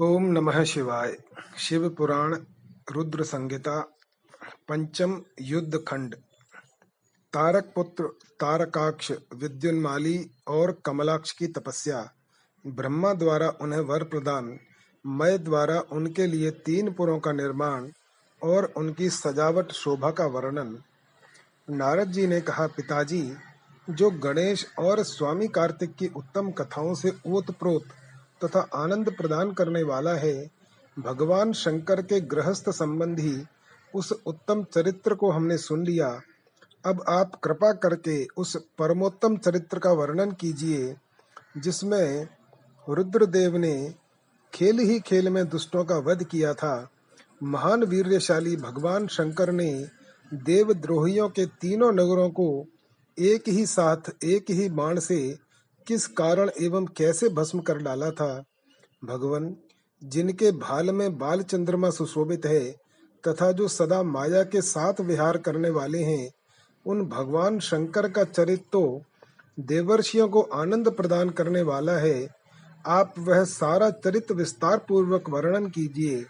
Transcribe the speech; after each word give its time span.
ओम 0.00 0.24
नमः 0.24 0.64
शिवाय। 0.64 1.16
शिव 1.58 1.88
पुराण 1.88 2.36
रुद्र 2.92 3.22
संहिता 3.22 3.80
पंचम 4.68 5.22
युद्ध 5.40 5.78
खंड 5.88 6.14
तारक 7.32 7.72
पुत्र 7.74 8.04
तारकाक्ष, 8.40 9.12
विद्युन्माली 9.34 10.30
और 10.48 10.82
कमलाक्ष 10.86 11.32
की 11.32 11.46
तपस्या। 11.46 12.12
ब्रह्मा 12.66 13.14
द्वारा 13.14 13.48
उन्हें 13.60 13.80
वर 13.80 14.04
प्रदान, 14.04 14.58
मय 15.06 15.38
द्वारा 15.38 15.80
उनके 15.92 16.26
लिए 16.26 16.50
तीन 16.50 16.92
पुरों 16.92 17.20
का 17.20 17.32
निर्माण 17.32 17.88
और 18.42 18.72
उनकी 18.76 19.10
सजावट 19.10 19.72
शोभा 19.72 20.10
का 20.10 20.26
वर्णन। 20.26 20.78
नारद 21.70 22.08
जी 22.08 22.26
ने 22.26 22.40
कहा, 22.40 22.66
पिताजी, 22.66 23.36
जो 23.90 24.10
गणेश 24.10 24.66
और 24.78 25.02
स्वामी 25.02 25.48
कार्तिक 25.48 25.94
की 25.94 26.06
उत्तम 26.06 26.50
कथाओं 26.50 26.94
से 26.94 27.12
ओतप्रोत 27.26 27.84
तथा 28.44 28.68
आनंद 28.74 29.10
प्रदान 29.10 29.52
करने 29.52 29.82
वाला 29.82 30.14
है, 30.14 30.50
भगवान 30.98 31.52
शंकर 31.52 32.02
के 32.02 32.20
गृहस्थ 32.20 32.70
संबंधी 32.70 33.44
उस 33.94 34.12
उत्तम 34.26 34.64
चरित्र 34.64 35.14
को 35.14 35.30
हमने 35.30 35.58
सुन 35.58 35.84
लिया। 35.84 36.20
अब 36.86 37.04
आप 37.08 37.40
कृपा 37.44 37.72
करके 37.72 38.26
उस 38.36 38.56
परमोत्तम 38.78 39.36
चरित्र 39.36 39.78
का 39.78 39.92
वर्णन 39.92 40.32
कीजिए, 40.32 40.96
जिसमें 41.56 42.28
रुद्रदेव 42.88 43.56
ने 43.56 43.94
खेल 44.54 44.78
ही 44.78 45.00
खेल 45.00 45.28
में 45.28 45.48
दुष्टों 45.48 45.84
का 45.84 45.98
वध 45.98 46.24
किया 46.24 46.54
था। 46.54 46.88
महान 47.42 47.84
वीर्यशाली 47.84 48.56
भगवान 48.56 49.06
शंकर 49.06 49.52
ने 49.52 49.86
देवद्रोहियों 50.34 51.28
के 51.28 51.46
तीनों 51.46 51.92
नगरों 51.92 52.30
को 52.30 52.66
एक 53.18 53.48
ही 53.48 53.66
साथ, 53.66 54.24
एक 54.24 54.50
ही 54.50 54.68
बाण 54.68 54.98
से 54.98 55.38
किस 55.86 56.06
कारण 56.06 56.50
एवं 56.60 56.86
कैसे 56.86 57.28
भस्म 57.28 57.60
कर 57.60 57.78
डाला 57.78 58.10
था? 58.10 58.44
भगवान, 59.04 59.56
जिनके 60.04 60.50
भाल 60.52 60.90
में 60.90 61.18
बाल 61.18 61.42
चंद्रमा 61.42 61.90
सुशोभित 61.90 62.46
है 62.46 62.70
तथा 63.28 63.52
जो 63.52 63.68
सदा 63.68 64.02
माया 64.02 64.42
के 64.42 64.62
साथ 64.62 65.00
विहार 65.00 65.36
करने 65.36 65.70
वाले 65.70 66.02
हैं, 66.02 66.30
उन 66.86 67.06
भगवान 67.06 67.58
शंकर 67.58 68.08
का 68.08 68.24
चरित्र 68.24 68.64
तो 68.72 69.02
देवर्षियों 69.60 70.28
को 70.28 70.40
आनंद 70.40 70.90
प्रदान 70.90 71.30
करने 71.30 71.62
वाला 71.62 71.92
है। 71.92 72.28
आप 72.86 73.14
वह 73.18 73.44
सारा 73.44 73.90
चरित्र 73.90 74.34
विस्तार 74.34 74.78
पूर्वक 74.88 75.28
वर्णन 75.28 75.66
कीजिए। 75.66 76.24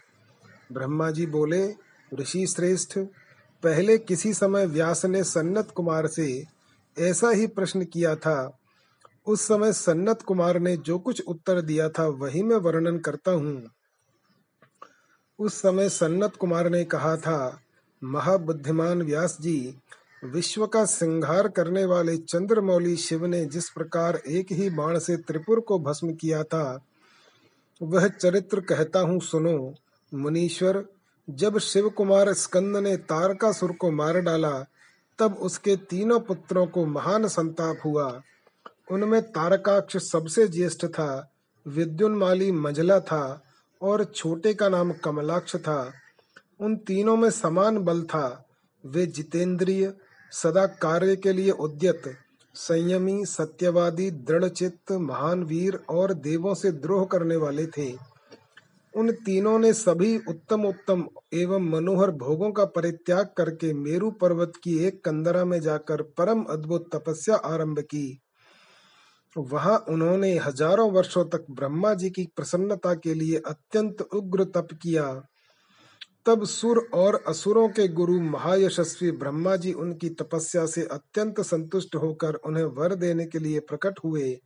ब्रह्मा 0.71 1.11
जी 1.11 1.25
बोले, 1.25 1.73
ऋषि 2.13 2.47
श्रेष्ठ, 2.47 2.99
पहले 3.63 3.97
किसी 3.97 4.33
समय 4.33 4.65
व्यास 4.65 5.05
ने 5.05 5.23
सन्नत 5.23 5.71
कुमार 5.71 6.07
से 6.07 6.43
ऐसा 6.99 7.29
ही 7.29 7.47
प्रश्न 7.47 7.85
किया 7.85 8.15
था। 8.15 8.57
उस 9.27 9.41
समय 9.41 9.73
सन्नत 9.73 10.21
कुमार 10.21 10.59
ने 10.59 10.77
जो 10.77 10.97
कुछ 10.99 11.21
उत्तर 11.27 11.61
दिया 11.61 11.89
था, 11.89 12.07
वही 12.07 12.43
मैं 12.43 12.55
वर्णन 12.55 12.97
करता 12.97 13.31
हूँ। 13.31 13.63
उस 15.39 15.53
समय 15.53 15.89
सन्नत 15.89 16.35
कुमार 16.35 16.69
ने 16.69 16.83
कहा 16.83 17.15
था, 17.17 17.61
महाबुद्धिमान 18.03 19.01
व्यास 19.01 19.37
जी, 19.41 19.75
विश्व 20.23 20.65
का 20.67 20.85
संहार 20.85 21.47
करने 21.47 21.85
वाले 21.85 22.17
चंद्रमौली 22.17 22.95
शिव 22.95 23.25
ने 23.25 23.45
जिस 23.45 23.69
प्रकार 23.69 24.15
एक 24.15 24.51
ही 24.51 24.69
बाण 24.69 24.99
से 24.99 25.17
त्रिपुर 25.17 25.59
को 25.59 25.79
भस्म 25.79 26.13
किया 26.13 26.43
था, 26.43 26.85
वह 27.81 28.07
चरित्र 28.07 28.61
कहता 28.61 28.99
हूँ 28.99 29.19
सुनो। 29.21 29.73
मुनीश्वर, 30.13 30.83
जब 31.29 31.57
शिव 31.57 31.89
कुमार 31.89 32.33
स्कंद 32.33 32.77
ने 32.77 32.97
तारकासुर 32.97 33.71
को 33.71 33.91
मार 33.91 34.19
डाला, 34.19 34.65
तब 35.19 35.33
उसके 35.33 35.75
तीनों 35.75 36.19
पुत्रों 36.19 36.67
को 36.67 36.85
महान 36.85 37.27
संताप 37.27 37.77
हुआ। 37.85 38.21
उनमें 38.91 39.21
तारकाक्ष 39.21 39.97
सबसे 39.97 40.47
ज्येष्ठ 40.47 40.85
था, 40.85 41.31
विद्युन्माली 41.67 42.51
मझला 42.51 42.99
था 42.99 43.43
और 43.81 44.03
छोटे 44.03 44.53
का 44.53 44.69
नाम 44.69 44.91
कमलाक्ष 44.91 45.55
था। 45.55 45.91
उन 46.59 46.75
तीनों 46.75 47.17
में 47.17 47.29
समान 47.29 47.77
बल 47.77 48.03
था। 48.03 48.45
वे 48.85 49.05
जितेंद्रिय, 49.05 49.93
सदा 50.31 50.65
कार्य 50.65 51.15
के 51.15 51.33
लिए 51.33 51.51
उद्यत, 51.51 52.01
संयमी, 52.53 53.25
सत्यवादी, 53.25 54.11
दृढ़चित्त, 54.11 54.91
महान 54.91 55.43
वीर 55.43 55.79
और 55.89 56.13
देवों 56.13 56.53
से 56.53 56.71
द्रोह 56.71 57.05
करने 57.05 57.35
वाले 57.35 57.67
थे। 57.67 58.13
उन 58.95 59.11
तीनों 59.11 59.59
ने 59.59 59.73
सभी 59.73 60.17
उत्तम 60.17 60.65
उत्तम 60.65 61.07
एवं 61.33 61.69
मनोहर 61.69 62.11
भोगों 62.11 62.51
का 62.51 62.65
परित्याग 62.65 63.29
करके 63.37 63.73
मेरु 63.73 64.11
पर्वत 64.11 64.53
की 64.63 64.79
एक 64.79 65.03
कंदरा 65.03 65.45
में 65.45 65.61
जाकर 65.61 66.01
परम 66.01 66.43
अद्भुत 66.43 66.95
तपस्या 66.95 67.35
आरंभ 67.35 67.79
की। 67.79 68.19
वहाँ 69.37 69.77
उन्होंने 69.89 70.37
हज़ारों 70.37 70.91
वर्षों 70.91 71.25
तक 71.25 71.45
ब्रह्मा 71.51 71.93
जी 71.93 72.09
की 72.09 72.23
प्रसन्नता 72.35 72.93
के 72.93 73.13
लिए 73.13 73.37
अत्यंत 73.37 74.01
उग्र 74.01 74.43
तप 74.43 74.67
किया। 74.81 75.23
तब 76.25 76.45
सुर 76.45 76.89
और 76.93 77.23
असुरों 77.27 77.69
के 77.69 77.87
गुरु 77.87 78.19
महायशस्वी 78.21 79.11
ब्रह्मा 79.11 79.55
जी 79.55 79.73
उनकी 79.73 80.09
तपस्या 80.09 80.65
से 80.65 80.83
अत्यंत 80.85 81.41
संतुष्ट 81.41 81.95
होकर 81.95 82.33
उन्हें 82.33 82.63
वर 82.63 82.95
देने 82.95 83.25
के 83.25 83.39
लिए 83.39 83.59
प्रकट 83.59 83.99
हुए। 84.03 84.39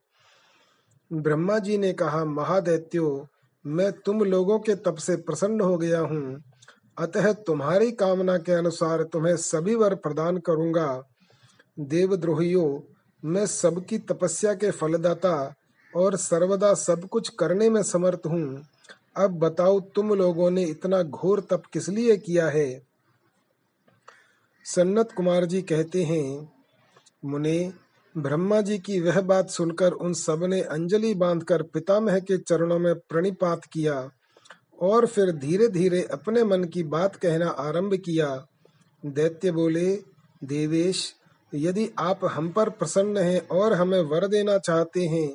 ब्रह्मा 1.14 1.60
जी 1.60 1.78
ने 1.78 1.94
कहा, 1.94 2.26
महादैत्यो, 2.26 3.28
मैं 3.66 3.92
तुम 3.92 4.24
लोगों 4.24 4.60
के 4.60 4.76
तप 4.76 4.96
से 4.96 5.16
प्रसन्न 5.16 5.62
हो 5.62 5.78
गया 5.78 6.00
हूँ। 6.00 6.44
अतः 7.00 7.34
तुम्हारी 7.34 7.92
कामना 7.92 8.38
के 8.38 8.52
अनुसार 8.52 9.04
तुम्हें 9.04 9.38
सभी 9.38 9.76
वर 9.76 9.96
प्रदान 9.96 10.38
करूँगा। 10.38 11.04
देवद्रोहियों 11.80 12.97
मैं 13.26 13.46
सबकी 13.46 13.98
तपस्या 13.98 14.54
के 14.54 14.72
फलदाता 14.72 15.56
और 15.96 16.16
सर्वदा 16.16 16.74
सब 16.74 17.08
कुछ 17.08 17.30
करने 17.30 17.70
में 17.70 17.84
समर्थ 17.84 18.20
हूँ। 18.28 18.68
अब 19.18 19.32
बताओ, 19.32 19.80
तुम 19.80 20.14
लोगों 20.14 20.52
ने 20.52 20.64
इतना 20.64 21.02
घोर 21.02 21.40
तप 21.50 21.64
किस 21.74 21.90
लिए 21.90 22.18
किया 22.18 22.50
है? 22.50 22.82
सन्नत 24.66 25.12
कुमार 25.12 25.46
जी 25.46 25.62
कहते 25.62 26.04
हैं, 26.04 26.54
मुने, 27.26 27.74
ब्रह्मा 28.18 28.62
जी 28.62 28.80
की 28.80 29.00
वह 29.00 29.22
बात 29.22 29.50
सुनकर 29.50 29.92
उन 29.92 30.14
सबने 30.14 30.62
अंजलि 30.62 31.14
बांधकर 31.14 31.64
पितामह 31.64 32.20
के 32.20 32.38
चरणों 32.38 32.80
में 32.80 32.96
प्रणिपात 32.96 33.66
किया 33.66 34.10
और 34.82 35.06
फिर 35.06 35.32
धीरे 35.32 35.68
धीरे 35.68 36.02
अपने 36.04 36.44
मन 36.44 36.64
की 36.64 36.84
बात 36.84 37.16
कहना 37.16 37.50
आरंभ 37.50 37.96
किया। 37.96 38.46
दैत्य 39.06 39.52
बोले, 39.52 40.04
देवेश 40.44 41.14
यदि 41.54 41.90
आप 42.00 42.20
हम 42.26 42.50
पर 42.50 42.70
प्रसन्न 42.70 43.18
हैं 43.18 43.48
और 43.48 43.74
हमें 43.74 44.00
वर 44.02 44.28
देना 44.28 44.58
चाहते 44.58 45.06
हैं 45.06 45.28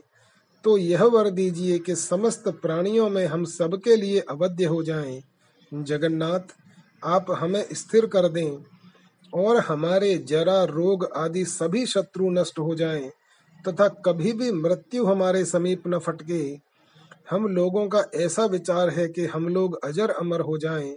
तो 0.65 0.77
यह 0.79 1.03
वर 1.05 1.31
दीजिए 1.31 1.79
कि 1.79 1.95
समस्त 1.97 2.49
प्राणियों 2.63 3.09
में 3.11 3.25
हम 3.27 3.45
सबके 3.45 3.97
लिए 3.97 4.21
अवध्य 4.21 4.65
हो 4.65 4.83
जाएँ। 4.83 5.23
जगन्नाथ, 5.73 6.41
आप 7.03 7.27
हमें 7.31 7.65
स्थिर 7.73 8.07
कर 8.07 8.29
दें 8.29 8.59
और 9.33 9.57
हमारे 9.57 10.15
जरा 10.19 10.63
रोग 10.65 11.05
आदि 11.17 11.45
सभी 11.45 11.85
शत्रु 11.87 12.31
नष्ट 12.31 12.59
हो 12.59 12.75
जाएँ, 12.75 13.11
तथा 13.65 13.89
कभी 13.89 14.33
भी 14.33 14.51
मृत्यु 14.53 15.07
हमारे 15.07 15.45
समीप 15.45 15.83
न 15.87 15.99
फटके 15.99 16.43
हम 17.31 17.47
लोगों 17.47 17.87
का 17.89 18.05
ऐसा 18.15 18.45
विचार 18.47 18.89
है 18.91 19.09
कि 19.09 19.27
हम 19.27 19.49
लोग 19.49 19.79
अजर 19.85 20.11
अमर 20.11 20.41
हो 20.41 20.57
जाएँ 20.59 20.95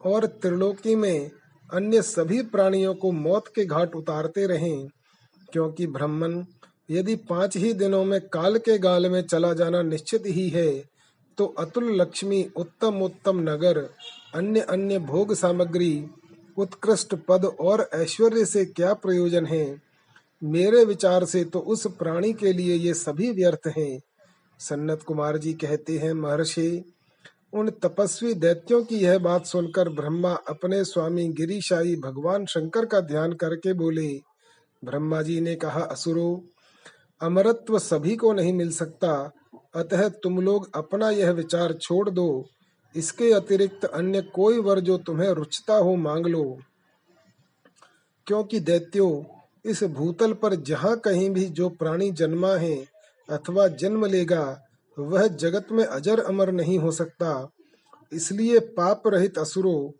और 0.00 0.26
त्रिलोकी 0.26 0.94
में 0.96 1.30
अन्य 1.72 2.02
सभी 2.02 2.40
प्राणियों 2.44 2.94
को 2.94 3.10
मौत 3.12 3.48
के 3.54 3.64
घाट 3.64 3.94
उतारते 3.94 4.46
रहें, 4.46 4.88
क्योंकि 5.48 5.86
ब्राह्मण, 5.88 6.42
यदि 6.90 7.14
पाँच 7.28 7.56
ही 7.56 7.72
दिनों 7.74 8.04
में 8.04 8.20
काल 8.28 8.58
के 8.58 8.78
गाल 8.78 9.10
में 9.10 9.22
चला 9.22 9.52
जाना 9.54 9.82
निश्चित 9.82 10.22
ही 10.26 10.48
है 10.48 10.70
तो 11.38 11.44
अतुल 11.58 11.94
लक्ष्मी 12.00 12.42
उत्तम 12.56 13.02
उत्तम 13.02 13.38
नगर, 13.40 13.78
अन्य 14.34 14.60
अन्य 14.60 14.98
भोग 15.00 15.32
सामग्री, 15.34 16.04
उत्कृष्ट 16.56 17.14
पद 17.28 17.44
और 17.60 17.88
ऐश्वर्य 17.94 18.44
से 18.44 18.64
क्या 18.66 18.92
प्रयोजन 18.94 19.46
है? 19.46 19.80
मेरे 20.42 20.84
विचार 20.84 21.24
से 21.24 21.44
तो 21.44 21.58
उस 21.58 21.86
प्राणी 21.98 22.32
के 22.32 22.52
लिए 22.52 22.74
ये 22.76 22.94
सभी 22.94 23.30
व्यर्थ 23.30 23.68
हैं। 23.76 24.00
सन्नत 24.60 25.02
कुमार 25.02 25.38
जी 25.38 25.52
कहते 25.54 25.98
हैं, 25.98 26.12
महर्षि 26.12 26.84
उन 27.52 27.70
तपस्वी 27.70 28.34
दैत्यों 28.34 28.84
की 28.84 28.96
यह 28.96 29.18
बात 29.18 29.46
सुनकर 29.46 29.88
ब्रह्मा 29.88 30.32
अपने 30.34 30.84
स्वामी 30.84 31.28
गिरिशाही 31.28 31.96
भगवान 31.96 32.46
शंकर 32.46 32.86
का 32.86 33.00
ध्यान 33.00 33.32
करके 33.32 33.72
बोले 33.72 34.20
ब्रह्मा 34.84 35.22
जी 35.22 35.40
ने 35.40 35.54
कहा, 35.54 35.80
असुरो, 35.80 36.44
अमरत्व 37.22 37.78
सभी 37.78 38.16
को 38.16 38.32
नहीं 38.32 38.52
मिल 38.52 38.70
सकता, 38.70 39.32
अतः 39.74 40.08
तुम 40.08 40.40
लोग 40.40 40.70
अपना 40.74 41.10
यह 41.10 41.30
विचार 41.30 41.72
छोड़ 41.72 42.10
दो, 42.10 42.44
इसके 42.96 43.32
अतिरिक्त 43.32 43.84
अन्य 43.84 44.22
कोई 44.22 44.58
वर 44.58 44.80
जो 44.80 44.98
तुम्हें 44.98 45.30
रुचता 45.30 45.74
हो 45.74 45.96
मांग 45.96 46.26
लो। 46.26 46.58
क्योंकि 48.26 48.60
दैत्यो, 48.60 49.26
इस 49.64 49.84
भूतल 49.84 50.32
पर 50.32 50.54
जहाँ 50.54 50.96
कहीं 50.96 51.30
भी 51.30 51.44
जो 51.44 51.68
प्राणी 51.68 52.10
जन्मा 52.10 52.54
है 52.56 52.76
अथवा 53.30 53.68
जन्म 53.68 54.06
लेगा 54.06 54.60
वह 54.98 55.26
जगत 55.26 55.66
में 55.72 55.84
अजर 55.84 56.20
अमर 56.20 56.52
नहीं 56.52 56.78
हो 56.78 56.90
सकता। 56.90 57.50
इसलिए 58.12 58.58
पाप 58.58 59.02
रहित 59.06 59.38
असुरो, 59.38 59.94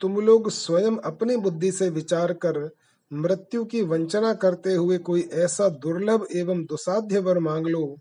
तुम 0.00 0.20
लोग 0.20 0.50
स्वयं 0.50 0.96
अपनी 0.96 1.36
बुद्धि 1.36 1.72
से 1.72 1.88
विचार 1.90 2.32
कर 2.32 2.70
मृत्यु 3.12 3.64
की 3.64 3.82
वंचना 3.82 4.34
करते 4.34 4.74
हुए 4.74 4.98
कोई 4.98 5.28
ऐसा 5.32 5.68
दुर्लभ 5.68 6.26
एवं 6.34 6.64
दुसाध्य 6.64 7.18
वर 7.18 7.38
मांग 7.38 7.66
लो, 7.66 7.98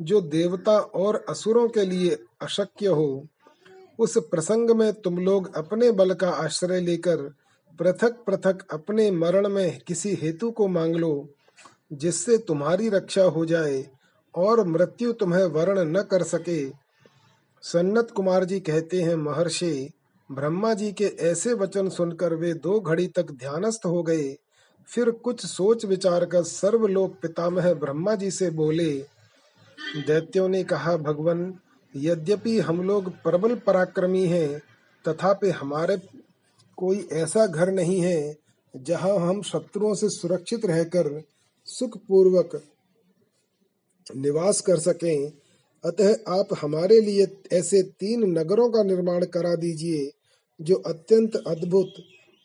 जो 0.00 0.20
देवता 0.20 0.78
और 0.78 1.24
असुरों 1.28 1.68
के 1.68 1.84
लिए 1.84 2.18
अशक्य 2.42 2.86
हो। 2.86 3.26
उस 3.98 4.18
प्रसंग 4.18 4.70
में 4.70 4.92
तुम 4.92 5.18
लोग 5.18 5.56
अपने 5.56 5.90
बल 5.90 6.14
का 6.14 6.30
आश्रय 6.30 6.80
लेकर 6.80 7.16
पृथक 7.78 8.24
पृथक 8.26 8.58
अपने 8.72 9.10
मरण 9.10 9.48
में 9.48 9.80
किसी 9.86 10.14
हेतु 10.14 10.50
को 10.50 10.68
मांग 10.68 10.96
लो, 10.96 11.28
जिससे 11.92 12.38
तुम्हारी 12.38 12.88
रक्षा 12.88 13.22
हो 13.22 13.46
जाए। 13.46 13.97
और 14.34 14.66
मृत्यु 14.68 15.12
तुम्हें 15.12 15.44
वर्ण 15.44 15.84
न 15.84 16.02
कर 16.02 16.22
सके। 16.22 16.68
सन्नत 17.62 18.10
कुमार 18.10 18.44
जी 18.44 18.60
कहते 18.60 19.02
हैं, 19.02 19.14
महर्षि, 19.16 19.90
ब्रह्मा 20.30 20.74
जी 20.74 20.92
के 20.92 21.04
ऐसे 21.04 21.54
वचन 21.54 21.88
सुनकर 21.88 22.34
वे 22.34 22.52
दो 22.54 22.80
घड़ी 22.80 23.06
तक 23.06 23.30
ध्यानस्थ 23.30 23.86
हो 23.86 24.02
गए। 24.02 24.36
फिर 24.88 25.10
कुछ 25.10 25.46
सोच 25.46 25.84
विचार 25.84 26.24
कर 26.24 26.42
सर्वलोक 26.42 27.14
पितामह 27.22 27.72
ब्रह्मा 27.74 28.14
जी 28.14 28.30
से 28.30 28.50
बोले, 28.50 28.90
दैत्यों 30.06 30.48
ने 30.48 30.64
कहा, 30.64 30.96
भगवान, 30.96 31.58
यद्यपि 31.96 32.58
हम 32.60 32.82
लोग 32.82 33.10
प्रबल 33.22 33.54
पराक्रमी 33.54 34.26
हैं, 34.26 34.60
तथापि 35.04 35.50
हमारे 35.50 35.96
कोई 36.76 37.08
ऐसा 37.12 37.46
घर 37.46 37.70
नहीं 37.70 38.00
है 38.00 38.36
जहाँ 38.76 39.16
हम 39.18 39.42
शत्रुओं 39.42 39.94
से 39.94 40.08
सुरक्षित 40.08 40.66
रहकर 40.66 41.22
सुख 41.66 41.96
पूर्वक 42.08 42.62
निवास 44.16 44.60
कर 44.60 44.78
सकें। 44.78 45.32
अतः 45.84 46.14
आप 46.28 46.48
हमारे 46.62 47.00
लिए 47.00 47.26
ऐसे 47.52 47.82
तीन 47.82 48.38
नगरों 48.38 48.70
का 48.70 48.82
निर्माण 48.82 49.24
करा 49.24 49.54
दीजिए, 49.54 50.12
जो 50.60 50.74
अत्यंत 50.74 51.36
अद्भुत 51.36 51.92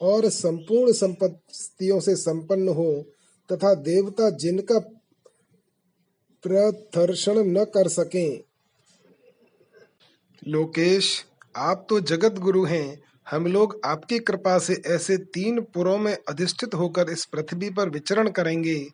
और 0.02 0.30
संपूर्ण 0.30 0.92
संपत्तियों 0.92 2.00
से 2.00 2.16
संपन्न 2.16 2.68
हो 2.68 3.06
तथा 3.52 3.74
देवता 3.74 4.30
जिनका 4.30 4.80
प्रदर्शन 6.44 7.40
न 7.40 7.64
कर 7.64 7.88
सकें। 7.88 8.44
लोकेश, 10.48 11.26
आप 11.56 11.88
तो 11.90 12.00
जगत 12.00 12.34
गुरु 12.34 12.66
हैं। 12.66 13.04
हम 13.32 13.48
लोग 13.48 13.82
आपकी 13.86 14.20
कृपा 14.20 14.60
से 14.60 14.82
ऐसे 14.88 15.18
तीन 15.18 15.62
पुरों 15.62 15.98
में 15.98 16.18
अधिष्ठित 16.28 16.74
होकर 16.76 17.10
इस 17.10 17.26
पृथ्वी 17.26 17.70
पर 17.70 17.90
विचरण 17.90 18.30
करेंगे। 18.30 18.88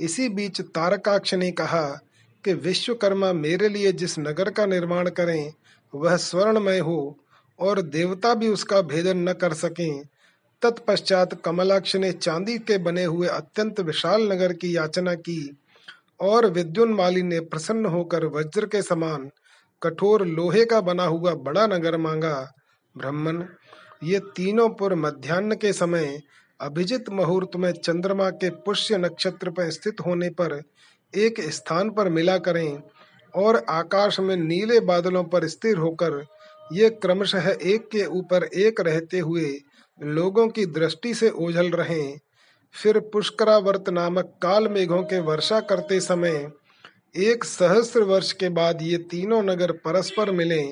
इसी 0.00 0.28
बीच 0.28 0.60
तारकाक्ष 0.60 1.34
ने 1.34 1.52
कहा 1.52 2.00
कि 2.44 2.52
विश्वकर्मा 2.52 3.32
मेरे 3.32 3.68
लिए 3.68 3.92
जिस 3.92 4.18
नगर 4.18 4.50
का 4.50 4.66
निर्माण 4.66 5.10
करें, 5.10 5.52
वह 5.94 6.16
स्वर्णमय 6.16 6.78
हो 6.78 7.18
और 7.58 7.82
देवता 7.82 8.34
भी 8.34 8.48
उसका 8.48 8.80
भेदन 8.82 9.28
न 9.28 9.32
कर 9.32 9.52
सकें। 9.52 10.02
तत्पश्चात 10.62 11.42
कमलाक्ष 11.44 11.96
ने 11.96 12.12
चांदी 12.12 12.58
के 12.58 12.78
बने 12.78 13.04
हुए 13.04 13.28
अत्यंत 13.28 13.80
विशाल 13.80 14.32
नगर 14.32 14.52
की 14.52 14.76
याचना 14.76 15.14
की 15.14 15.56
और 16.20 16.46
विद्युन्माली 16.46 17.22
ने 17.22 17.40
प्रसन्न 17.40 17.86
होकर 17.86 18.24
वज्र 18.24 18.66
के 18.66 18.82
समान 18.82 19.30
कठोर 19.82 20.26
लोहे 20.26 20.64
का 20.64 20.80
बना 20.80 21.04
हुआ 21.04 21.34
बड़ा 21.34 21.66
नगर 21.66 21.96
मांगा। 21.96 22.52
ब्राह्मण, 22.96 23.44
ये 24.02 24.18
तीनों 24.36 24.68
पुर 24.68 24.94
मध्यान्ह 24.94 25.54
के 25.54 25.72
समय 25.72 26.22
अभिजित 26.60 27.08
मुहूर्त 27.08 27.56
में 27.56 27.72
चंद्रमा 27.72 28.30
के 28.30 28.50
पुष्य 28.50 28.98
नक्षत्र 28.98 29.50
पर 29.50 29.70
स्थित 29.70 30.00
होने 30.06 30.30
पर 30.30 30.62
एक 31.14 31.40
स्थान 31.50 31.90
पर 31.90 32.08
मिला 32.08 32.36
करें 32.38 32.82
और 33.34 33.56
आकाश 33.68 34.18
में 34.20 34.36
नीले 34.36 34.80
बादलों 34.80 35.24
पर 35.24 35.46
स्थिर 35.48 35.76
होकर 35.76 36.24
ये 36.72 36.90
क्रमशः 36.90 37.48
एक 37.48 37.88
के 37.88 38.04
ऊपर 38.18 38.44
एक 38.44 38.80
रहते 38.80 39.18
हुए 39.18 39.52
लोगों 40.00 40.48
की 40.48 40.66
दृष्टि 40.66 41.14
से 41.14 41.30
ओझल 41.30 41.70
रहे। 41.70 42.02
फिर 42.74 42.98
पुष्करावर्त 43.12 43.88
नामक 43.88 44.32
काल 44.42 44.68
मेघों 44.68 45.02
के 45.02 45.18
वर्षा 45.20 45.60
करते 45.60 46.00
समय 46.00 46.50
एक 47.16 47.44
सहस्र 47.44 48.02
वर्ष 48.02 48.32
के 48.32 48.48
बाद 48.48 48.82
ये 48.82 48.98
तीनों 49.10 49.42
नगर 49.42 49.72
परस्पर 49.84 50.30
मिले 50.30 50.62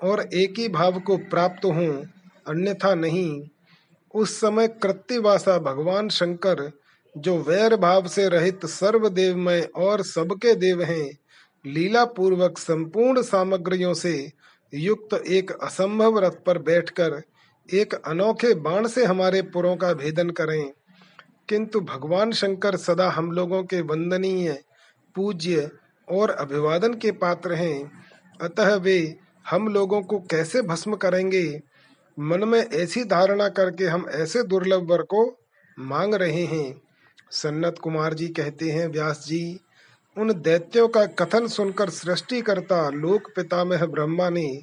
और 0.00 0.20
एक 0.34 0.58
ही 0.58 0.68
भाव 0.68 1.00
को 1.00 1.16
प्राप्त 1.16 1.64
हों, 1.64 1.92
अन्यथा 2.46 2.94
नहीं। 2.94 3.48
उस 4.14 4.36
समय 4.36 4.68
कृत्तिवासा 4.82 5.58
भगवान 5.58 6.08
शंकर 6.08 6.70
जो 7.16 7.38
वैर 7.38 7.76
भाव 7.76 8.06
से 8.06 8.28
रहित 8.28 8.66
सर्वदेवमय 8.66 9.68
और 9.76 10.02
सबके 10.02 10.54
देव 10.54 10.82
हैं 10.82 11.18
लीला 11.66 12.04
पूर्वक 12.04 12.58
संपूर्ण 12.58 13.22
सामग्रियों 13.22 13.94
से 13.94 14.32
युक्त 14.74 15.22
एक 15.26 15.50
असंभव 15.50 16.18
रथ 16.18 16.30
पर 16.30 16.58
बैठकर 16.58 17.22
एक 17.74 17.94
अनोखे 17.94 18.54
बाण 18.54 18.88
से 18.88 19.04
हमारे 19.04 19.42
पुरों 19.42 19.76
का 19.76 19.92
भेदन 19.92 20.30
करें। 20.30 20.72
किंतु 21.48 21.80
भगवान 21.80 22.32
शंकर 22.32 22.76
सदा 22.76 23.10
हम 23.10 23.32
लोगों 23.32 23.64
के 23.64 23.80
वंदनीय, 23.80 24.62
पूज्य 25.14 25.70
और 26.08 26.30
अभिवादन 26.30 26.94
के 26.94 27.12
पात्र 27.12 27.52
हैं। 27.52 27.92
अतः 28.40 28.74
वे 28.74 29.16
हम 29.50 29.68
लोगों 29.68 30.02
को 30.02 30.18
कैसे 30.18 30.62
भस्म 30.62 30.96
करेंगे? 30.96 31.60
मन 32.18 32.44
में 32.44 32.70
ऐसी 32.70 33.04
धारणा 33.04 33.48
करके 33.48 33.84
हम 33.84 34.06
ऐसे 34.10 34.42
दुर्लभ 34.42 34.90
वर 34.90 35.02
को 35.02 35.38
मांग 35.78 36.14
रहे 36.14 36.44
हैं। 36.44 36.82
सन्नत 37.32 37.78
कुमार 37.78 38.14
जी 38.14 38.28
कहते 38.28 38.70
हैं, 38.70 38.86
व्यास 38.88 39.24
जी, 39.26 39.60
उन 40.16 40.32
दैत्यों 40.32 40.88
का 40.88 41.04
कथन 41.06 41.46
सुनकर 41.46 41.90
सृष्टि 41.90 42.40
करता 42.42 42.88
लोक 42.90 43.30
पितामह 43.36 43.86
ब्रह्मा 43.86 44.28
ने 44.30 44.62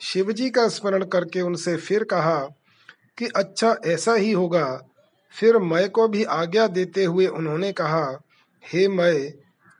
शिव 0.00 0.32
जी 0.32 0.50
का 0.50 0.68
स्मरण 0.68 1.04
करके 1.04 1.40
उनसे 1.40 1.76
फिर 1.76 2.04
कहा 2.04 2.38
कि 3.18 3.28
अच्छा 3.36 3.74
ऐसा 3.86 4.14
ही 4.14 4.32
होगा। 4.32 4.66
फिर 5.34 5.58
मय 5.58 5.88
को 5.88 6.08
भी 6.08 6.24
आज्ञा 6.24 6.66
देते 6.66 7.04
हुए 7.04 7.26
उन्होंने 7.26 7.72
कहा, 7.72 8.20
हे 8.64 8.86
मय, 8.88 9.32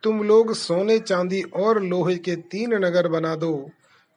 तुम 0.03 0.23
लोग 0.23 0.53
सोने 0.53 0.99
चांदी 0.99 1.41
और 1.41 1.81
लोहे 1.83 2.15
के 2.15 2.35
तीन 2.35 2.73
नगर 2.85 3.07
बना 3.07 3.35
दो। 3.35 3.69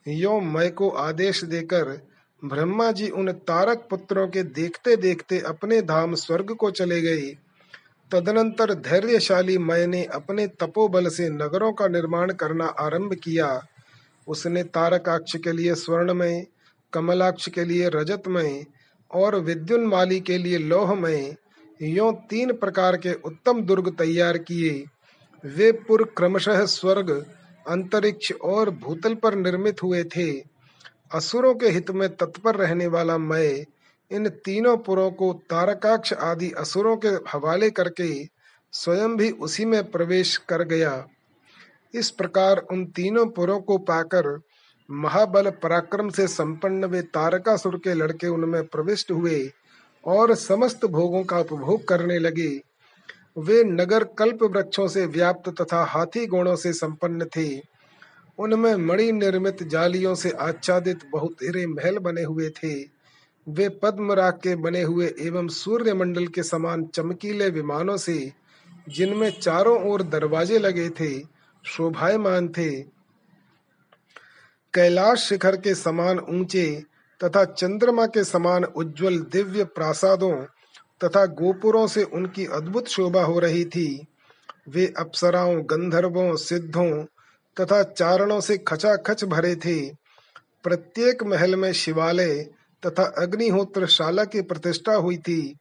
यो 0.07 0.41
मय 0.41 0.69
को 0.69 0.89
आदेश 0.89 1.45
देकर 1.45 1.99
ब्रह्मा 2.43 2.91
जी 2.93 3.09
उन 3.09 3.33
तारक 3.33 3.87
पुत्रों 3.91 4.29
के 4.29 4.43
देखते 4.43 4.97
देखते 4.97 5.39
अपने 5.39 5.81
धाम 5.83 6.15
स्वर्ग 6.15 6.55
को 6.55 6.71
चले 6.71 7.01
गए। 7.03 7.35
तदनंतर 8.11 8.75
धैर्यशाली 8.75 9.59
मय 9.59 9.87
ने 9.87 10.05
अपने 10.05 10.47
तपोबल 10.47 11.09
से 11.09 11.29
नगरों 11.29 11.73
का 11.73 11.89
निर्माण 11.89 12.33
करना 12.33 12.65
आरंभ 12.65 13.15
किया। 13.15 13.63
उसने 14.29 14.63
तारकाक्ष 14.65 15.37
के 15.37 15.53
लिए 15.53 15.75
स्वर्णमय, 15.75 16.47
कमलाक्ष 16.93 17.49
के 17.49 17.65
लिए 17.65 17.89
रजतमय 17.89 18.65
और 19.11 19.37
विद्युन्माली 19.37 20.21
के 20.21 20.39
लिए 20.39 20.59
लोहमय 20.59 21.37
यो 21.83 22.11
तीन 22.31 22.53
प्रकार 22.53 22.97
के 22.97 23.13
उत्तम 23.15 23.61
दुर्ग 23.63 23.89
तैयार 23.89 24.39
किए। 24.39 24.85
वे 25.45 25.73
पुर 25.73 26.05
क्रमशः 26.17 26.65
स्वर्ग, 26.67 27.11
अंतरिक्ष 27.69 28.33
और 28.33 28.71
भूतल 28.71 29.15
पर 29.15 29.35
निर्मित 29.35 29.83
हुए 29.83 30.05
थे। 30.05 30.33
असुरों 31.15 31.55
के 31.55 31.69
हित 31.69 31.91
में 31.91 32.09
तत्पर 32.17 32.57
रहने 32.57 32.87
वाला 32.87 33.19
मय 33.19 33.65
इन 34.13 34.29
तीनों 34.29 34.77
पुरों 34.77 35.11
को 35.11 35.33
तारकाक्ष 35.33 36.13
आदि 36.13 36.51
असुरों 36.51 36.97
के 36.97 37.09
हवाले 37.09 37.71
करके 37.71 38.25
स्वयं 38.73 39.17
भी 39.17 39.31
उसी 39.31 39.65
में 39.65 39.91
प्रवेश 39.91 40.37
कर 40.37 40.63
गया। 40.63 41.07
इस 41.95 42.11
प्रकार 42.11 42.59
उन 42.59 42.85
तीनों 42.87 43.27
पुरों 43.27 43.61
को 43.61 43.79
पाकर 43.79 44.41
महाबल 44.91 45.51
पराक्रम 45.51 46.11
से 46.11 46.27
संपन्न 46.27 46.85
वे 46.85 47.03
तारकासुर 47.03 47.77
के 47.77 47.95
लड़के 47.95 48.27
उनमें 48.27 48.67
प्रविष्ट 48.67 49.11
हुए 49.11 49.51
और 50.05 50.35
समस्त 50.35 50.85
भोगों 50.87 51.25
का 51.25 51.39
उपभोग 51.39 51.89
करने 51.89 52.19
लगे। 52.19 52.61
वे 53.39 53.65
नगर 53.65 54.05
कल्प 54.05 54.43
वृक्षों 54.43 54.89
से 54.89 55.07
व्याप्त 55.07 55.63
तथा 55.63 55.85
हाथी 55.85 56.27
गुणों 56.27 56.57
से 56.57 56.73
संपन्न 56.73 57.25
थे। 57.25 57.63
उनमें 58.39 58.75
मणि 58.75 59.13
निर्मित 59.13 59.63
जालियों 59.63 60.15
से 60.15 60.31
आच्छादित 60.31 60.99
बहुत 61.13 61.37
महल 61.69 61.99
बने 61.99 62.23
हुए 62.23 62.51
थे। 62.51 62.94
वे 63.49 63.69
पद्मराग 63.69 64.33
के 64.33 64.57
बने 64.57 64.83
हुए 64.83 65.15
एवं 65.21 65.49
सूर्य 65.49 65.95
मंडल 65.95 66.27
के 66.27 66.43
समान 66.43 66.85
चमकीले 66.85 67.51
विमानों 67.51 67.97
से, 67.97 68.33
जिनमें 68.89 69.41
चारों 69.41 69.91
ओर 69.91 70.03
दरवाजे 70.03 70.59
लगे 70.59 70.91
थे, 70.91 71.21
शोभायमान 71.65 72.49
थे। 72.49 72.83
कैलाश 74.75 75.19
शिखर 75.19 75.57
के 75.57 75.75
समान 75.75 76.19
ऊँचे 76.19 76.85
तथा 77.25 77.45
चंद्रमा 77.45 78.07
के 78.07 78.25
समान 78.25 78.65
उज्जवल 78.65 79.19
दिव्य 79.19 79.65
प्रासादों 79.65 80.45
तथा 81.05 81.27
गोपुरों 81.27 81.87
से 81.87 82.03
उनकी 82.03 82.47
अद्भुत 82.47 82.89
शोभा 82.89 83.23
हो 83.23 83.39
रही 83.39 83.65
थी। 83.65 84.07
वे 84.69 84.95
अप्सराओं, 84.99 85.63
गंधर्वों, 85.63 86.37
सिद्धों 86.37 87.05
तथा 87.61 87.83
चारणों 87.83 88.41
से 88.41 88.59
खचाखच 88.59 89.25
भरे 89.25 89.57
थे। 89.57 89.91
प्रत्येक 90.63 91.23
महल 91.23 91.57
में 91.57 91.73
शिवालय 91.73 92.54
तथा 92.87 93.05
अग्निहोत्र 93.19 93.87
शाला 93.87 94.25
की 94.25 94.43
प्रतिष्ठा 94.43 94.95
हुई 94.95 95.17
थी। 95.17 95.57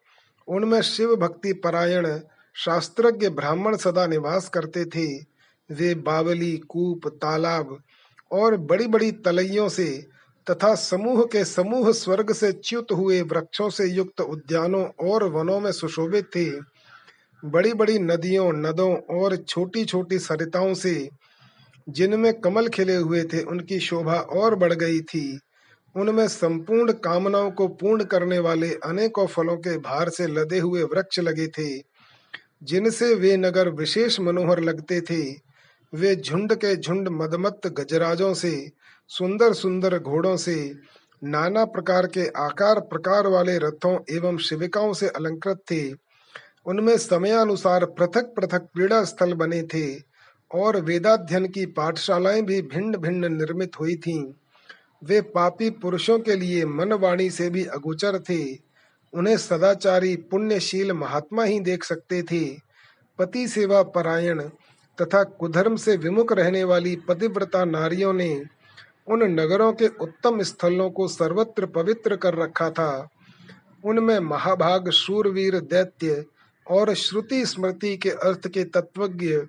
उनमें 0.48 0.82
शिव 0.82 1.16
भक्ति 1.16 1.54
परायण, 1.54 2.20
शास्त्रज्ञ 2.56 3.30
ब्राह्मण 3.30 3.78
सदा 3.78 4.08
निवास 4.08 4.50
करते 4.50 4.86
थे। 4.86 5.34
वे 5.72 5.96
बावली, 5.96 6.58
कूप, 6.58 7.08
तालाब 7.08 7.78
और 8.32 8.58
बड़ी 8.58 8.88
बड़ी 8.88 9.12
तलइयों 9.12 9.70
से 9.70 10.06
तथा 10.52 10.76
समूह 10.76 11.26
के 11.26 11.46
समूह 11.46 11.92
स्वर्ग 11.92 12.34
से 12.34 12.52
च्युत 12.52 12.92
हुए 12.92 13.22
वृक्षों 13.22 13.70
से 13.70 13.86
युक्त 13.86 14.22
उद्यानों 14.22 15.10
और 15.10 15.24
वनों 15.24 15.60
में 15.60 15.72
सुशोभित 15.72 16.26
थे। 16.26 16.50
बड़ी 17.46 17.74
बड़ी 17.74 18.00
नदियों, 18.00 18.54
नदों 18.54 18.96
और 18.96 19.36
छोटी 19.36 19.86
छोटी 19.86 20.20
सरिताओं 20.20 20.74
से 20.74 21.10
जिनमें 21.90 22.34
कमल 22.34 22.68
खिले 22.68 22.96
हुए 22.96 23.24
थे, 23.24 23.44
उनकी 23.44 23.80
शोभा 23.80 24.16
और 24.16 24.56
बढ़ 24.56 24.74
गई 24.74 25.02
थी। 25.02 25.40
उनमें 25.96 26.28
संपूर्ण 26.28 26.92
कामनाओं 26.92 27.52
को 27.52 27.68
पूर्ण 27.68 28.04
करने 28.04 28.40
वाले 28.40 28.70
अनेकों 28.74 29.28
फलों 29.28 29.58
के 29.58 29.78
भार 29.78 30.10
से 30.10 30.28
लदे 30.28 30.60
हुए 30.60 30.84
वृक्ष 30.84 31.20
लगे 31.20 31.48
थे। 31.48 31.84
जिनसे 32.64 33.16
वे 33.16 33.38
नगर 33.38 33.70
विशेष 33.70 34.20
मनोहर 34.20 34.60
लगते 34.60 35.02
थे। 35.02 35.36
वे 35.94 36.16
झुंड 36.16 36.54
के 36.54 36.76
झुंड 36.76 37.08
मदमत्त 37.08 37.68
गजराजों 37.68 38.34
से 38.34 38.72
सुंदर 39.08 39.54
सुंदर 39.54 40.00
घोड़ों 40.00 40.38
से, 40.38 40.74
नाना 41.24 41.66
प्रकार 41.66 42.08
के 42.08 42.28
आकार 42.28 42.80
प्रकार 42.80 43.28
वाले 43.28 43.58
रथों 43.58 44.00
एवं 44.12 44.38
शिविकाओं 44.38 44.94
से 44.94 45.08
अलंकृत 45.08 45.58
थे। 45.58 45.94
उनमें 46.66 46.98
समयानुसार 46.98 47.86
पृथक 47.86 48.34
पृथक 48.38 48.62
क्रीड़ा 48.62 49.04
स्थल 49.04 49.34
बने 49.34 49.64
थे 49.64 50.02
और 50.54 50.82
वेदाध्ययन 50.82 51.48
की 51.48 51.66
पाठशालाएँ 51.66 52.42
भी 52.42 52.62
भिन्न 52.62 52.98
भिन्न 52.98 53.38
निर्मित 53.38 53.80
हुई 53.80 53.96
थीं। 53.96 54.34
वे 55.04 55.22
पापी 55.22 55.70
पुरुषों 55.70 56.20
के 56.20 56.36
लिए 56.36 56.66
मन 56.66 56.94
वाणी 56.94 57.30
से 57.30 57.50
भी 57.50 57.66
अगोचर 57.66 58.20
थे। 58.20 58.58
उन्हें 59.14 59.38
सदाचारी, 59.38 60.16
पुण्यशील 60.16 60.92
महात्मा 60.92 61.44
ही 61.44 61.60
देख 61.60 61.84
सकते 61.84 62.24
थे। 62.24 62.46
पति 63.20 63.48
सेवा 63.48 63.84
परायण 63.84 64.42
तथा 65.02 65.24
कुधर्म 65.24 65.76
से 65.76 65.98
विमुख 65.98 66.32
रहने 66.32 66.64
वाली 66.64 66.96
पतिव्रता 66.96 67.66
नारियों 67.66 68.14
ने 68.14 68.44
उन 69.08 69.24
नगरों 69.24 69.74
के 69.74 69.88
उत्तम 69.88 70.42
स्थलों 70.42 70.90
को 70.90 71.08
सर्वत्र 71.08 71.66
पवित्र 71.66 72.16
कर 72.16 72.36
रखा 72.36 72.70
था। 72.70 73.10
उनमें 73.86 74.20
महाभाग, 74.20 74.90
शूरवीर, 74.90 75.60
दैत्य 75.60 76.26
और 76.70 76.94
श्रुति 76.94 77.46
स्मृति 77.46 77.98
के 77.98 78.10
अर्थ 78.10 78.48
के 78.48 78.64
तत्वज्ञ 78.64 79.42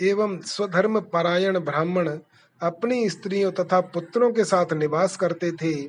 एवं 0.00 0.40
स्वधर्म 0.40 1.00
परायण 1.00 1.58
ब्राह्मण 1.58 2.18
अपनी 2.62 3.10
स्त्रियों 3.10 3.52
तथा 3.52 3.80
पुत्रों 3.80 4.32
के 4.32 4.44
साथ 4.44 4.72
निवास 4.72 5.16
करते 5.16 5.52
थे। 5.52 5.88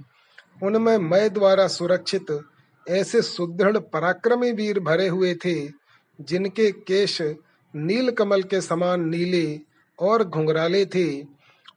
उनमें 0.64 0.98
मय 0.98 1.30
द्वारा 1.30 1.68
सुरक्षित 1.68 2.44
ऐसे 2.90 3.22
सुदृढ़ 3.22 3.78
पराक्रमी 3.78 4.52
वीर 4.52 4.80
भरे 4.80 5.08
हुए 5.08 5.36
थे, 5.36 5.68
जिनके 6.22 6.72
केश 6.72 7.22
नील 7.76 8.12
कमल 8.12 8.44
के 8.44 8.62
समान 8.62 9.10
नीले 9.10 9.60
और 10.00 10.24
घुंघराले 10.24 10.86
थे। 10.86 11.22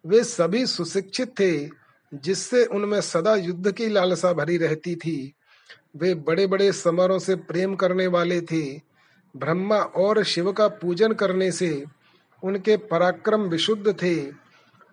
वे 0.07 0.25
सभी 0.25 0.67
सुशिक्षित 0.67 1.29
थे, 1.41 1.69
जिससे 2.15 2.65
उनमें 2.65 3.01
सदा 3.01 3.35
युद्ध 3.35 3.73
की 3.73 3.89
लालसा 3.89 4.33
भरी 4.33 4.57
रहती 4.57 4.95
थी। 4.95 5.33
वे 5.97 6.15
बड़े 6.15 6.47
बड़े 6.47 6.73
समरों 6.73 7.19
से 7.19 7.35
प्रेम 7.35 7.75
करने 7.75 8.07
वाले 8.07 8.41
थे। 8.41 8.81
ब्रह्मा 9.37 9.77
और 9.77 10.23
शिव 10.25 10.53
का 10.53 10.69
पूजन 10.69 11.13
करने 11.13 11.53
से 11.53 11.85
उनके 12.43 12.77
पराक्रम 12.77 13.41
विशुद्ध 13.41 13.93
थे। 14.03 14.46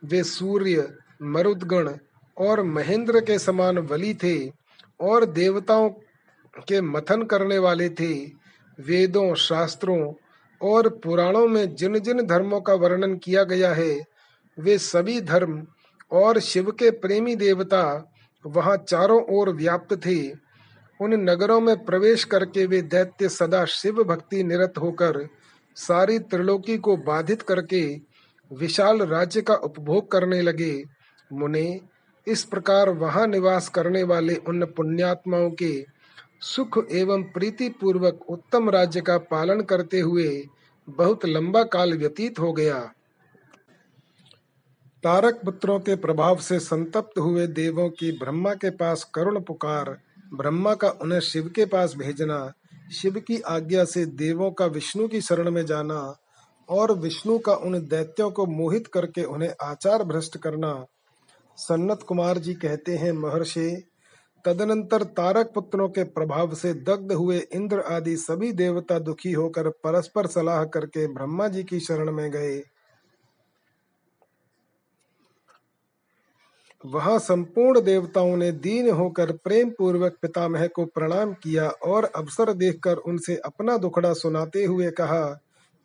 वे 0.04 0.24
सूर्य, 0.24 0.94
मरुदगण 1.22 1.90
और 2.38 2.62
महेंद्र 2.64 3.20
के 3.20 3.40
समान 3.40 3.80
बलि 3.80 4.14
थे 4.14 4.50
और 5.00 5.26
देवताओं 5.26 5.90
के 6.68 6.82
मथन 6.82 7.24
करने 7.24 7.58
वाले 7.58 7.90
थे। 7.90 8.14
वेदों, 8.80 9.34
शास्त्रों 9.36 10.14
और 10.62 10.90
पुराणों 10.90 11.48
में 11.48 11.76
जिन 11.76 12.00
जिन 12.00 12.22
धर्मों 12.22 12.62
का 12.62 12.74
वर्णन 12.74 13.16
किया 13.18 13.44
गया 13.44 13.74
है, 13.74 14.02
वे 14.60 14.78
सभी 14.78 15.22
धर्म 15.22 15.68
और 16.12 16.40
शिव 16.40 16.72
के 16.72 16.92
प्रेमी 16.92 17.36
देवता 17.36 18.12
वहाँ 18.46 18.78
चारों 18.78 19.22
ओर 19.30 19.50
व्याप्त 19.50 19.94
थे। 20.06 20.30
उन 21.00 21.14
नगरों 21.14 21.60
में 21.62 21.86
प्रवेश 21.86 22.24
करके 22.24 22.66
वे 22.66 22.82
दैत्य 22.82 23.30
सदा 23.30 23.66
शिव 23.66 24.04
भक्ति 24.04 24.44
निरत 24.44 24.74
होकर 24.78 25.28
सारी 25.76 26.20
त्रिलोकी 26.20 26.78
को 26.78 26.98
बाधित 26.98 27.42
करके 27.42 28.13
विशाल 28.52 29.02
राज्य 29.02 29.42
का 29.42 29.54
उपभोग 29.54 30.12
करने 30.12 30.42
लगे। 30.42 30.84
मुने, 31.34 31.82
इस 32.28 32.44
प्रकार 32.44 32.90
वहाँ 32.90 33.28
निवास 33.28 33.70
करने 33.70 34.04
वाले 34.04 34.36
उन 34.36 34.66
पुण्यात्माओं 34.66 35.52
के 35.52 35.86
सुख 36.42 36.88
एवं 36.92 37.24
प्रीति 37.24 37.70
पूर्वक 37.70 38.20
उत्तम 38.30 38.70
राज्य 38.70 39.02
का 39.02 39.18
पालन 39.18 39.62
करते 39.62 40.00
हुए 40.00 40.48
बहुत 40.90 41.26
लंबा 41.26 41.64
काल 41.64 41.94
व्यतीत 41.94 42.40
हो 42.40 42.54
गया। 42.54 42.80
तारक 45.04 45.42
पुत्रों 45.46 45.80
के 45.80 45.96
प्रभाव 45.96 46.38
से 46.38 46.60
संतप्त 46.60 47.20
हुए 47.20 47.48
देवों 47.48 47.90
की 47.90 48.12
ब्रह्मा 48.12 48.54
के 48.54 48.70
पास 48.70 49.04
करुण 49.14 49.42
पुकार, 49.42 49.98
ब्रह्मा 50.34 50.74
का 50.76 50.90
उन्हें 50.90 51.20
शिव 51.20 51.50
के 51.50 51.66
पास 51.66 51.96
भेजना, 51.96 52.54
शिव 52.92 53.14
की 53.14 53.40
आज्ञा 53.42 53.86
से 53.86 54.06
देवों 54.06 54.52
का 54.52 54.66
विष्णु 54.66 55.08
की 55.08 55.22
शरण 55.22 55.52
में 55.52 55.66
जाना 55.66 56.16
और 56.70 56.92
विष्णु 56.92 57.38
का 57.40 57.54
उन 57.54 57.80
दैत्यों 57.80 58.32
को 58.32 58.46
मोहित 58.46 58.88
करके 58.88 59.24
उन्हें 59.24 59.54
आचार 59.62 60.04
भ्रष्ट 60.04 60.38
करना। 60.38 60.86
सन्नत 61.58 62.04
कुमार 62.04 62.38
जी 62.38 62.54
कहते 62.54 62.96
हैं, 62.96 63.12
महर्षि, 63.12 63.84
तदनंतर 64.46 65.04
तारक 65.04 65.52
पुत्रों 65.56 65.90
के 65.90 66.04
प्रभाव 66.04 66.54
से 66.56 66.74
दग्ध 66.74 67.12
हुए 67.12 67.38
इंद्र 67.54 67.80
आदि 67.80 68.16
सभी 68.18 68.52
देवता 68.52 69.00
दुखी 69.00 69.32
होकर 69.32 69.70
परस्पर 69.70 70.28
सलाह 70.28 70.64
करके 70.66 71.08
ब्रह्मा 71.08 71.48
जी 71.48 71.64
की 71.64 71.80
शरण 71.80 72.12
में 72.12 72.32
गए। 72.32 72.62
वहाँ 76.86 77.20
संपूर्ण 77.20 77.82
देवताओं 77.82 78.36
ने 78.38 78.52
दीन 78.52 78.90
होकर 78.92 79.32
प्रेम 79.32 79.70
पूर्वक 79.70 80.18
पितामह 80.22 80.68
को 80.68 80.86
प्रणाम 80.86 81.34
किया 81.34 81.70
और 81.70 82.06
अवसर 82.06 82.54
देखकर 82.54 82.98
उनसे 82.98 83.36
अपना 83.36 83.78
दुखड़ा 83.78 84.14
सुनाते 84.14 84.64
हुए 84.64 84.92
कहा 84.92 85.40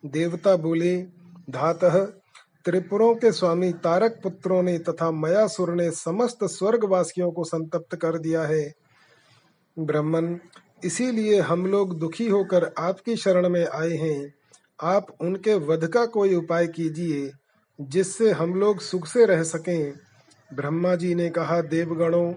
देवता 0.05 0.55
बोले, 0.55 1.01
धातः, 1.49 2.05
त्रिपुरों 2.65 3.15
के 3.15 3.31
स्वामी 3.31 3.73
तारक 3.73 4.19
पुत्रों 4.23 4.63
ने 4.63 4.79
तथा 4.79 5.11
मयासुर 5.11 5.73
ने 5.73 5.91
समस्त 5.91 6.39
स्वर्गवासियों 6.43 7.31
को 7.31 7.43
संतप्त 7.43 7.95
कर 7.95 8.17
दिया 8.17 8.41
है। 8.41 8.73
ब्रह्मन 9.79 10.39
इसीलिए 10.83 11.39
हम 11.39 11.65
लोग 11.65 11.99
दुखी 11.99 12.27
होकर 12.29 12.73
आपकी 12.77 13.15
शरण 13.15 13.49
में 13.49 13.67
आए 13.67 13.89
हैं। 13.89 14.33
आप 14.81 15.07
उनके 15.21 15.53
वध 15.53 15.87
का 15.87 16.05
कोई 16.05 16.35
उपाय 16.35 16.67
कीजिए, 16.67 17.31
जिससे 17.81 18.31
हम 18.31 18.53
लोग 18.53 18.79
सुख 18.79 19.07
से 19.07 19.25
रह 19.25 19.43
सकें। 19.43 19.93
ब्रह्मा 20.53 20.95
जी 20.95 21.15
ने 21.15 21.29
कहा, 21.29 21.61
देवगणों, 21.61 22.33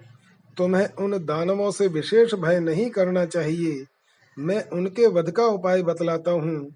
तुम्हें 0.56 0.88
उन 0.88 1.24
दानवों 1.24 1.70
से 1.70 1.86
विशेष 1.86 2.34
भय 2.34 2.60
नहीं 2.60 2.90
करना 2.90 3.24
चाहिए। 3.24 3.84
मैं 4.38 4.68
उनके 4.68 5.06
वध 5.06 5.30
का 5.30 5.46
उपाय 5.46 5.82
बतलाता 5.82 6.30
हूँ। 6.30 6.74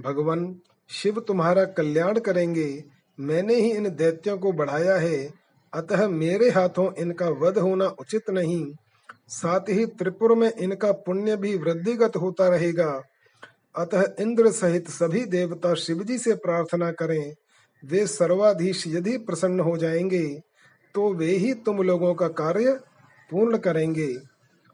भगवान, 0.00 0.60
शिव 0.88 1.20
तुम्हारा 1.20 1.64
कल्याण 1.64 2.18
करेंगे। 2.18 2.84
मैंने 3.20 3.54
ही 3.54 3.70
इन 3.72 3.88
दैत्यों 3.88 4.38
को 4.38 4.52
बढ़ाया 4.52 4.96
है। 4.96 5.32
अतः 5.72 6.08
मेरे 6.08 6.50
हाथों 6.50 6.92
इनका 6.94 7.28
वध 7.28 7.58
होना 7.58 7.86
उचित 7.86 8.30
नहीं। 8.30 8.74
साथ 9.28 9.60
ही 9.68 9.86
त्रिपुर 9.86 10.34
में 10.34 10.52
इनका 10.52 10.92
पुण्य 10.92 11.36
भी 11.36 11.56
वृद्धिगत 11.56 12.16
होता 12.16 12.48
रहेगा। 12.48 13.02
अतः 13.76 14.04
इंद्र 14.20 14.50
सहित 14.50 14.88
सभी 14.88 15.24
देवता 15.24 15.74
शिवजी 15.74 16.18
से 16.18 16.34
प्रार्थना 16.34 16.92
करें। 16.92 17.34
वे 17.84 18.06
सर्वाधीश 18.06 18.84
यदि 18.86 19.16
प्रसन्न 19.18 19.60
हो 19.60 19.76
जाएँगे 19.76 20.40
तो 20.94 21.14
वे 21.14 21.26
ही 21.26 21.54
तुम 21.54 21.82
लोगों 21.82 22.14
का 22.14 22.28
कार्य 22.28 22.80
पूर्ण 23.30 23.58
करेंगे। 23.58 24.16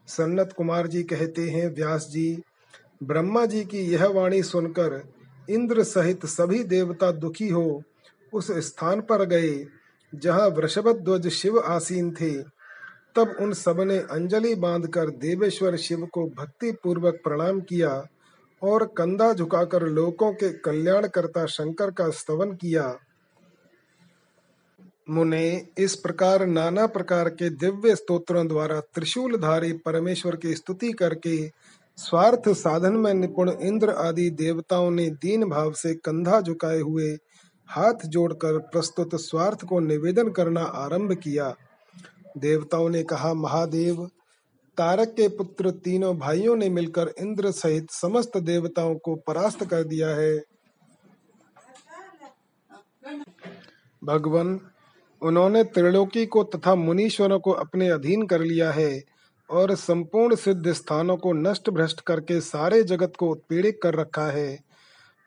सन्नत 0.07 0.53
कुमार 0.57 0.87
जी 0.87 1.03
कहते 1.03 1.49
हैं, 1.49 1.75
व्यास 1.75 2.07
जी 2.09 2.43
ब्रह्मा 3.01 3.45
जी 3.45 3.63
की 3.65 3.79
यह 3.79 4.05
वाणी 4.07 4.41
सुनकर 4.43 5.01
इंद्र 5.49 5.83
सहित 5.83 6.25
सभी 6.25 6.63
देवता 6.63 7.11
दुखी 7.11 7.47
हो 7.49 7.81
उस 8.33 8.51
स्थान 8.59 9.01
पर 9.01 9.25
गए, 9.25 9.65
जहाँ 10.15 10.47
वृषभ 10.47 10.87
ध्वज 10.97 11.27
शिव 11.27 11.59
आसीन 11.59 12.11
थे। 12.11 12.31
तब 13.15 13.35
उन 13.39 13.53
सबने 13.53 13.97
अंजलि 13.97 14.55
बांधकर 14.55 15.09
देवेश्वर 15.09 15.75
शिव 15.75 16.05
को 16.05 16.25
भक्ति 16.29 16.71
पूर्वक 16.71 17.19
प्रणाम 17.23 17.61
किया 17.61 18.07
और 18.61 18.85
कंधा 18.97 19.33
झुकाकर 19.33 19.83
लोकों 19.83 20.31
के 20.33 20.49
कल्याणकर्ता 20.49 21.45
शंकर 21.45 21.91
का 21.91 22.09
स्तवन 22.09 22.51
किया। 22.51 22.97
मुने, 25.09 25.67
इस 25.77 25.95
प्रकार 25.95 26.45
नाना 26.45 26.85
प्रकार 26.87 27.29
के 27.29 27.49
दिव्य 27.49 27.95
स्तोत्रों 27.95 28.47
द्वारा 28.47 28.79
त्रिशूलधारी 28.79 29.73
परमेश्वर 29.73 30.35
की 30.35 30.53
स्तुति 30.53 30.91
करके 30.91 31.37
स्वार्थ 31.99 32.49
साधन 32.49 32.93
में 32.93 33.13
निपुण 33.13 33.51
इंद्र 33.51 33.89
आदि 33.89 34.29
देवताओं 34.29 34.91
ने 34.91 35.09
दीन 35.09 35.49
भाव 35.49 35.71
से 35.71 35.93
कंधा 35.93 36.41
झुकाए 36.41 36.79
हुए 36.79 37.17
हाथ 37.69 38.05
जोड़कर 38.05 38.57
प्रस्तुत 38.57 39.15
स्वार्थ 39.15 39.65
को 39.65 39.79
निवेदन 39.79 40.29
करना 40.29 40.61
आरंभ 40.61 41.13
किया। 41.13 41.55
देवताओं 42.37 42.89
ने 42.89 43.03
कहा, 43.03 43.33
महादेव, 43.33 44.09
तारक 44.77 45.07
के 45.07 45.27
पुत्र 45.27 45.71
तीनों 45.71 46.17
भाइयों 46.17 46.55
ने 46.55 46.69
मिलकर 46.69 47.13
इंद्र 47.19 47.51
सहित 47.51 47.91
समस्त 47.91 48.37
देवताओं 48.37 48.95
को 48.95 49.15
परास्त 49.15 49.65
कर 49.65 49.83
दिया 49.83 50.09
है। 50.09 50.37
भगवान, 54.03 54.59
उन्होंने 55.21 55.63
त्रिलोकी 55.63 56.25
को 56.25 56.43
तथा 56.43 56.75
मुनीश्वरों 56.75 57.39
को 57.39 57.51
अपने 57.51 57.89
अधीन 57.89 58.27
कर 58.27 58.41
लिया 58.41 58.71
है। 58.71 59.18
और 59.49 59.75
संपूर्ण 59.75 60.35
सिद्ध 60.35 60.71
स्थानों 60.71 61.17
को 61.17 61.33
नष्ट 61.33 61.69
भ्रष्ट 61.69 62.01
करके 62.01 62.41
सारे 62.41 62.83
जगत 62.83 63.13
को 63.19 63.29
उत्पीड़ित 63.29 63.79
कर 63.83 63.95
रखा 63.95 64.25
है। 64.25 64.59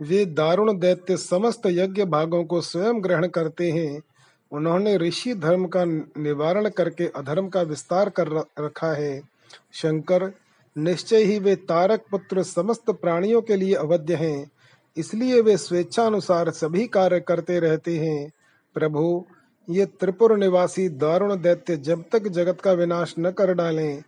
वे 0.02 0.24
दारुण 0.24 0.78
दैत्य 0.78 1.16
समस्त 1.16 1.62
यज्ञ 1.66 2.04
भागों 2.04 2.44
को 2.44 2.60
स्वयं 2.60 3.04
ग्रहण 3.04 3.26
करते 3.26 3.70
हैं। 3.70 4.02
उन्होंने 4.52 4.96
ऋषि 4.96 5.34
धर्म 5.34 5.66
का 5.66 5.84
निवारण 5.84 6.68
करके 6.68 7.06
अधर्म 7.06 7.48
का 7.48 7.62
विस्तार 7.62 8.08
कर 8.08 8.28
रखा 8.60 8.92
है। 8.92 9.22
शंकर, 9.72 10.32
निश्चय 10.76 11.22
ही 11.22 11.38
वे 11.38 11.56
तारक 11.56 12.04
पुत्र 12.10 12.42
समस्त 12.42 12.90
प्राणियों 12.90 13.42
के 13.42 13.56
लिए 13.56 13.74
अवध्य 13.74 14.14
हैं। 14.14 14.50
इसलिए 14.96 15.40
वे 15.40 15.56
स्वेच्छानुसार 15.56 16.50
सभी 16.50 16.86
कार्य 16.86 17.20
करते 17.20 17.60
रहते 17.60 17.98
हैं। 17.98 18.32
प्रभु, 18.74 19.24
ये 19.70 19.86
त्रिपुर 19.86 20.36
निवासी 20.36 20.88
दारुण 20.88 21.36
दैत्य 21.42 21.76
जब 21.76 22.04
तक 22.12 22.28
जगत 22.28 22.60
का 22.60 22.72
विनाश 22.72 23.14
न 23.18 23.30
कर 23.30 23.54
डालें 23.54 24.02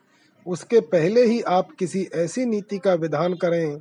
उसके 0.47 0.81
पहले 0.81 1.25
ही 1.25 1.41
आप 1.41 1.69
किसी 1.79 2.09
ऐसी 2.15 2.45
नीति 2.47 2.79
का 2.79 2.95
विधान 2.95 3.35
करें, 3.35 3.79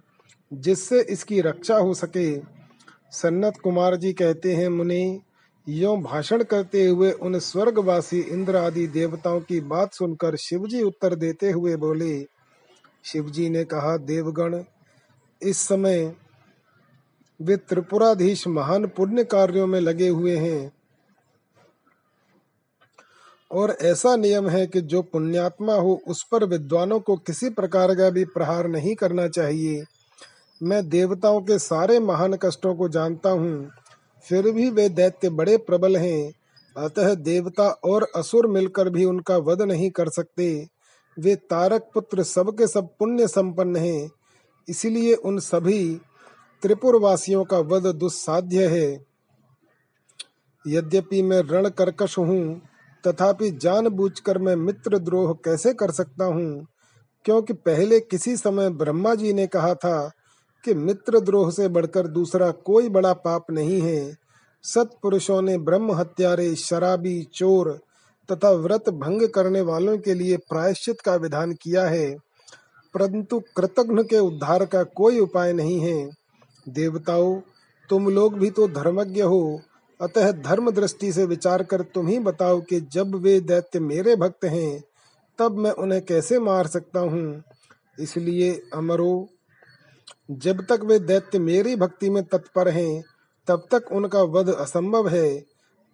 जिससे 0.54 1.02
इसकी 1.02 1.42
रक्षा 1.42 1.78
हो 1.78 1.94
सके। 1.94 2.38
सन्नत 3.12 3.58
कुमार 3.64 3.96
जी 3.96 4.14
कहते 4.14 4.54
हैं, 4.54 4.70
मुनि, 4.70 5.22
यो 5.68 5.96
भाषण 5.98 6.44
करते 6.44 6.86
हुए 6.86 7.12
उन 7.12 7.40
स्वर्गवासी 7.40 8.20
इंद्र 8.20 8.56
आदि 8.56 8.88
देवताओं 8.88 9.40
की 9.40 9.60
बात 9.60 9.94
सुनकर 9.94 10.36
शिवजी 10.36 10.82
उत्तर 10.82 11.16
देते 11.16 11.52
हुए 11.52 11.76
बोले। 11.76 12.26
शिवजी 13.04 13.50
ने 13.50 13.64
कहा, 13.64 13.98
देवगण, 13.98 14.64
इस 15.42 15.58
समय 15.58 16.16
वे 17.40 17.58
त्रिपुराधीश 17.58 18.48
महान 18.48 18.86
पुण्य 18.88 19.24
कार्यों 19.24 19.68
में 19.68 19.80
लगे 19.80 20.08
हुए 20.08 20.36
हैं। 20.38 20.72
और 23.54 23.76
ऐसा 23.82 24.16
नियम 24.16 24.48
है 24.50 24.66
कि 24.68 24.82
जो 24.82 25.02
पुण्यात्मा 25.04 25.74
हो, 25.76 26.02
उस 26.08 26.24
पर 26.32 26.44
विद्वानों 26.46 27.00
को 27.00 27.16
किसी 27.18 27.50
प्रकार 27.50 27.94
का 27.96 28.10
भी 28.10 28.24
प्रहार 28.28 28.68
नहीं 28.68 28.96
करना 28.96 29.28
चाहिए। 29.28 29.84
मैं 30.62 30.88
देवताओं 30.90 31.42
के 31.42 31.58
सारे 31.60 32.00
महान 32.00 32.36
कष्टों 32.36 32.74
को 32.76 32.88
जानता 32.90 33.30
हूँ, 33.30 33.70
फिर 34.26 34.52
भी 34.52 34.70
वे 34.70 34.88
दैत्य 34.90 35.30
बड़े 35.32 35.58
प्रबल 35.60 35.98
हैं, 35.98 36.34
अतः 36.76 37.14
देवता 37.16 37.70
और 37.86 38.08
असुर 38.16 38.48
मिलकर 38.48 38.90
भी 38.90 39.06
उनका 39.06 39.38
वध 39.40 39.62
नहीं 39.62 39.90
कर 39.92 40.10
सकते। 40.10 40.68
वे 41.18 41.36
तारक 41.36 41.90
पुत्र 41.94 42.24
सबके 42.24 42.68
सब 42.68 42.88
पुण्य 43.00 43.28
संपन्न 43.28 43.76
हैं, 43.76 44.10
इसलिए 44.68 45.14
उन 45.16 45.40
सभी 45.42 45.96
त्रिपुरवासियों 46.64 47.44
का 47.44 47.58
वध 47.60 47.88
दुस्साध्य 47.96 48.68
है। 48.68 48.92
यद्यपि 50.66 51.22
मैं 51.22 51.42
रण 51.44 51.70
कर्कश 51.70 52.18
हूँ 52.18 52.62
तथापि 53.08 53.52
जानबूझकर 53.52 54.38
मैं 54.38 54.56
मित्र 54.56 54.98
द्रोह 54.98 55.34
कैसे 55.46 55.74
कर 55.74 55.92
सकता 55.92 56.26
हूँ? 56.26 56.68
क्योंकि 57.26 57.54
पहले 57.54 58.00
किसी 58.00 58.38
समय 58.38 58.70
ब्रह्मा 58.70 59.16
जी 59.16 59.34
ने 59.34 59.48
कहा 59.48 59.74
था 59.74 60.12
कि 60.66 60.74
मित्र 60.74 61.20
द्रोह 61.20 61.52
से 61.52 61.68
बढ़कर 61.68 62.08
दूसरा 62.08 62.52
कोई 62.52 62.90
बड़ा 62.90 63.14
पाप 63.14 63.46
नहीं 63.52 63.82
है। 63.82 64.16
सत्पुरुषों 64.64 65.42
ने 65.42 65.58
ब्रह्म 65.58 65.92
हत्यारे, 65.92 66.56
शराबी, 66.56 67.28
चोर 67.34 67.80
तथा 68.32 68.52
व्रत 68.52 68.90
भंग 68.90 69.28
करने 69.30 69.62
वालों 69.62 69.98
के 69.98 70.14
लिए 70.14 70.38
प्रायश्चित 70.38 71.02
का 71.02 71.16
विधान 71.16 71.52
किया 71.52 71.86
है। 71.86 72.16
परंतु 72.94 73.40
कृतघ्न 73.40 74.04
के 74.04 74.20
उद्धार 74.20 74.66
का 74.66 74.84
कोई 74.84 75.20
उपाय 75.20 75.54
नहीं 75.54 75.80
है। 75.80 76.10
देवताओं, 76.70 77.42
तुम 77.90 78.10
लोग 78.10 78.38
भी 78.38 78.50
तो 78.50 78.68
धर्मज्ञ 78.68 79.22
हो 79.22 79.62
अतः 80.04 80.32
धर्म 80.32 80.72
दृष्टि 80.72 81.14
से 81.14 81.26
विचार 81.26 81.64
कर 81.64 81.82
तुम 81.82 82.08
ही 82.08 82.20
बताओ 82.20 82.62
कि 82.62 82.82
जब 82.82 83.16
वे 83.16 83.40
दैत्य 83.40 83.80
मेरे 83.80 84.16
भक्त 84.16 84.46
हैं, 84.46 84.84
तब 85.40 85.58
मैं 85.58 85.72
उन्हें 85.72 86.02
कैसे 86.02 86.40
मार 86.40 86.68
सकता 86.68 87.00
हूँ? 87.00 87.44
इसलिए 88.00 88.62
अमरो, 88.74 89.30
जब 90.32 90.62
तक 90.62 90.80
वे 90.84 91.00
दैत्य 91.00 91.40
मेरी 91.40 91.76
भक्ति 91.76 92.10
में 92.10 92.24
तत्पर 92.24 92.70
हैं, 92.70 93.04
तब 93.48 93.68
तक 93.72 93.92
उनका 93.92 94.24
वध 94.24 94.50
असंभव 94.50 95.08
है। 95.08 95.40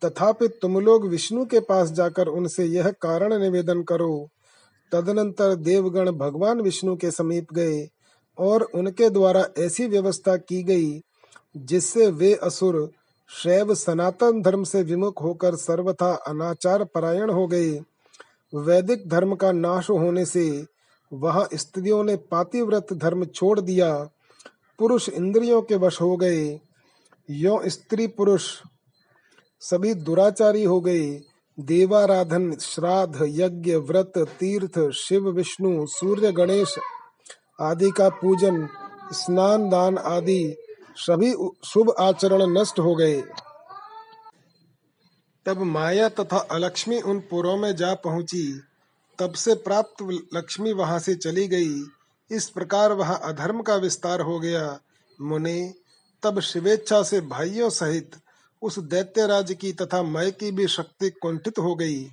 तथापि 0.06 0.48
तुम 0.48 0.80
लोग 0.80 1.08
विष्णु 1.08 1.46
के 1.46 1.60
पास 1.60 1.92
जाकर 1.92 2.28
उनसे 2.28 2.66
यह 2.66 2.92
कारण 2.92 3.40
निवेदन 3.40 3.84
करो। 3.84 4.30
तदनंतर 4.92 5.56
देवगण 5.56 6.12
भगवान 6.12 6.62
विष्णु 6.62 6.96
के 6.96 7.12
समीप 7.12 7.48
गए 7.54 7.88
और 8.38 8.62
उनके 8.62 9.10
द्वारा 9.10 9.46
ऐसी 9.58 9.88
व्यवस्था 9.88 10.38
की 10.38 10.64
गई, 10.64 11.02
जिससे 11.58 12.08
वे 12.08 12.34
असुर 12.34 12.92
शैव 13.30 13.76
सनातन 13.76 14.42
धर्म 14.42 14.64
से 14.64 14.84
विमुख 14.84 15.22
होकर 15.22 15.56
सर्वथा 15.56 16.14
अनाचार 16.14 16.84
परायण 16.84 17.30
हो 17.30 17.48
गए 17.48 17.82
वैदिक 18.56 19.10
धर्म 19.10 19.36
का 19.36 19.52
नाश 19.52 19.90
होने 19.90 20.26
से 20.26 20.66
वहाँ 21.14 21.48
स्त्रियों 21.54 22.04
ने 22.04 22.16
पातिव्रत 22.16 22.88
धर्म 22.94 23.26
छोड़ 23.26 23.60
दिया। 23.60 24.10
पुरुष 24.80 25.10
इंद्रियों 25.10 25.62
के 25.62 25.76
वश 25.76 26.02
हो 26.02 26.18
गए। 26.18 26.60
यो 27.30 27.62
स्त्री 27.66 28.08
पुरुष 28.08 28.56
सभी 29.60 29.94
दुराचारी 29.94 30.64
हो 30.64 30.82
गए। 30.82 31.22
देवाराधन, 31.60 32.56
श्राद्ध, 32.56 33.20
यज्ञ, 33.22 33.76
व्रत, 33.76 34.14
तीर्थ, 34.18 34.92
शिव, 34.92 35.30
विष्णु, 35.30 35.88
सूर्य, 35.88 36.32
गणेश 36.32 36.76
आदि 37.62 37.92
का 37.92 38.10
पूजन, 38.10 38.68
स्नान 39.12 39.70
दान 39.70 39.98
आदि 39.98 40.56
सभी 41.00 41.34
शुभ 41.66 41.96
आचरण 42.00 42.42
नष्ट 42.58 42.80
हो 42.80 42.96
गए। 42.96 43.22
तब 45.46 45.58
माया 45.58 46.10
तथा 46.10 46.38
अलक्ष्मी 46.38 47.02
उन 47.02 47.20
पुरों 47.20 47.58
में 47.58 47.76
जा 47.76 47.94
पहुँची। 47.94 48.62
तब 49.20 49.34
से 49.34 49.56
प्राप्त 49.56 50.28
लक्ष्मी 50.34 50.74
वहाँ 50.74 51.00
से 51.00 51.16
चली 51.16 51.48
गई। 51.48 51.84
इस 52.32 52.50
प्रकार 52.50 52.94
वहाँ 52.94 53.20
अधर्म 53.24 53.62
का 53.62 53.76
विस्तार 53.76 54.22
हो 54.22 54.40
गया। 54.40 54.80
मुने, 55.22 55.74
तब 56.24 56.40
शिवेच्छा 56.40 57.04
से 57.04 57.22
भाइयों 57.22 57.70
सहित 57.70 58.16
उस 58.62 58.80
दैत्य 58.80 59.28
राज 59.28 59.54
की 59.62 59.74
तथा 59.74 60.04
मय 60.04 60.32
की 60.32 60.52
भी 60.52 60.68
शक्ति 60.68 61.10
कुंठित 61.10 61.60
हो 61.60 61.76
गई। 61.76 62.12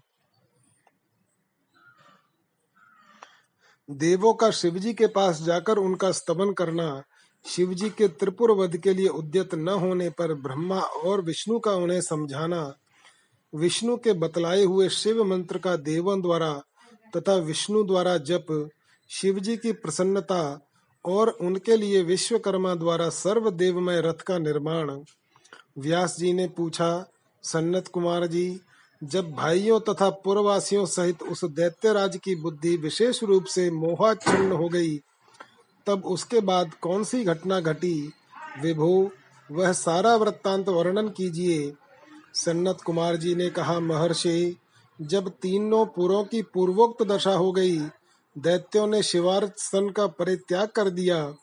देवों 3.90 4.35
का 4.35 4.51
शिवजी 4.51 4.94
के 4.94 5.07
पास 5.07 5.42
जाकर 5.42 5.77
उनका 5.77 6.12
स्तवन 6.12 6.53
करना 6.53 7.03
शिवजी 7.47 7.89
के 7.91 8.09
त्रिपुर 8.09 8.51
वध 8.51 8.77
के 8.77 8.95
लिए 8.95 9.09
उद्यत 9.09 9.55
न 9.55 9.69
होने 9.69 10.09
पर 10.11 10.35
ब्रह्मा 10.35 10.81
और 10.81 11.21
विष्णु 11.21 11.59
का 11.59 11.73
उन्हें 11.73 12.01
समझाना, 12.01 12.75
विष्णु 13.53 13.97
के 13.97 14.13
बतलाए 14.13 14.65
हुए 14.65 14.89
शिव 14.89 15.25
मंत्र 15.25 15.59
का 15.59 15.77
देवन 15.77 16.23
द्वारा 16.23 16.53
तथा 17.17 17.35
विष्णु 17.35 17.83
द्वारा 17.85 18.17
जप, 18.19 18.71
शिवजी 19.11 19.57
की 19.57 19.73
प्रसन्नता 19.73 20.69
और 21.05 21.29
उनके 21.29 21.77
लिए 21.77 22.03
विश्वकर्मा 22.03 22.75
द्वारा 22.75 23.09
सर्व 23.09 23.51
देवमय 23.51 24.01
रथ 24.01 24.23
का 24.27 24.39
निर्माण। 24.39 24.91
व्यास 25.79 26.17
जी 26.19 26.33
ने 26.33 26.49
पूछा, 26.49 27.11
सन्नत 27.43 27.89
कुमार 27.89 28.27
जी, 28.27 28.61
जब 29.05 29.33
भाइयों 29.33 29.81
तथा 29.81 30.11
पूर्ववासियों 30.11 30.87
सहित 30.87 31.23
उस 31.23 31.45
दैत्यराज 31.45 32.17
की 32.17 32.35
बुद्धि 32.35 32.77
विशेष 32.77 33.23
रूप 33.23 33.45
से 33.45 33.71
मोहाच्छन्न 33.71 34.53
हो 34.53 34.69
गई 34.69 35.01
तब 35.87 36.05
उसके 36.05 36.40
बाद 36.40 36.75
कौन 36.75 37.05
सी 37.05 37.25
घटना 37.25 37.61
घटी? 37.61 38.12
विभो, 38.62 39.11
वह 39.53 39.72
सारा 39.72 40.16
वृत्तांत 40.16 40.68
वर्णन 40.68 41.09
कीजिए। 41.09 41.75
सन्नत 42.35 42.79
कुमार 42.81 43.16
जी 43.16 43.35
ने 43.35 43.51
कहा, 43.51 43.81
महर्षि, 43.81 44.57
जब 45.01 45.29
तीनों 45.29 45.87
पुरों 45.87 46.25
की 46.25 46.42
पूर्वोक्त 46.42 47.03
दशा 47.03 47.33
हो 47.33 47.53
गई, 47.53 47.79
दैत्यों 48.38 48.87
ने 48.87 49.03
शिवार्सन 49.03 49.90
का 49.90 50.07
परित्याग 50.07 50.68
कर 50.68 50.90
दिया। 50.90 51.35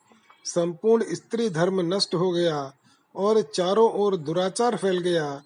संपूर्ण 0.46 1.04
स्त्री 1.12 1.50
धर्म 1.50 1.96
नष्ट 1.96 2.16
हो 2.16 2.32
गया 2.32 2.74
और 3.16 3.42
चारों 3.42 3.92
ओर 3.92 4.18
दुराचार 4.18 4.78
फैल 4.78 5.00
गया। 5.00 5.42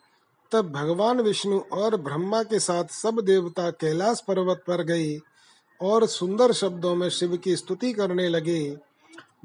तब 0.52 0.72
भगवान 0.72 1.22
विष्णु 1.22 1.60
और 1.60 2.02
ब्रह्मा 2.02 2.44
के 2.44 2.60
साथ 2.60 2.84
सब 2.84 3.22
देवता 3.22 3.72
कैलाश 3.72 4.24
पर्वत 4.28 4.64
पर 4.68 4.84
गए 4.84 5.20
और 5.82 6.06
सुंदर 6.06 6.52
शब्दों 6.52 6.96
में 6.96 7.10
शिव 7.10 7.38
की 7.38 7.56
स्तुति 7.56 7.94
करने 7.94 8.30
लगे। 8.30 8.87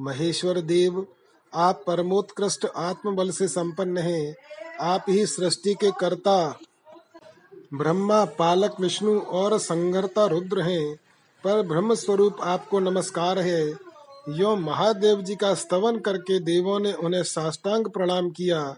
महेश्वर 0.01 0.61
देव, 0.61 1.07
आप 1.55 1.85
परमोत्कृष्ट 1.87 2.67
आत्मबल 2.77 3.31
से 3.31 3.49
संपन्न 3.49 3.99
हैं। 3.99 4.37
आप 4.81 5.05
ही 5.09 5.27
सृष्टि 5.27 5.75
के 5.75 5.91
कर्ता, 5.91 6.59
ब्रह्मा, 7.75 8.25
पालक, 8.25 8.77
विष्णु 8.81 9.21
और 9.21 9.59
संगरता 9.59 10.27
रुद्र 10.27 10.61
हैं। 10.61 10.97
पर 11.45 11.63
ब्रह्म 11.63 11.95
स्वरूप 11.95 12.37
आपको 12.43 12.81
नमस्कार 12.81 13.39
है। 13.39 13.71
यो 14.29 14.57
महादेव 14.57 15.23
जी 15.23 15.37
का 15.37 15.55
स्तवन 15.55 15.99
करके 15.99 16.39
देवों 16.39 16.81
ने 16.81 16.93
उन्हें 16.93 17.23
साष्टांग 17.23 17.87
प्रणाम 17.87 18.31
किया। 18.31 18.77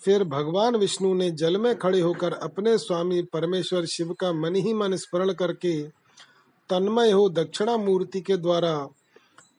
फिर 0.00 0.24
भगवान 0.24 0.76
विष्णु 0.76 1.14
ने 1.14 1.30
जल 1.30 1.56
में 1.56 1.78
खड़े 1.78 2.00
होकर 2.00 2.32
अपने 2.32 2.78
स्वामी 2.78 3.22
परमेश्वर 3.22 3.84
शिव 3.84 4.12
का 4.12 4.32
मन 4.32 4.54
ही 4.54 4.74
मन 4.74 4.96
स्मरण 4.96 5.32
करके 5.32 5.82
तन्मय 6.70 7.10
हो 7.10 7.28
दक्षिणा 7.28 7.76
मूर्ति 7.76 8.20
के 8.20 8.36
द्वारा 8.36 8.88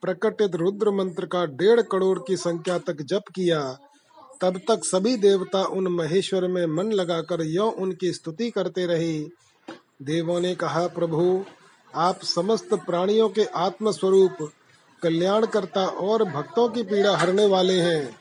प्रकटित 0.02 0.56
रुद्र 0.56 0.92
मंत्र 0.92 1.26
का 1.26 1.46
डेढ़ 1.46 1.82
करोड़ 1.82 2.20
की 2.20 2.38
संख्या 2.38 2.78
तक 2.78 3.02
जप 3.02 3.24
किया, 3.36 3.78
तब 4.42 4.58
तक 4.58 4.82
सभी 4.84 5.16
देवता 5.18 5.64
उन 5.64 5.88
महेश्वर 5.88 6.48
में 6.48 6.66
मन 6.66 6.92
लगाकर 6.92 7.42
यो 7.42 7.66
उनकी 7.66 8.12
स्तुति 8.14 8.50
करते 8.52 8.86
रहे। 8.86 9.20
देवों 10.02 10.40
ने 10.40 10.56
कहा, 10.56 10.88
प्रभु, 10.88 11.46
आप 11.96 12.20
समस्त 12.24 12.74
प्राणियों 12.74 13.30
के 13.30 13.46
आत्म 13.46 13.92
स्वरूप 13.92 14.52
कल्याणकर्ता 15.04 15.86
और 15.86 16.24
भक्तों 16.24 16.70
की 16.70 16.84
पीड़ा 16.84 17.18
हरने 17.18 17.46
वाले 17.46 17.80
हैं। 17.80 18.16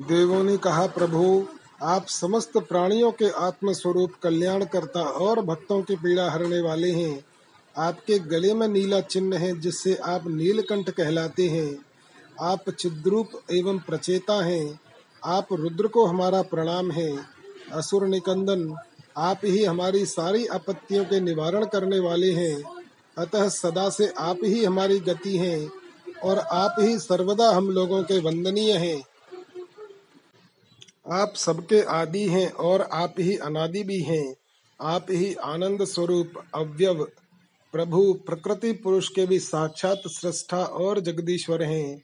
देवों 0.00 0.44
ने 0.44 0.56
कहा, 0.56 0.86
प्रभु, 0.86 1.46
आप 1.82 2.06
समस्त 2.06 2.58
प्राणियों 2.58 3.12
के 3.12 3.28
आत्म 3.28 3.72
स्वरूप 3.72 4.12
कल्याण 4.22 4.64
करता 4.64 5.02
और 5.02 5.40
भक्तों 5.40 5.82
की 5.82 5.96
पीड़ा 5.96 6.30
हरने 6.30 6.60
वाले 6.60 6.90
हैं। 6.90 7.24
आपके 7.76 8.18
गले 8.18 8.54
में 8.54 8.68
नीला 8.68 9.00
चिन्ह 9.00 9.38
है, 9.38 9.60
जिससे 9.60 9.94
आप 9.94 10.26
नीलकंठ 10.26 10.90
कहलाते 10.90 11.48
हैं। 11.48 11.78
आप 12.40 12.70
चिद्रूप 12.70 13.30
एवं 13.52 13.78
प्रचेता 13.78 14.44
हैं। 14.44 14.80
आप 15.24 15.48
रुद्र 15.52 15.86
को 15.86 16.06
हमारा 16.06 16.42
प्रणाम 16.42 16.90
है। 16.90 17.16
असुर 17.72 18.06
निकंदन, 18.06 18.76
आप 19.16 19.40
ही 19.44 19.64
हमारी 19.64 20.06
सारी 20.06 20.46
आपत्तियों 20.46 21.04
के 21.04 21.20
निवारण 21.20 21.64
करने 21.64 21.98
वाले 21.98 22.32
हैं। 22.32 22.62
अतः 23.18 23.48
सदा 23.48 23.90
से 23.90 24.14
आप 24.18 24.38
ही 24.44 24.64
हमारी 24.64 25.00
गति 25.00 25.36
हैं 25.36 25.70
और 26.24 26.38
आप 26.38 26.76
ही 26.78 26.98
सर्वदा 26.98 27.50
हम 27.50 27.70
लोगों 27.70 28.02
के 28.02 28.20
वंदनीय 28.20 28.72
हैं। 28.72 29.04
आप 31.12 31.32
सबके 31.36 31.80
आदि 31.80 32.28
हैं 32.28 32.52
और 32.52 32.82
आप 32.82 33.14
ही 33.18 33.36
अनादि 33.36 33.82
भी 33.82 34.00
हैं। 34.00 34.36
आप 34.80 35.06
ही 35.10 35.34
आनंद 35.34 35.84
स्वरूप, 35.84 36.32
अव्यव 36.54 37.08
प्रभु 37.76 38.12
प्रकृति 38.12 38.72
पुरुष 38.72 39.08
के 39.08 39.26
भी 39.26 39.38
साक्षात 39.38 40.02
सृष्टा 40.06 40.64
और 40.64 41.00
जगदीश्वर 41.00 41.62
हैं। 41.62 42.02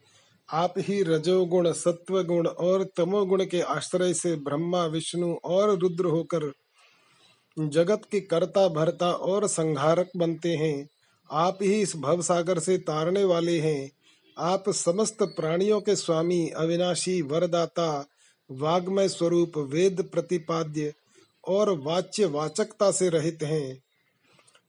आप 0.51 0.75
ही 0.79 1.03
रजोगुण 1.03 1.73
सत्व 1.73 2.23
गुण 2.23 2.47
और 2.47 2.85
तमोगुण 2.97 3.45
के 3.45 3.61
आश्रय 3.61 4.15
से 4.15 4.37
ब्रह्मा, 4.37 4.87
विष्णु 4.87 5.35
और 5.45 5.79
रुद्र 5.79 6.05
होकर 6.05 6.53
जगत 7.59 8.03
के 8.11 8.21
कर्ता, 8.21 8.69
भरता 8.69 9.13
और 9.13 9.47
संहारक 9.47 10.11
बनते 10.17 10.49
हैं। 10.49 10.89
आप 11.31 11.59
ही 11.63 11.81
इस 11.81 11.97
भव 11.97 12.23
सागर 12.23 12.59
से 12.59 12.79
तारने 12.79 13.25
वाले 13.25 13.61
हैं। 13.61 13.91
आप 14.39 14.65
समस्त 14.69 15.23
प्राणियों 15.23 15.81
के 15.81 15.97
स्वामी, 15.97 16.49
अविनाशी, 16.49 17.23
वरदाता, 17.23 18.07
वाग्मय 18.51 19.09
स्वरूप, 19.09 19.53
वेद 19.59 20.09
प्रतिपाद्य 20.13 20.95
और 21.49 21.79
वाच्य 21.79 22.25
वाचकता 22.25 22.91
से 22.91 23.09
रहित 23.09 23.39
हैं। 23.43 23.83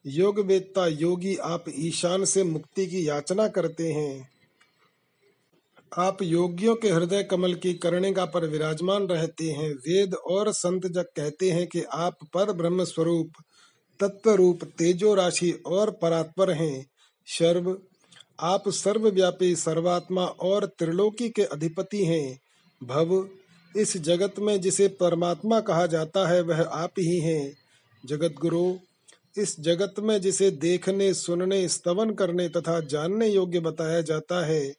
योग 0.07 0.39
वेदता 0.39 0.87
योगी 0.87 1.35
आप 1.35 1.65
ईशान 1.69 2.25
से 2.25 2.43
मुक्ति 2.43 2.87
की 2.87 3.07
याचना 3.07 3.47
करते 3.47 3.91
हैं। 3.91 4.29
आप 5.97 6.21
योगियों 6.21 6.75
के 6.75 6.89
हृदय 6.89 7.23
कमल 7.23 7.53
की 7.53 7.73
कर्णिका 7.73 8.25
पर 8.25 8.45
विराजमान 8.45 9.07
रहते 9.07 9.51
हैं। 9.51 9.73
वेद 9.73 10.13
और 10.13 10.51
संत 10.51 10.87
जग 10.87 11.05
कहते 11.15 11.51
हैं 11.51 11.67
कि 11.67 11.83
आप 11.83 12.13
पर 12.33 12.51
ब्रह्म 12.51 12.83
स्वरूप 12.83 13.31
तत्व 13.99 14.31
रूप 14.31 14.63
तेजो 14.63 15.13
राशि 15.13 15.51
और 15.51 15.91
परात्पर 15.91 16.51
हैं। 16.51 16.85
सर्व 17.25 17.77
आप 18.39 18.69
सर्वव्यापी, 18.69 19.55
सर्वात्मा 19.55 20.25
और 20.25 20.65
त्रिलोकी 20.65 21.29
के 21.29 21.43
अधिपति 21.43 22.05
हैं। 22.05 22.39
भव, 22.83 23.27
इस 23.77 23.97
जगत 23.97 24.35
में 24.39 24.61
जिसे 24.61 24.87
परमात्मा 24.87 25.59
कहा 25.59 25.85
जाता 25.85 26.27
है, 26.27 26.41
वह 26.41 26.61
आप 26.61 26.91
ही 26.99 27.19
हैं। 27.19 27.57
जगत 28.05 28.35
गुरु 28.41 28.75
इस 29.37 29.59
जगत 29.59 29.93
में 29.99 30.21
जिसे 30.21 30.51
देखने, 30.51 31.13
सुनने, 31.13 31.67
स्तवन 31.67 32.09
करने 32.09 32.49
तथा 32.49 32.79
जानने 32.79 33.27
योग्य 33.27 33.59
बताया 33.59 34.01
जाता 34.01 34.45
है, 34.45 34.75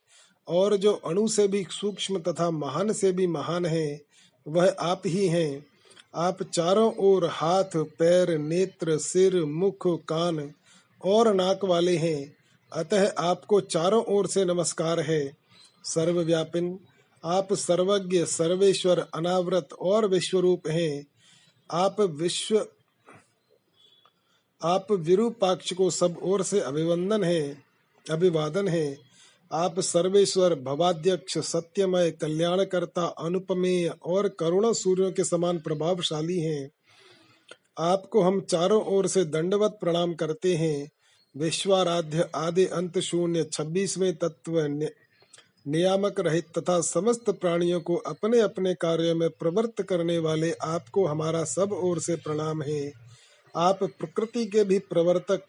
और 0.49 0.77
जो 0.77 0.93
अणु 0.93 1.29
से 1.29 1.49
भी 1.49 1.67
सूक्ष्म 1.71 2.19
तथा 2.19 2.51
महान 2.51 2.93
से 2.93 3.13
भी 3.13 3.27
महान 3.27 3.67
है, 3.67 4.03
वह 4.49 4.77
आप 4.81 5.03
ही 5.07 5.29
हैं। 5.29 5.67
आप 6.15 6.43
चारों 6.43 6.95
ओर 6.95 7.27
हाथ, 7.27 7.77
पैर, 7.77 8.39
नेत्र, 8.39 8.99
सिर, 8.99 9.45
मुख, 9.45 9.87
कान 9.87 10.53
और 11.05 11.35
नाक 11.35 11.65
वाले 11.65 11.97
हैं। 11.97 12.37
अतः 12.73 13.13
आपको 13.19 13.61
चारों 13.61 14.05
ओर 14.05 14.27
से 14.27 14.45
नमस्कार 14.45 15.01
है। 15.01 15.37
सर्वव्यापिन, 15.85 16.79
आप 17.25 17.53
सर्वज्ञ, 17.53 18.25
सर्वेश्वर, 18.25 19.07
अनावृत 19.15 19.69
और 19.81 20.09
विश्वरूप 20.09 20.69
हैं। 20.69 21.07
आप 21.71 22.01
विश्व 22.01 22.67
आप 24.65 24.87
विरूपाक्ष 24.93 25.73
को 25.73 25.91
सब 25.91 26.17
ओर 26.23 26.43
से 26.43 26.61
अभिवंदन 26.61 27.25
है, 27.25 27.63
अभिवादन 28.11 28.69
है। 28.69 28.99
आप 29.53 29.81
सर्वेश्वर, 29.81 30.55
भवाध्यक्ष, 30.55 31.39
सत्यमय, 31.39 32.11
कल्याणकर्ता, 32.11 33.05
अनुपमेय 33.07 33.89
और 33.89 34.29
करुण 34.29 34.73
सूर्यों 34.73 35.13
के 35.13 35.25
समान 35.25 35.59
प्रभावशाली 35.59 36.41
हैं। 36.41 36.71
आपको 37.79 38.23
हम 38.23 38.41
चारों 38.41 38.85
ओर 38.85 39.07
से 39.07 39.25
दंडवत 39.25 39.79
प्रणाम 39.81 40.15
करते 40.15 40.55
हैं। 40.55 40.91
विश्वाराध्य 41.37 42.31
आदि 42.35 42.67
अंत 42.67 42.99
शून्य 42.99 43.45
छब्बीसवें 43.45 44.17
तत्व 44.17 44.61
नियामक 45.67 46.21
रहित 46.21 46.59
तथा 46.59 46.81
समस्त 46.81 47.31
प्राणियों 47.31 47.81
को 47.81 47.97
अपने 47.97 48.41
अपने 48.41 48.75
कार्यों 48.75 49.15
में 49.15 49.31
प्रवृत्त 49.31 49.83
करने 49.83 50.19
वाले 50.19 50.53
आपको 50.53 51.07
हमारा 51.07 51.45
सब 51.45 51.73
ओर 51.73 52.01
से 52.01 52.17
प्रणाम 52.17 52.63
है। 52.63 53.04
आप 53.57 53.83
प्रकृति 53.83 54.47
के 54.47 54.65
भी 54.65 54.79
प्रवर्तक, 54.79 55.43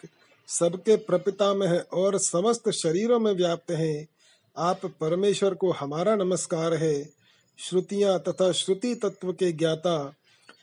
सबके 0.48 0.96
प्रपिता 0.96 1.54
में 1.54 1.68
है 1.68 1.80
और 1.80 2.18
समस्त 2.18 2.70
शरीरों 2.70 3.20
में 3.20 3.34
व्याप्त 3.34 3.72
हैं। 3.72 4.08
आप 4.58 4.86
परमेश्वर 4.86 5.54
को 5.54 5.72
हमारा 5.72 6.16
नमस्कार 6.16 6.74
है। 6.74 7.10
श्रुतियाँ 7.58 8.20
तथा 8.20 8.52
श्रुति 8.52 8.96
तत्व 8.96 9.34
के 9.34 9.52
ज्ञाता, 9.52 10.16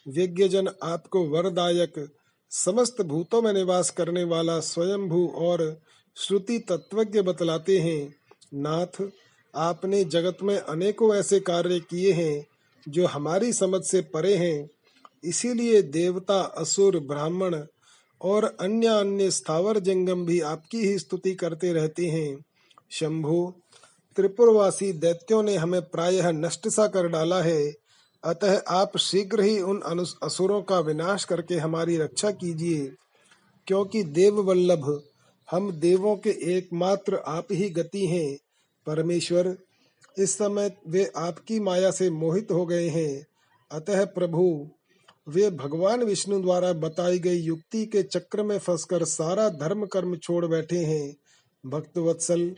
विज्ञजन 0.08 0.68
आपको 0.82 1.24
वरदायक, 1.24 2.08
समस्त 2.50 3.02
भूतों 3.02 3.42
में 3.42 3.52
निवास 3.52 3.90
करने 3.90 4.24
वाला 4.24 4.60
स्वयंभू 4.60 5.28
और 5.28 5.80
श्रुति 6.16 6.58
तत्वज्ञ 6.58 7.22
बतलाते 7.22 7.78
हैं। 7.78 8.14
नाथ, 8.54 9.10
आपने 9.54 10.04
जगत 10.04 10.38
में 10.42 10.58
अनेकों 10.58 11.14
ऐसे 11.14 11.40
कार्य 11.40 11.80
किए 11.80 12.12
हैं 12.12 12.46
जो 12.88 13.06
हमारी 13.06 13.52
समझ 13.52 13.84
से 13.84 14.00
परे 14.00 14.36
हैं। 14.36 14.70
इसीलिए 15.24 15.82
देवता, 15.82 16.40
असुर, 16.40 16.98
ब्राह्मण 16.98 17.64
और 18.22 18.56
अन्य 18.60 18.86
अन्य 18.86 19.30
स्थावर 19.30 19.78
जंगम 19.78 20.26
भी 20.26 20.40
आपकी 20.40 20.78
ही 20.78 20.98
स्तुति 20.98 21.34
करते 21.34 21.72
रहते 21.72 22.06
हैं। 22.06 22.44
शंभु, 22.90 23.54
त्रिपुरवासी 24.16 24.92
दैत्यों 24.92 25.42
ने 25.42 25.56
हमें 25.56 25.82
प्रायः 25.82 26.28
नष्ट 26.30 26.68
सा 26.68 26.86
कर 26.86 27.08
डाला 27.08 27.42
है। 27.42 27.74
अतः 28.24 28.62
आप 28.68 28.98
शीघ्र 28.98 29.40
ही 29.40 29.60
उन 29.60 30.06
असुरों 30.22 30.62
का 30.62 30.80
विनाश 30.80 31.24
करके 31.24 31.54
हमारी 31.54 31.96
रक्षा 31.96 32.30
कीजिए। 32.30 32.92
क्योंकि 33.66 34.02
देव 34.02 34.40
वल्लभ 34.40 35.02
हम 35.50 35.72
देवों 35.72 36.16
के 36.16 36.30
एकमात्र 36.30 37.16
आप 37.16 37.46
ही 37.52 37.70
गति 37.70 38.06
हैं। 38.06 38.38
परमेश्वर, 38.86 39.56
इस 40.18 40.34
समय 40.34 40.76
वे 40.88 41.12
आपकी 41.16 41.60
माया 41.60 41.90
से 41.90 42.10
मोहित 42.10 42.50
हो 42.50 42.66
गए 42.66 42.88
हैं। 42.88 43.26
अतः 43.72 44.04
प्रभु 44.04 44.68
वे 45.28 45.50
भगवान 45.50 46.02
विष्णु 46.02 46.42
द्वारा 46.42 46.72
बताई 46.72 47.18
गई 47.18 47.36
युक्ति 47.36 47.86
के 47.86 48.02
चक्र 48.02 48.42
में 48.42 48.58
फंसकर 48.58 49.04
सारा 49.04 49.48
धर्म 49.48 49.86
कर्म 49.86 50.16
छोड़ 50.16 50.46
बैठे 50.46 50.78
हैं। 50.78 51.16
भक्त 51.66 51.98
वत्सल, 51.98 52.56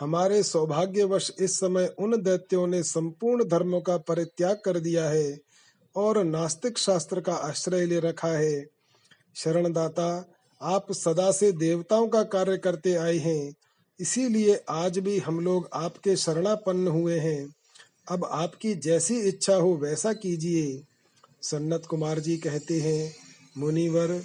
हमारे 0.00 0.42
सौभाग्यवश 0.42 1.30
इस 1.40 1.60
समय 1.60 1.94
उन 1.98 2.22
दैत्यों 2.22 2.66
ने 2.66 2.82
संपूर्ण 2.82 3.44
धर्मों 3.44 3.80
का 3.80 3.96
परित्याग 3.96 4.60
कर 4.64 4.78
दिया 4.80 5.08
है 5.08 5.38
और 5.96 6.24
नास्तिक 6.24 6.78
शास्त्र 6.78 7.20
का 7.20 7.34
आश्रय 7.34 7.86
ले 7.86 8.00
रखा 8.00 8.28
है। 8.28 8.66
शरणदाता, 9.36 10.32
आप 10.62 10.92
सदा 10.92 11.30
से 11.32 11.52
देवताओं 11.52 12.08
का 12.08 12.22
कार्य 12.22 12.56
करते 12.56 12.94
आए 12.94 13.16
हैं, 13.16 13.54
इसीलिए 14.00 14.64
आज 14.68 14.98
भी 14.98 15.18
हम 15.18 15.40
लोग 15.40 15.68
आपके 15.72 16.16
शरणापन्न 16.16 16.88
हुए 16.88 17.18
हैं। 17.18 17.54
अब 18.10 18.24
आपकी 18.24 18.74
जैसी 18.74 19.20
इच्छा 19.20 19.54
हो 19.54 19.76
वैसा 19.76 20.12
कीजिए। 20.12 20.85
सन्नत 21.46 21.86
कुमार 21.86 22.18
जी 22.18 22.36
कहते 22.36 22.80
हैं, 22.80 23.12
मुनिवर, 23.58 24.20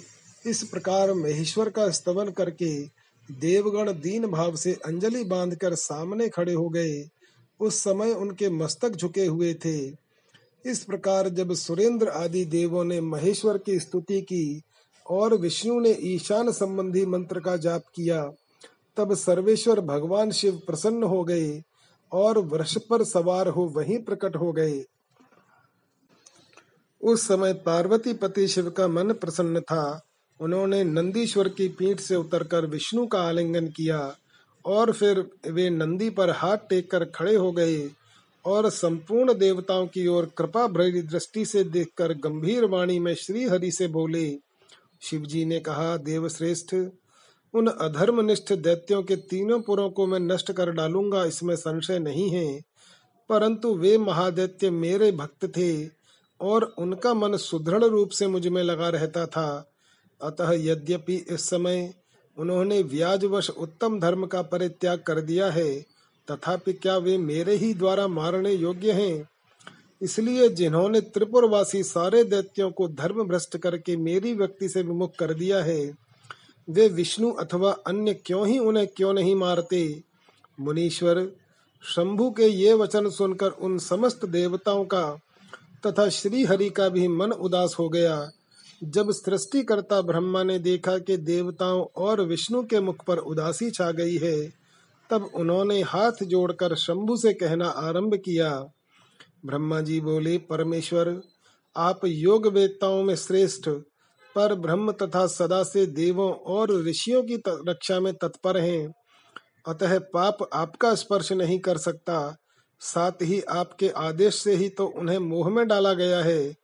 इस 0.46 0.62
प्रकार 0.64 1.12
महेश्वर 1.14 1.68
का 1.68 1.88
स्तवन 1.90 2.30
करके 2.30 2.82
देवगण 3.28 3.92
दीन 3.92 4.26
भाव 4.26 4.56
से 4.56 4.72
अंजलि 4.84 5.24
बांधकर 5.24 5.74
सामने 5.74 6.28
खड़े 6.28 6.52
हो 6.52 6.68
गए। 6.68 7.04
उस 7.60 7.78
समय 7.78 8.12
उनके 8.12 8.48
मस्तक 8.50 8.96
झुके 8.96 9.26
हुए 9.26 9.54
थे। 9.54 9.78
इस 10.64 10.84
प्रकार 10.84 11.28
जब 11.28 11.52
सुरेंद्र 11.54 12.08
आदि 12.08 12.44
देवों 12.44 12.84
ने 12.84 13.00
महेश्वर 13.00 13.58
की 13.58 13.78
स्तुति 13.80 14.20
की 14.20 14.62
और 15.06 15.34
विष्णु 15.34 15.80
ने 15.80 15.90
ईशान 16.04 16.52
संबंधी 16.52 17.06
मंत्र 17.06 17.40
का 17.40 17.56
जाप 17.56 17.82
किया, 17.94 18.22
तब 18.96 19.14
सर्वेश्वर 19.14 19.80
भगवान 19.80 20.30
शिव 20.30 20.60
प्रसन्न 20.66 21.02
हो 21.02 21.22
गए 21.24 21.62
और 22.12 22.38
वृक्ष 22.38 22.76
पर 22.90 23.04
सवार 23.04 23.48
हो 23.48 23.64
वहीं 23.66 23.98
प्रकट 23.98 24.36
हो 24.36 24.52
गए। 24.52 24.84
उस 27.02 27.26
समय 27.28 27.52
पार्वती 27.52 28.12
पति 28.12 28.48
शिव 28.48 28.70
का 28.70 28.88
मन 28.88 29.12
प्रसन्न 29.12 29.60
था। 29.60 30.02
उन्होंने 30.40 30.84
नंदीश्वर 30.84 31.48
की 31.48 31.68
पीठ 31.68 32.00
से 32.00 32.16
उतरकर 32.16 32.66
विष्णु 32.66 33.06
का 33.06 33.22
आलिंगन 33.22 33.66
किया 33.66 34.16
और 34.64 34.92
फिर 34.92 35.30
वे 35.50 35.70
नंदी 35.70 36.10
पर 36.10 36.30
हाथ 36.30 36.56
टेक 36.56 36.90
कर 36.90 37.04
खड़े 37.04 37.34
हो 37.36 37.52
गए 37.52 37.90
और 38.44 38.70
संपूर्ण 38.70 39.34
देवताओं 39.34 39.86
की 39.86 40.06
ओर 40.06 40.30
कृपा 40.38 40.66
भरी 40.66 41.02
दृष्टि 41.02 41.44
से 41.44 41.64
देखकर 41.64 42.12
गंभीर 42.12 42.64
वाणी 42.64 42.98
में 42.98 43.14
श्री 43.14 43.44
हरि 43.44 43.72
से 43.72 43.86
बोले, 43.86 44.38
शिवजी 45.02 45.44
ने 45.44 45.60
कहा, 45.60 45.96
देवश्रेष्ठ, 45.96 46.74
उन 47.54 47.66
अधर्मनिष्ठ 47.66 48.52
दैत्यों 48.52 49.02
के 49.02 49.16
तीनों 49.16 49.60
पुरों 49.60 49.90
को 49.90 50.06
मैं 50.06 50.20
नष्ट 50.20 50.52
कर 50.52 50.70
डालूँगा, 50.70 51.24
इसमें 51.24 51.56
संशय 51.56 51.98
नहीं 51.98 52.30
है। 52.30 52.60
परंतु 53.28 53.74
वे 53.74 53.98
महादैत्य 53.98 54.70
मेरे 54.70 55.12
भक्त 55.12 55.44
थे 55.44 56.01
और 56.42 56.74
उनका 56.78 57.14
मन 57.14 57.36
सुदृढ़ 57.36 57.84
रूप 57.84 58.10
से 58.10 58.26
मुझमें 58.26 58.62
लगा 58.62 58.88
रहता 58.88 59.26
था। 59.26 59.72
अतः 60.20 60.52
यद्यपि 60.52 61.16
इस 61.30 61.48
समय 61.50 61.94
उन्होंने 62.36 62.82
व्याजवश 62.82 63.50
उत्तम 63.50 64.00
धर्म 64.00 64.26
का 64.26 64.42
परित्याग 64.42 64.98
कर 64.98 65.20
दिया 65.20 65.50
है, 65.50 65.74
तथापि 66.28 66.72
क्या 66.72 66.96
वे 66.96 67.18
मेरे 67.18 67.56
ही 67.56 67.74
द्वारा 67.74 68.06
मारने 68.08 68.52
योग्य 68.52 68.92
हैं? 68.92 69.28
इसलिए 70.02 70.48
जिन्होंने 70.48 71.00
त्रिपुरवासी 71.00 71.82
सारे 71.82 72.24
दैत्यों 72.24 72.70
को 72.70 72.88
धर्म 72.88 73.22
भ्रष्ट 73.24 73.56
करके 73.56 73.96
मेरी 73.96 74.32
व्यक्ति 74.34 74.68
से 74.68 74.82
विमुख 74.82 75.16
कर 75.18 75.34
दिया 75.34 75.62
है, 75.62 75.94
वे 76.68 76.88
विष्णु 76.88 77.30
अथवा 77.30 77.72
अन्य 77.86 78.14
क्यों 78.14 78.46
ही 78.46 78.58
उन्हें 78.58 78.86
क्यों 78.86 79.12
नहीं 79.14 79.34
मारते? 79.34 80.02
मुनीश्वर, 80.60 81.26
शंभु 81.82 82.30
के 82.30 82.46
ये 82.46 82.72
वचन 82.72 83.10
सुनकर 83.10 83.50
उन 83.50 83.78
समस्त 83.78 84.24
देवताओं 84.24 84.84
का 84.84 85.20
तथा 85.86 86.08
श्री 86.08 86.44
हरि 86.44 86.70
का 86.70 86.88
भी 86.88 87.08
मन 87.08 87.32
उदास 87.32 87.76
हो 87.78 87.88
गया। 87.88 88.30
जब 88.84 89.10
सृष्टिकर्ता 89.10 90.02
ब्रह्मा 90.02 90.42
ने 90.42 90.58
देखा 90.58 90.98
कि 90.98 91.16
देवताओं 91.16 91.84
और 91.96 92.20
विष्णु 92.20 92.62
के 92.62 92.80
मुख 92.80 93.04
पर 93.06 93.18
उदासी 93.18 93.70
छा 93.70 93.90
गई 93.90 94.16
है, 94.16 94.52
तब 95.10 95.30
उन्होंने 95.34 95.82
हाथ 95.82 96.12
जोड़कर 96.22 96.74
शंभु 96.74 97.16
से 97.16 97.34
कहना 97.34 97.68
आरंभ 97.68 98.14
किया, 98.14 98.64
ब्रह्मा 99.46 99.80
जी 99.80 100.00
बोले, 100.00 100.38
परमेश्वर, 100.38 101.20
आप 101.76 102.00
योग 102.04 102.46
वेदताओं 102.46 103.02
में 103.02 103.16
श्रेष्ठ, 103.16 103.70
पर 104.34 104.54
ब्रह्म 104.54 104.92
तथा 104.92 105.26
सदा 105.26 105.62
से 105.62 105.86
देवों 105.86 106.32
और 106.32 106.84
ऋषियों 106.84 107.22
की 107.22 107.42
रक्षा 107.48 108.00
में 108.00 108.14
तत्पर 108.14 108.58
हैं। 108.58 108.92
अतः 109.68 109.98
पाप 109.98 110.36
आपका 110.52 110.94
स्पर्श 110.94 111.32
नहीं 111.32 111.58
कर 111.58 111.78
सकता। 111.78 112.36
साथ 112.82 113.22
ही 113.22 113.40
आपके 113.40 113.88
आदेश 113.88 114.34
से 114.34 114.54
ही 114.54 114.68
तो 114.68 114.86
उन्हें 114.86 115.18
मोह 115.18 115.50
में 115.50 115.68
डाला 115.68 115.92
गया 115.94 116.22
है। 116.22 116.56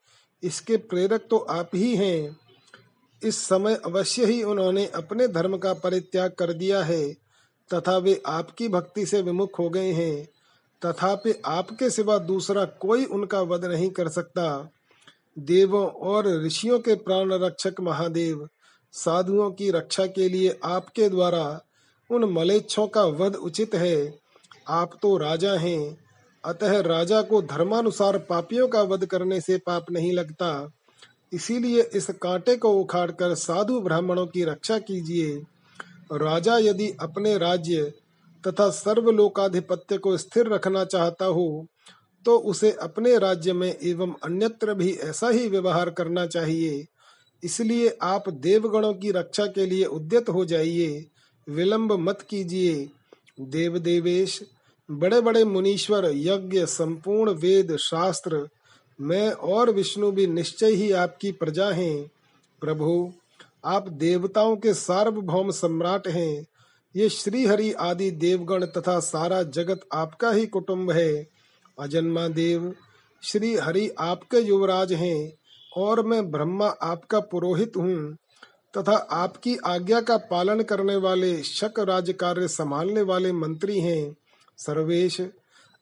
इसके 0.42 0.76
प्रेरक 0.76 1.26
तो 1.30 1.36
आप 1.36 1.70
ही 1.74 1.96
हैं। 1.96 2.36
इस 3.22 3.38
समय 3.44 3.74
अवश्य 3.74 4.24
ही 4.26 4.42
उन्होंने 4.42 4.86
अपने 4.86 5.28
धर्म 5.28 5.56
का 5.58 5.72
परित्याग 5.74 6.30
कर 6.30 6.52
दिया 6.52 6.82
है, 6.82 7.12
तथा 7.74 7.96
वे 7.98 8.22
आपकी 8.26 8.68
भक्ति 8.68 9.06
से 9.06 9.22
विमुख 9.22 9.58
हो 9.58 9.68
गए 9.70 9.92
हैं। 9.92 10.28
तथापि 10.86 11.34
आपके 11.44 11.90
सिवा 11.90 12.18
दूसरा 12.18 12.64
कोई 12.64 13.04
उनका 13.04 13.40
वध 13.40 13.64
नहीं 13.64 13.90
कर 13.90 14.08
सकता। 14.08 14.70
देवों 15.38 15.86
और 15.86 16.42
ऋषियों 16.46 16.78
के 16.78 16.94
प्राण 16.94 17.32
रक्षक 17.32 17.74
महादेव, 17.80 18.48
साधुओं 18.92 19.50
की 19.50 19.70
रक्षा 19.70 20.06
के 20.06 20.28
लिए 20.28 20.58
आपके 20.64 21.08
द्वारा 21.08 21.60
उन 22.10 22.24
मलेच्छों 22.24 22.86
का 22.86 23.04
वध 23.04 23.34
उचित 23.34 23.74
है। 23.74 24.18
आप 24.68 24.98
तो 25.02 25.16
राजा 25.16 25.54
हैं। 25.54 26.07
अतः 26.48 26.80
राजा 26.80 27.20
को 27.22 27.40
धर्मानुसार 27.42 28.18
पापियों 28.18 28.68
का 28.68 28.82
वध 28.82 29.04
करने 29.06 29.40
से 29.40 29.56
पाप 29.58 29.90
नहीं 29.90 30.12
लगता। 30.12 30.50
इसीलिए 31.32 31.82
इस 31.94 32.06
कांटे 32.22 32.56
को 32.56 32.70
उखाड़कर 32.72 33.34
साधु 33.34 33.80
ब्राह्मणों 33.80 34.26
की 34.26 34.44
रक्षा 34.44 34.78
कीजिए। 34.78 35.36
राजा 36.12 36.56
यदि 36.58 36.90
अपने 37.00 37.36
राज्य 37.38 37.92
तथा 38.44 38.68
सर्वलोकाधिपत्य 38.70 39.98
को 39.98 40.16
स्थिर 40.16 40.46
रखना 40.46 40.84
चाहता 40.84 41.24
हो 41.24 41.66
तो 42.24 42.36
उसे 42.38 42.70
अपने 42.72 43.16
राज्य 43.18 43.52
में 43.52 43.68
एवं 43.82 44.14
अन्यत्र 44.24 44.74
भी 44.74 44.92
ऐसा 44.92 45.28
ही 45.28 45.48
व्यवहार 45.48 45.90
करना 45.90 46.26
चाहिए। 46.26 46.84
इसलिए 47.42 47.96
आप 48.02 48.28
देवगणों 48.28 48.92
की 48.94 49.10
रक्षा 49.10 49.46
के 49.46 49.66
लिए 49.66 49.84
उद्यत 49.84 50.28
हो 50.28 50.44
जाइए। 50.44 51.04
विलंब 51.46 51.92
मत 51.92 52.26
कीजिए। 52.30 52.88
देव 53.40 53.78
देवेश 53.78 54.40
बड़े 54.90 55.20
बड़े 55.20 55.44
मुनीश्वर, 55.44 56.10
यज्ञ, 56.14 56.66
संपूर्ण 56.66 57.32
वेद, 57.32 57.76
शास्त्र, 57.76 58.48
मैं 59.00 59.32
और 59.32 59.70
विष्णु 59.70 60.10
भी 60.10 60.26
निश्चय 60.26 60.70
ही 60.70 60.92
आपकी 60.92 61.32
प्रजा 61.32 61.70
हैं। 61.70 62.10
प्रभु, 62.60 63.12
आप 63.64 63.88
देवताओं 63.88 64.56
के 64.56 64.74
सार्वभौम 64.74 65.50
सम्राट 65.50 66.08
हैं। 66.08 66.46
ये 66.96 67.08
श्री 67.08 67.46
हरि 67.46 67.72
आदि 67.72 68.10
देवगण 68.10 68.64
तथा 68.64 69.00
सारा 69.00 69.42
जगत 69.42 69.80
आपका 69.92 70.30
ही 70.30 70.46
कुटुंब 70.46 70.90
है। 70.90 71.26
अजन्मा 71.78 72.28
देव 72.28 72.74
श्री 73.22 73.54
हरि 73.56 73.90
आपके 73.98 74.40
युवराज 74.40 74.92
हैं 74.92 75.32
और 75.76 76.06
मैं 76.06 76.30
ब्रह्मा 76.30 76.66
आपका 76.66 77.20
पुरोहित 77.20 77.72
हूँ 77.76 78.16
तथा 78.78 78.96
आपकी 78.96 79.56
आज्ञा 79.56 80.00
का 80.00 80.16
पालन 80.16 80.62
करने 80.62 80.96
वाले 80.96 81.42
शक 81.42 81.74
राज 81.78 82.14
कार्य 82.20 82.48
संभालने 82.48 83.02
वाले 83.02 83.32
मंत्री 83.32 83.80
हैं। 83.80 84.16
सर्वेश, 84.58 85.20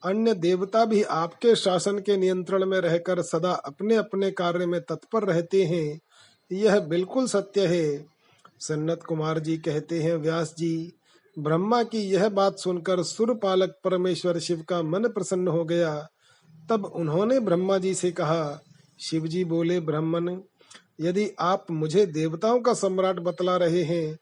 अन्य 0.05 0.35
देवता 0.35 0.85
भी 0.85 1.03
आपके 1.03 1.57
शासन 1.57 1.99
के 1.99 2.17
नियंत्रण 2.17 2.67
में 2.67 2.79
रहकर 2.79 3.23
सदा 3.23 3.53
अपने 3.53 3.97
अपने 3.97 4.31
कार्य 4.31 4.67
में 4.67 4.81
तत्पर 4.81 5.23
रहते 5.23 5.65
हैं। 5.65 6.01
यह 6.53 6.81
बिल्कुल 6.81 7.27
सत्य 7.27 7.67
है। 7.67 8.07
सन्नत 8.61 9.03
कुमार 9.03 9.39
जी 9.39 9.57
कहते 9.57 10.03
हैं, 10.03 10.17
व्यास 10.17 10.55
जी, 10.59 10.93
ब्रह्मा 11.39 11.83
की 11.83 11.99
यह 11.99 12.29
बात 12.29 12.59
सुनकर 12.59 13.03
सुर 13.03 13.35
पालक 13.35 13.79
परमेश्वर 13.85 14.39
शिव 14.39 14.63
का 14.69 14.83
मन 14.83 15.05
प्रसन्न 15.05 15.49
हो 15.49 15.65
गया। 15.65 16.09
तब 16.71 16.85
उन्होंने 16.85 17.41
ब्रह्मा 17.41 17.79
जी 17.79 17.95
से 17.95 18.11
कहा, 18.13 18.61
शिव 19.01 19.27
जी 19.27 19.45
बोले, 19.45 19.81
ब्राह्मण, 19.81 20.41
यदि 21.01 21.31
आप 21.39 21.67
मुझे 21.71 22.07
देवताओं 22.07 22.61
का 22.61 22.75
सम्राट 22.75 23.17
बतला 23.17 23.57
रहे 23.57 23.83
हैं 23.83 24.19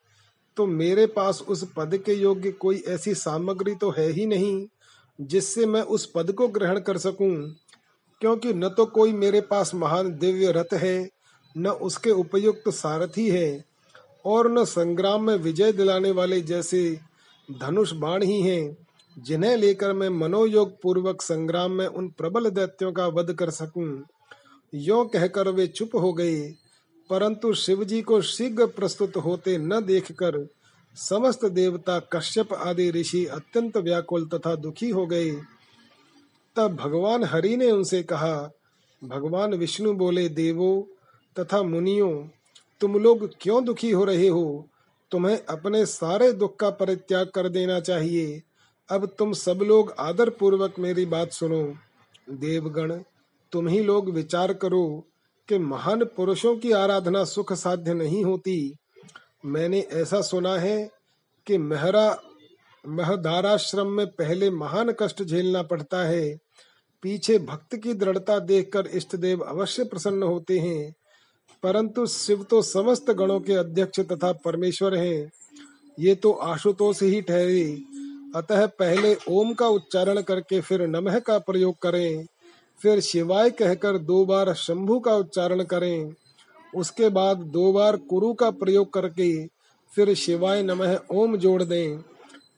तो 0.56 0.66
मेरे 0.66 1.06
पास 1.06 1.42
उस 1.48 1.64
पद 1.76 1.96
के 1.96 2.14
योग्य 2.14 2.50
कोई 2.50 2.82
ऐसी 2.88 3.14
सामग्री 3.14 3.74
तो 3.74 3.90
है 3.90 4.08
ही 4.10 4.26
नहीं, 4.26 4.66
जिससे 5.20 5.66
मैं 5.66 5.82
उस 5.82 6.10
पद 6.14 6.32
को 6.32 6.48
ग्रहण 6.48 6.80
कर 6.80 6.98
सकूँ, 6.98 7.56
क्योंकि 8.20 8.54
न 8.54 8.68
तो 8.68 8.86
कोई 8.86 9.12
मेरे 9.12 9.40
पास 9.40 9.74
महान 9.74 10.12
दिव्य 10.18 10.52
रथ 10.52 10.74
है, 10.74 11.10
न 11.56 11.68
उसके 11.68 12.10
उपयुक्त 12.10 12.68
सारथी 12.68 13.28
है, 13.30 13.64
और 14.24 14.50
न 14.52 14.64
संग्राम 14.64 15.24
में 15.24 15.36
विजय 15.36 15.72
दिलाने 15.72 16.10
वाले 16.10 16.40
जैसे 16.40 16.98
धनुष 17.48 17.92
बाण 17.92 18.22
ही 18.22 18.40
हैं, 18.42 18.76
जिन्हें 19.16 19.56
लेकर 19.56 19.92
मैं 19.92 20.08
मनोयोग 20.08 20.80
पूर्वक 20.82 21.22
संग्राम 21.22 21.72
में 21.72 21.86
उन 21.86 22.08
प्रबल 22.08 22.50
दैत्यों 22.50 22.92
का 22.92 23.06
वध 23.06 23.32
कर 23.32 23.50
सकूँ। 23.50 24.04
यो 24.74 25.04
कहकर 25.04 25.48
वे 25.48 25.66
चुप 25.66 25.90
हो 25.94 26.12
गए। 26.12 26.54
परंतु 27.10 27.54
शिवजी 27.54 28.02
को 28.02 28.22
शीघ्र 28.22 28.66
प्रस्तुत 28.66 29.16
होते 29.16 29.58
न 29.58 29.80
देखकर 29.80 30.48
समस्त 30.94 31.44
देवता 31.44 31.98
कश्यप 31.98 32.52
आदि 32.52 32.90
ऋषि 32.90 33.26
अत्यंत 33.26 33.76
व्याकुल 33.76 34.26
तथा 34.26 34.54
दुखी 34.54 34.90
हो 34.90 35.06
गए। 35.06 35.30
तब 36.56 36.74
भगवान 36.74 37.24
हरि 37.24 37.56
ने 37.56 37.70
उनसे 37.70 38.02
कहा, 38.02 38.50
भगवान 39.04 39.54
विष्णु 39.54 39.92
बोले, 39.92 40.28
देवो 40.28 40.88
तथा 41.40 41.62
मुनियों, 41.62 42.28
तुम 42.80 42.94
लोग 42.94 43.30
क्यों 43.40 43.64
दुखी 43.64 43.90
हो 43.90 44.04
रहे 44.04 44.28
हो? 44.28 44.68
तुम्हें 45.10 45.44
अपने 45.44 45.86
सारे 45.86 46.32
दुख 46.32 46.56
का 46.56 46.70
परित्याग 46.70 47.26
कर 47.26 47.48
देना 47.48 47.80
चाहिए। 47.80 48.42
अब 48.90 49.06
तुम 49.06 49.32
सब 49.32 49.58
लोग 49.62 49.94
आदर 49.98 50.30
पूर्वक 50.30 50.74
मेरी 50.78 51.06
बात 51.06 51.32
सुनो। 51.32 51.74
देवगण, 52.30 53.02
तुम 53.52 53.68
ही 53.68 53.80
लोग 53.80 54.10
विचार 54.10 54.52
करो 54.52 55.06
कि 55.48 55.58
महान 55.58 56.04
पुरुषों 56.04 56.56
की 56.56 56.72
आराधना 56.72 57.24
सुख 57.24 57.52
साध्य 57.52 57.94
नहीं 57.94 58.24
होती। 58.24 58.76
मैंने 59.46 59.80
ऐसा 59.80 60.20
सुना 60.20 60.58
है 60.58 60.90
कि 61.46 61.58
मेहरा, 61.58 62.20
महदाराश्रम 62.88 63.86
में 63.86 64.06
पहले 64.06 64.50
महान 64.50 64.94
कष्ट 65.02 65.22
झेलना 65.22 65.62
पड़ता 65.62 66.04
है। 66.04 66.38
पीछे 67.02 67.38
भक्त 67.38 67.76
की 67.76 67.94
दृढ़ता 67.94 68.38
देखकर 68.38 68.86
इष्ट 68.86 69.16
देव 69.16 69.40
अवश्य 69.40 69.84
प्रसन्न 69.84 70.22
होते 70.22 70.58
हैं। 70.58 70.94
परंतु 71.62 72.06
शिव 72.06 72.42
तो 72.42 72.62
समस्त 72.62 73.10
गणों 73.10 73.40
के 73.40 73.52
अध्यक्ष 73.52 74.00
तथा 74.00 74.32
परमेश्वर 74.32 74.94
हैं। 74.94 75.30
ये 76.00 76.14
तो 76.14 76.32
आशुतोष 76.32 77.02
ही 77.02 77.22
ठहरे। 77.22 77.82
अतः 78.36 78.66
पहले 78.66 79.16
ओम 79.28 79.54
का 79.54 79.68
उच्चारण 79.68 80.20
करके 80.20 80.60
फिर 80.60 80.86
नमः 80.86 81.18
का 81.18 81.38
प्रयोग 81.38 81.78
करें। 81.82 82.26
फिर 82.84 83.00
शिवाय 83.00 83.50
कहकर 83.50 83.96
दो 83.98 84.24
बार 84.24 84.52
शंभु 84.54 84.98
का 85.00 85.14
उच्चारण 85.16 85.62
करें। 85.62 86.14
उसके 86.72 87.08
बाद 87.08 87.36
दो 87.52 87.72
बार 87.72 87.96
कुरु 88.08 88.32
का 88.32 88.50
प्रयोग 88.52 88.92
करके 88.92 89.28
फिर 89.92 90.12
शिवाय 90.14 90.62
नमः 90.62 90.98
ओम 91.10 91.36
जोड़ 91.36 91.62
दें। 91.62 91.98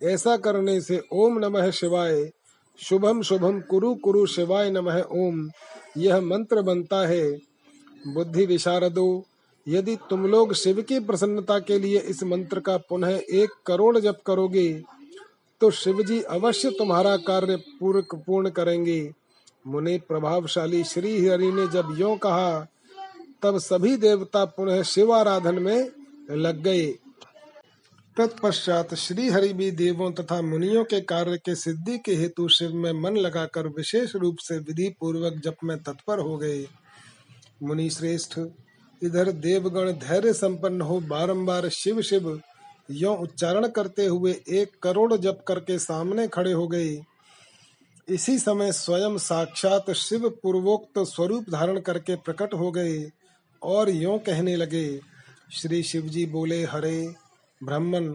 ऐसा 0.05 0.37
करने 0.37 0.81
से 0.81 1.01
ओम 1.13 1.39
नमः 1.39 1.71
शिवाय, 1.71 2.31
शुभम 2.79 3.21
शुभम 3.23 3.61
कुरु 3.61 3.95
कुरु 3.95 4.25
शिवाय 4.27 4.71
नमः 4.71 5.01
ओम, 5.01 5.49
यह 5.97 6.21
मंत्र 6.21 6.63
बनता 6.63 7.07
है। 7.07 7.31
बुद्धि 8.07 8.47
विशारदो, 8.47 9.25
यदि 9.67 9.97
तुम 10.11 10.27
लोग 10.27 10.55
शिव 10.55 10.81
की 10.83 10.99
प्रसन्नता 11.01 11.59
के 11.59 11.79
लिए 11.79 11.99
इस 11.99 12.23
मंत्र 12.25 12.61
का 12.61 12.77
पुनः 12.89 13.21
एक 13.33 13.51
करोड़ 13.67 13.99
जप 13.99 14.19
करोगे 14.27 14.69
तो 15.61 15.71
शिव 15.73 16.03
जी 16.03 16.21
अवश्य 16.31 16.71
तुम्हारा 16.71 17.17
कार्य 17.17 17.57
पूर्ण 17.81 18.51
करेंगे। 18.51 19.01
मुनि 19.67 19.99
प्रभावशाली 19.99 20.85
श्री 20.85 21.27
हरि 21.27 21.53
ने 21.53 21.67
जब 21.67 21.95
यो 21.99 22.15
कहा, 22.17 22.67
तब 23.43 23.59
सभी 23.59 23.97
देवता 23.97 24.45
पुनः 24.45 24.83
शिव 24.83 25.13
आराधन 25.13 25.55
में 25.55 25.91
लग 26.31 26.63
गए। 26.63 26.87
तत्पश्चात 28.17 28.95
श्री 28.95 29.29
हरि 29.29 29.53
भी 29.53 29.71
देवों 29.71 30.13
तथा 30.13 30.43
मुनियों 30.43 30.85
के 30.85 31.01
कार्य 31.01 31.37
के 31.37 31.55
सिद्धि 31.55 31.99
के 31.99 32.15
हेतु 32.15 32.49
शिव 32.49 32.75
में 32.75 32.93
मन 32.93 33.17
लगाकर 33.17 33.69
विशेष 33.69 34.17
रूप 34.17 34.37
से 34.39 34.59
विधि 34.59 34.95
पूर्वक 35.01 35.33
जप 35.45 35.57
में 35.65 35.83
तत्पर 35.83 36.19
हो 36.19 36.37
गए। 36.37 36.67
मुनि 37.63 37.91
श्रेष्ठ, 37.91 38.39
इधर 39.03 39.33
देवगण 39.33 39.93
धैर्य 39.93 40.33
संपन्न 40.33 40.81
हो 40.81 41.01
बारंबार 41.01 41.69
शिव 41.69 42.03
शिव 42.03 42.41
यो 42.91 43.15
उच्चारण 43.15 43.69
करते 43.69 44.07
हुए 44.07 44.33
एक 44.49 44.73
करोड़ 44.83 45.17
जप 45.17 45.45
करके 45.49 45.79
सामने 45.79 46.29
खड़े 46.29 46.53
हो 46.53 46.69
गए। 46.69 47.05
इसी 48.09 48.39
समय 48.39 48.73
स्वयं 48.73 49.17
साक्षात 49.19 49.91
शिव 49.91 50.29
पूर्वोक्त 50.43 50.99
स्वरूप 50.99 51.45
धारण 51.51 51.81
करके 51.81 52.17
प्रकट 52.17 52.55
हो 52.55 52.71
गए 52.71 53.11
और 53.63 53.91
यो 53.91 54.19
कहने 54.19 54.57
लगे, 54.57 55.01
श्री 55.53 55.83
शिव 55.83 56.03
जी 56.03 56.27
बोले, 56.27 56.63
हरे 56.65 57.15
ब्राह्मण, 57.61 58.09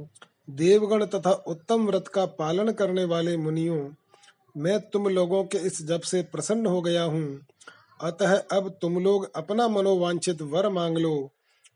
देवगण 0.50 1.06
तथा 1.06 1.32
उत्तम 1.32 1.86
व्रत 1.88 2.08
का 2.08 2.26
पालन 2.26 2.72
करने 2.72 3.04
वाले 3.04 3.36
मुनियों, 3.38 3.90
मैं 4.58 4.80
तुम 4.90 5.08
लोगों 5.08 5.44
के 5.44 5.58
इस 5.58 5.86
जप 5.88 6.02
से 6.02 6.22
प्रसन्न 6.22 6.66
हो 6.66 6.82
गया 6.82 7.04
हूँ। 7.04 7.40
अतः 8.02 8.36
अब 8.52 8.70
तुम 8.82 8.98
लोग 9.04 9.32
अपना 9.36 9.68
मनोवांछित 9.68 10.42
वर 10.42 10.70
मांग 10.70 10.98
लो। 10.98 11.32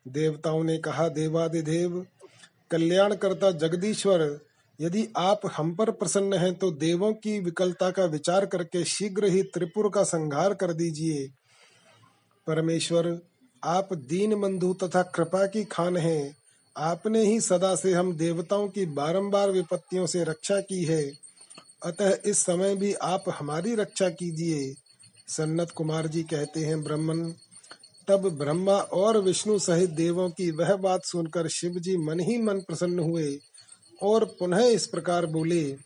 देवताओं 0.08 0.64
ने 0.64 0.78
कहा, 0.78 1.08
देवादिदेव 1.10 2.06
कल्याण 2.72 3.16
करता 3.16 3.52
जगदीश्वर 3.52 4.22
यदि 4.82 5.08
आप 5.18 5.42
हम 5.58 5.76
पर 5.76 5.92
प्रसन्न 5.92 6.34
हैं 6.34 6.56
तो 6.56 6.72
देवों 6.72 7.14
की 7.14 7.40
विकलता 7.40 7.92
का 7.92 8.06
विचार 8.06 8.46
करके 8.46 8.84
शीघ्र 8.84 9.26
ही 9.26 9.44
त्रिपुर 9.44 9.90
का 9.90 10.04
संहार 10.04 10.54
कर 10.54 10.74
दीजिए। 10.74 11.28
परमेश्वर, 12.48 13.20
आप 13.64 13.94
दीन 13.94 14.42
बंधु 14.42 14.74
तथा 14.74 15.02
कृपा 15.02 15.46
की 15.46 15.64
खान 15.64 15.98
हैं। 15.98 16.38
आपने 16.78 17.26
ही 17.26 17.42
सदा 17.42 17.76
से 17.76 17.94
हम 17.94 18.16
देवताओं 18.16 18.68
की 18.68 18.86
बारंबार 18.86 19.52
विपत्तियों 19.52 20.06
से 20.06 20.24
रक्षा 20.24 20.60
की 20.60 20.84
है। 20.84 21.12
अतः 21.84 22.18
इस 22.26 22.38
समय 22.38 22.76
भी 22.76 22.94
आप 22.94 23.24
हमारी 23.30 23.76
रक्षा 23.76 24.10
कीजिए। 24.10 24.74
सन्नत 25.28 25.72
कुमार 25.72 26.08
जी 26.08 26.24
कहते 26.24 26.60
हैं 26.60 26.84
ब्रह्मन 26.84 27.34
तब 28.08 28.30
ब्रह्मा 28.30 28.74
और 28.74 29.18
विष्णु 29.18 29.60
सहित 29.60 29.90
देवों 29.90 30.30
की 30.30 30.52
वह 30.52 30.76
बात 30.76 31.06
सुनकर 31.06 31.48
शिव 31.48 31.72
जी 31.72 31.98
मन 31.98 32.20
ही 32.20 32.42
मन 32.42 32.60
प्रसन्न 32.60 33.00
हुए। 33.00 33.40
और 34.02 34.26
पुनः 34.26 34.66
इस 34.66 34.88
प्रकार 34.88 35.26
बोले, 35.26 35.78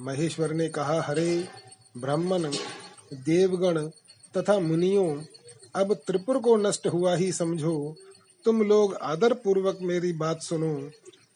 महेश्वर 0.00 0.52
ने 0.52 0.68
कहा, 0.68 1.02
हरे 1.02 1.48
ब्राह्मण, 1.98 2.42
देवगण 3.14 3.88
तथा 4.36 4.58
मुनियों, 4.58 5.22
अब 5.74 5.94
त्रिपुर 5.94 6.38
को 6.38 6.56
नष्ट 6.56 6.86
हुआ 6.86 7.16
ही 7.16 7.32
समझो। 7.32 7.96
तुम 8.44 8.62
लोग 8.62 8.94
आदर 8.94 9.32
पूर्वक 9.32 9.78
मेरी 9.82 10.12
बात 10.12 10.42
सुनो 10.42 10.90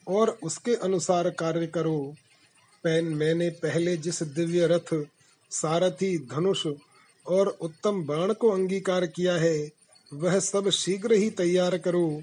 और 0.08 0.38
उसके 0.42 0.74
अनुसार 0.74 1.30
कार्य 1.30 1.66
करो। 1.66 2.14
पैन 2.84 3.04
मैंने 3.04 3.50
पहले 3.50 3.96
जिस 3.96 4.22
दिव्य 4.22 4.66
रथ, 4.66 5.06
सारथी, 5.50 6.18
धनुष 6.18 6.66
और 7.26 7.46
उत्तम 7.46 8.06
बाण 8.06 8.32
को 8.32 8.48
अंगीकार 8.48 9.06
किया 9.06 9.34
है, 9.34 9.70
वह 10.14 10.38
सब 10.38 10.70
शीघ्र 10.70 11.12
ही 11.12 11.30
तैयार 11.30 11.78
करो। 11.78 12.22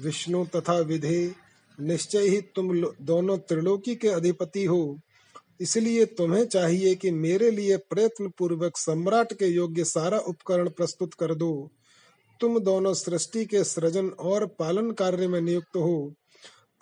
विष्णु 0.00 0.46
तथा 0.46 0.78
विधे 0.78 1.34
निश्चय 1.80 2.28
ही 2.28 2.40
तुम 2.40 2.86
दोनों 3.02 3.38
त्रिलोकी 3.38 3.96
के 3.96 4.08
अधिपति 4.08 4.64
हो। 4.64 5.00
इसलिए 5.60 6.04
तुम्हें 6.04 6.46
चाहिए 6.46 6.94
कि 6.94 7.10
मेरे 7.10 7.50
लिए 7.50 7.76
प्रयत्न 7.76 8.28
पूर्वक 8.38 8.76
सम्राट 8.76 9.32
के 9.32 9.46
योग्य 9.46 9.84
सारा 9.84 10.18
उपकरण 10.18 10.68
प्रस्तुत 10.68 11.14
कर 11.14 11.34
दो। 11.34 11.70
तुम 12.40 12.58
दोनों 12.58 12.94
सृष्टि 12.94 13.44
के 13.44 13.64
सृजन 13.64 14.08
और 14.08 14.46
पालन 14.46 14.90
कार्य 14.90 15.28
में 15.28 15.40
नियुक्त 15.40 15.76
हो। 15.76 16.14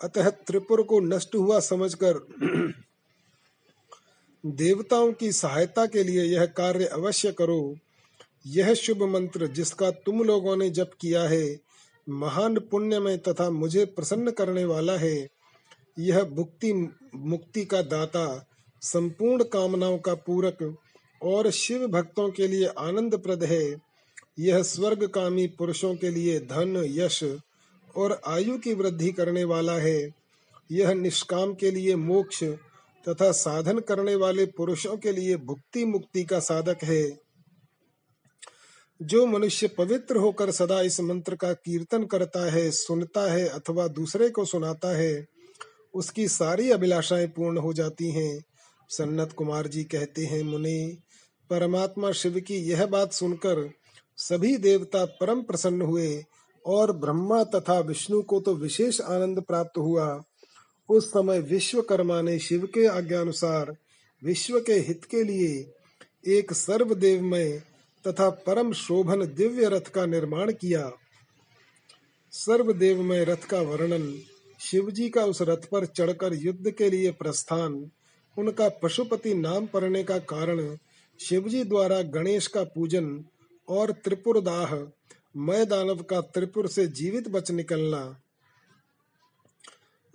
अतः 0.03 0.29
त्रिपुर 0.29 0.83
को 0.83 0.99
नष्ट 0.99 1.35
हुआ 1.35 1.59
समझकर 1.59 2.27
देवताओं 4.45 5.13
की 5.13 5.31
सहायता 5.31 5.85
के 5.85 6.03
लिए 6.03 6.23
यह 6.23 6.45
कार्य 6.45 6.85
अवश्य 6.85 7.31
करो। 7.31 7.75
यह 8.47 8.73
शुभ 8.73 9.03
मंत्र 9.03 9.47
जिसका 9.47 9.91
तुम 9.91 10.23
लोगों 10.23 10.57
ने 10.57 10.69
जप 10.69 10.91
किया 11.01 11.23
है। 11.23 11.68
महान 12.09 12.59
पुण्य 12.59 12.99
में 12.99 13.19
तथा 13.19 13.49
मुझे 13.49 13.85
प्रसन्न 13.85 14.31
करने 14.31 14.65
वाला 14.65 14.93
है, 14.93 15.29
यह 15.99 16.23
भुक्ति, 16.23 16.89
मुक्ति 17.15 17.65
का 17.65 17.81
दाता, 17.81 18.45
संपूर्ण 18.81 19.43
कामनाओं 19.43 19.97
का 19.97 20.13
पूरक 20.13 20.77
और 21.23 21.51
शिव 21.51 21.87
भक्तों 21.87 22.29
के 22.29 22.47
लिए 22.47 22.65
आनंद 22.65 23.17
प्रद 23.17 23.43
है। 23.43 23.75
यह 24.39 24.63
स्वर्ग 24.63 25.07
कामी 25.07 25.47
पुरुषों 25.47 25.95
के 25.95 26.09
लिए 26.09 26.39
धन, 26.39 26.83
यश 26.87 27.23
और 27.95 28.21
आयु 28.27 28.57
की 28.57 28.73
वृद्धि 28.73 29.11
करने 29.11 29.43
वाला 29.43 29.73
है। 29.73 30.09
यह 30.71 30.93
निष्काम 30.93 31.53
के 31.53 31.71
लिए 31.71 31.95
मोक्ष 31.95 32.43
तथा 33.09 33.31
साधन 33.31 33.79
करने 33.79 34.15
वाले 34.15 34.45
पुरुषों 34.45 34.97
के 34.97 35.11
लिए 35.11 35.35
भुक्ति, 35.35 35.85
मुक्ति 35.85 36.23
का 36.23 36.39
साधक 36.39 36.77
है। 36.83 37.28
जो 39.01 39.25
मनुष्य 39.25 39.67
पवित्र 39.67 40.17
होकर 40.17 40.51
सदा 40.51 40.81
इस 40.81 41.01
मंत्र 41.01 41.35
का 41.35 41.53
कीर्तन 41.53 42.03
करता 42.03 42.51
है, 42.51 42.71
सुनता 42.71 43.31
है 43.31 43.47
अथवा 43.47 43.87
दूसरे 43.87 44.29
को 44.29 44.45
सुनाता 44.45 44.97
है, 44.97 45.27
उसकी 45.93 46.27
सारी 46.27 46.71
अभिलाषाएँ 46.71 47.27
पूर्ण 47.27 47.57
हो 47.57 47.73
जाती 47.73 48.11
हैं। 48.11 48.45
सन्नत 48.89 49.31
कुमार 49.31 49.67
जी 49.67 49.83
कहते 49.83 50.25
हैं, 50.25 50.43
मुनि, 50.43 50.97
परमात्मा 51.49 52.11
शिव 52.11 52.39
की 52.39 52.55
यह 52.55 52.85
बात 52.85 53.13
सुनकर 53.13 53.71
सभी 54.17 54.57
देवता 54.57 55.05
परम 55.05 55.41
प्रसन्न 55.41 55.81
हुए 55.81 56.23
और 56.65 56.91
ब्रह्मा 56.91 57.43
तथा 57.43 57.79
विष्णु 57.79 58.21
को 58.21 58.39
तो 58.39 58.55
विशेष 58.55 59.01
आनंद 59.01 59.41
प्राप्त 59.41 59.77
हुआ। 59.77 60.23
उस 60.89 61.09
समय 61.09 61.39
विश्वकर्मा 61.39 62.21
ने 62.21 62.39
शिव 62.39 62.65
के 62.65 62.85
आज्ञानुसार 62.85 63.75
विश्व 64.23 64.59
के 64.59 64.73
हित 64.73 65.05
के 65.05 65.23
लिए 65.23 65.73
एक 66.37 66.53
सर्वदेवमय 66.53 67.61
तथा 68.07 68.29
परम 68.29 68.73
शोभन 68.73 69.25
दिव्य 69.25 69.69
रथ 69.69 69.89
का 69.89 70.05
निर्माण 70.05 70.51
किया। 70.51 70.91
सर्वदेवमय 72.31 73.23
रथ 73.23 73.45
का 73.49 73.61
वर्णन, 73.61 74.21
शिवजी 74.59 75.09
का 75.09 75.25
उस 75.25 75.41
रथ 75.41 75.65
पर 75.71 75.85
चढ़कर 75.85 76.33
युद्ध 76.33 76.71
के 76.71 76.89
लिए 76.89 77.11
प्रस्थान, 77.11 77.91
उनका 78.37 78.69
पशुपति 78.69 79.33
नाम 79.33 79.65
पड़ने 79.65 80.03
का 80.03 80.17
कारण, 80.17 80.77
शिवजी 81.19 81.63
द्वारा 81.63 82.01
गणेश 82.01 82.47
का 82.47 82.63
पूजन 82.63 83.25
और 83.69 83.91
त्रिपुर 83.91 84.41
दाह 84.41 84.75
मय 85.37 85.65
दानव 85.65 86.03
का 86.03 86.21
त्रिपुर 86.21 86.67
से 86.67 86.87
जीवित 86.87 87.27
बच 87.27 87.51
निकलना। 87.51 88.21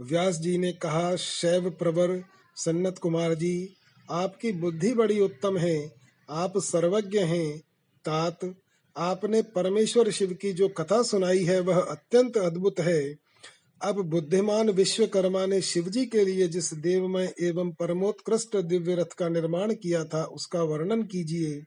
व्यास 0.01 0.37
जी 0.37 0.59
ने 0.59 0.73
कहा, 0.73 1.17
शैव 1.17 1.71
प्रवर, 1.71 2.25
सन्नत 2.57 2.99
कुमार 2.99 3.35
जी, 3.35 3.75
आपकी 4.11 4.53
बुद्धि 4.53 4.93
बड़ी 4.93 5.21
उत्तम 5.21 5.59
है, 5.59 5.93
आप 6.31 6.59
सर्वज्ञ 6.59 7.19
हैं 7.19 7.63
तात, 8.05 8.55
आपने 8.97 9.43
परमेश्वर 9.43 10.11
शिव 10.11 10.33
की 10.43 10.53
जो 10.53 10.69
कथा 10.69 11.03
सुनाई 11.03 11.45
है, 11.45 11.61
वह 11.61 11.81
अत्यंत 11.81 12.37
अद्भुत 12.37 12.81
है। 12.81 13.15
अब 13.83 13.95
बुद्धिमान 13.95 14.71
विश्वकर्मा 14.71 15.47
ने 15.47 15.61
शिवजी 15.61 16.07
के 16.07 16.25
लिए 16.25 16.49
जिस 16.49 16.75
देवमय 16.75 17.35
एवं 17.41 17.73
परमोत्कृष्ट 17.73 18.57
दिव्य 18.57 18.95
रथ 18.95 19.15
का 19.19 19.29
निर्माण 19.29 19.75
किया 19.75 20.05
था, 20.05 20.25
उसका 20.25 20.63
वर्णन 20.63 21.03
कीजिए। 21.03 21.63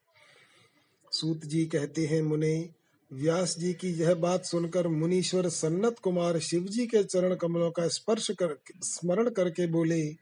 सूत 1.11 1.45
जी 1.45 1.65
कहते 1.65 2.05
हैं, 2.05 2.21
मुने, 2.21 2.69
व्यास 3.13 3.55
जी 3.59 3.73
की 3.73 3.89
यह 3.89 4.13
बात 4.13 4.45
सुनकर 4.45 4.87
मुनीश्वर 4.87 5.49
सन्नत 5.49 5.99
कुमार 5.99 6.39
शिव 6.39 6.63
जी 6.63 6.87
के 6.87 7.03
चरण 7.03 7.35
कमलों 7.35 7.71
का 7.71 7.87
स्पर्श 7.87 8.31
कर, 8.31 8.57
स्मरण 8.81 9.29
करके 9.29 9.67
बोले, 9.67 10.15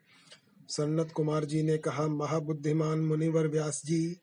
सन्नत 0.69 1.11
कुमार 1.11 1.45
जी 1.45 1.63
ने 1.63 1.77
कहा, 1.77 2.07
महाबुद्धिमान 2.07 2.99
मुनिवर 2.99 3.47
व्यास 3.47 3.81
जी 3.85 4.17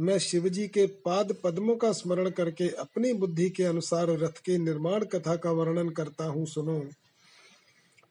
मैं 0.00 0.18
शिव 0.18 0.48
जी 0.48 0.68
के 0.68 0.86
पाद 0.86 1.36
पद्मों 1.44 1.76
का 1.76 1.92
स्मरण 1.92 2.30
करके 2.30 2.68
अपनी 2.68 3.12
बुद्धि 3.12 3.50
के 3.50 3.64
अनुसार 3.64 4.08
रथ 4.08 4.38
के 4.44 4.58
निर्माण 4.58 5.04
कथा 5.04 5.36
का 5.36 5.50
वर्णन 5.50 5.88
करता 5.88 6.24
हूँ, 6.24 6.46
सुनो। 6.46 6.86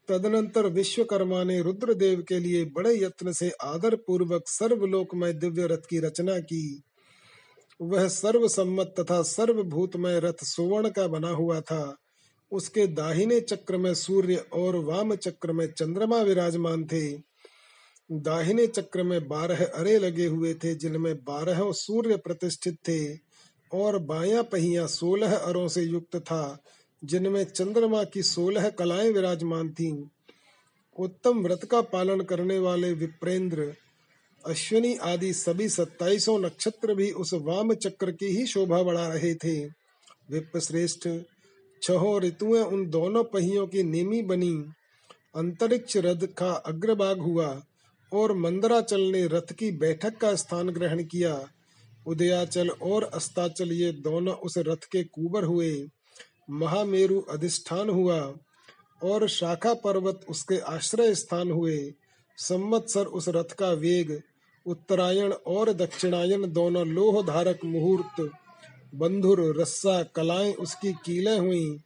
तदनंतर 0.09 0.67
विश्वकर्मा 0.67 1.43
ने 1.43 1.61
रुद्रदेव 1.61 2.21
के 2.21 2.39
लिए 2.39 2.65
बड़े 2.65 2.95
यत्न 3.03 3.31
से 3.31 3.51
आदर 3.61 3.95
पूर्वक 3.95 4.43
सर्वलोक 4.47 5.15
में 5.15 5.39
दिव्य 5.39 5.67
रथ 5.67 5.85
की 5.89 5.99
रचना 5.99 6.39
की। 6.39 6.83
वह 7.81 8.07
सर्वसम्मत 8.07 8.95
तथा 8.99 9.21
सर्वभूतमय 9.21 10.19
रथ 10.19 10.43
सुवर्ण 10.43 10.89
का 10.89 11.07
बना 11.07 11.29
हुआ 11.29 11.61
था। 11.61 11.97
उसके 12.51 12.87
दाहिने 12.87 13.39
चक्र 13.39 13.77
में 13.77 13.93
सूर्य 13.93 14.35
और 14.35 14.75
वाम 14.75 15.15
चक्र 15.15 15.51
में 15.51 15.67
चंद्रमा 15.71 16.21
विराजमान 16.21 16.85
थे। 16.85 17.32
दाहिने 18.11 18.67
चक्र 18.67 19.03
में 19.03 19.27
बारह 19.27 19.65
अरे 19.65 19.99
लगे 19.99 20.25
हुए 20.25 20.53
थे, 20.53 20.75
जिनमें 20.75 21.15
बारह 21.15 21.71
सूर्य 21.71 22.17
प्रतिष्ठित 22.17 22.77
थे, 22.89 23.17
और 23.77 23.99
बाया 23.99 24.41
पहिया 24.41 24.85
सोलह 24.85 25.35
अरों 25.35 25.67
से 25.67 25.81
युक्त 25.81 26.15
था, 26.15 26.63
जिनमें 27.03 27.43
चंद्रमा 27.43 28.03
की 28.03 28.23
सोलह 28.23 28.69
कलाएँ 28.69 29.11
विराजमान 29.11 29.69
थीं। 29.69 30.07
उत्तम 30.99 31.43
व्रत 31.43 31.65
का 31.71 31.81
पालन 31.81 32.21
करने 32.21 32.59
वाले 32.59 32.93
विप्रेंद्र, 32.93 33.75
अश्विनी 34.45 34.95
आदि 34.95 35.33
सभी 35.33 35.69
सत्ताईसों 35.69 36.39
नक्षत्र 36.39 36.95
भी 36.95 37.11
उस 37.11 37.33
वाम 37.33 37.73
चक्र 37.73 38.11
की 38.11 38.25
ही 38.25 38.45
शोभा 38.45 38.83
बढ़ा 38.83 39.07
रहे 39.07 39.35
थे। 39.35 39.65
विप्र 40.31 40.59
श्रेष्ठ, 40.59 41.09
छहो 41.81 42.19
ऋतुएँ 42.19 42.61
उन 42.61 42.89
दोनों 42.89 43.23
पहियों 43.23 43.67
की 43.67 43.83
नेमी 43.83 44.21
बनी। 44.21 44.65
अंतरिक्ष 45.35 45.97
रथ 45.97 46.27
का 46.37 46.51
अग्रभाग 46.51 47.19
हुआ। 47.19 47.63
और 48.13 48.33
मंदराचल 48.33 49.01
ने 49.01 49.27
रथ 49.27 49.53
की 49.53 49.71
बैठक 49.71 50.17
का 50.17 50.35
स्थान 50.35 50.69
ग्रहण 50.69 51.03
किया। 51.03 51.47
उदयाचल 52.07 52.69
और 52.69 53.03
अस्ताचल 53.03 53.71
ये 53.71 53.91
दोनों 53.91 54.33
उस 54.33 54.57
रथ 54.57 54.85
के 54.91 55.03
कुबर 55.03 55.43
हुए। 55.43 55.87
महामेरु 56.49 57.21
अधिष्ठान 57.21 57.89
हुआ 57.89 58.35
और 59.03 59.27
शाखा 59.27 59.73
पर्वत 59.73 60.21
उसके 60.29 60.57
आश्रय 60.57 61.15
स्थान 61.15 61.51
हुए। 61.51 61.93
संवत्सर 62.37 63.05
उस 63.05 63.29
रथ 63.29 63.51
का 63.53 63.69
वेग, 63.69 64.21
उत्तरायण 64.65 65.33
और 65.33 65.73
दक्षिणायन 65.73 66.51
दोनों 66.51 66.87
लोह 66.87 67.25
धारक 67.25 67.59
मुहूर्त, 67.65 68.31
बंधुर 68.95 69.61
रस्सा 69.61 70.03
कलाएँ 70.03 70.53
उसकी 70.53 70.93
कीलें 70.93 71.39
हुई। 71.39 71.79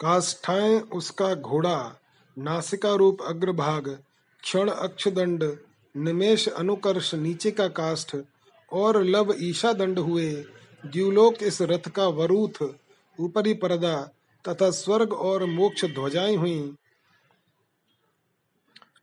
काष्ठाएँ 0.00 0.80
उसका 0.80 1.34
घोड़ा 1.34 1.98
नासिका 2.38 2.94
रूप 2.94 3.22
अग्रभाग, 3.22 3.88
क्षण 4.42 4.68
अक्षदंड 4.68 5.56
निमेश 5.96 6.48
अनुकर्ष 6.48 7.14
नीचे 7.14 7.50
का 7.50 7.68
काष्ठ 7.68 8.16
और 8.72 9.02
लब 9.02 9.34
ईशा 9.38 9.72
दंड 9.72 9.98
हुए। 9.98 10.44
द्यूलोक 10.86 11.42
इस 11.42 11.62
रथ 11.62 11.88
का 11.88 12.06
वरूथ, 12.08 12.62
ऊपरी 13.20 13.54
पर्दा 13.54 14.10
तथा 14.48 14.70
स्वर्ग 14.70 15.12
और 15.12 15.44
मोक्ष 15.44 15.84
ध्वजाएँ 15.84 16.36
हुई। 16.36 16.74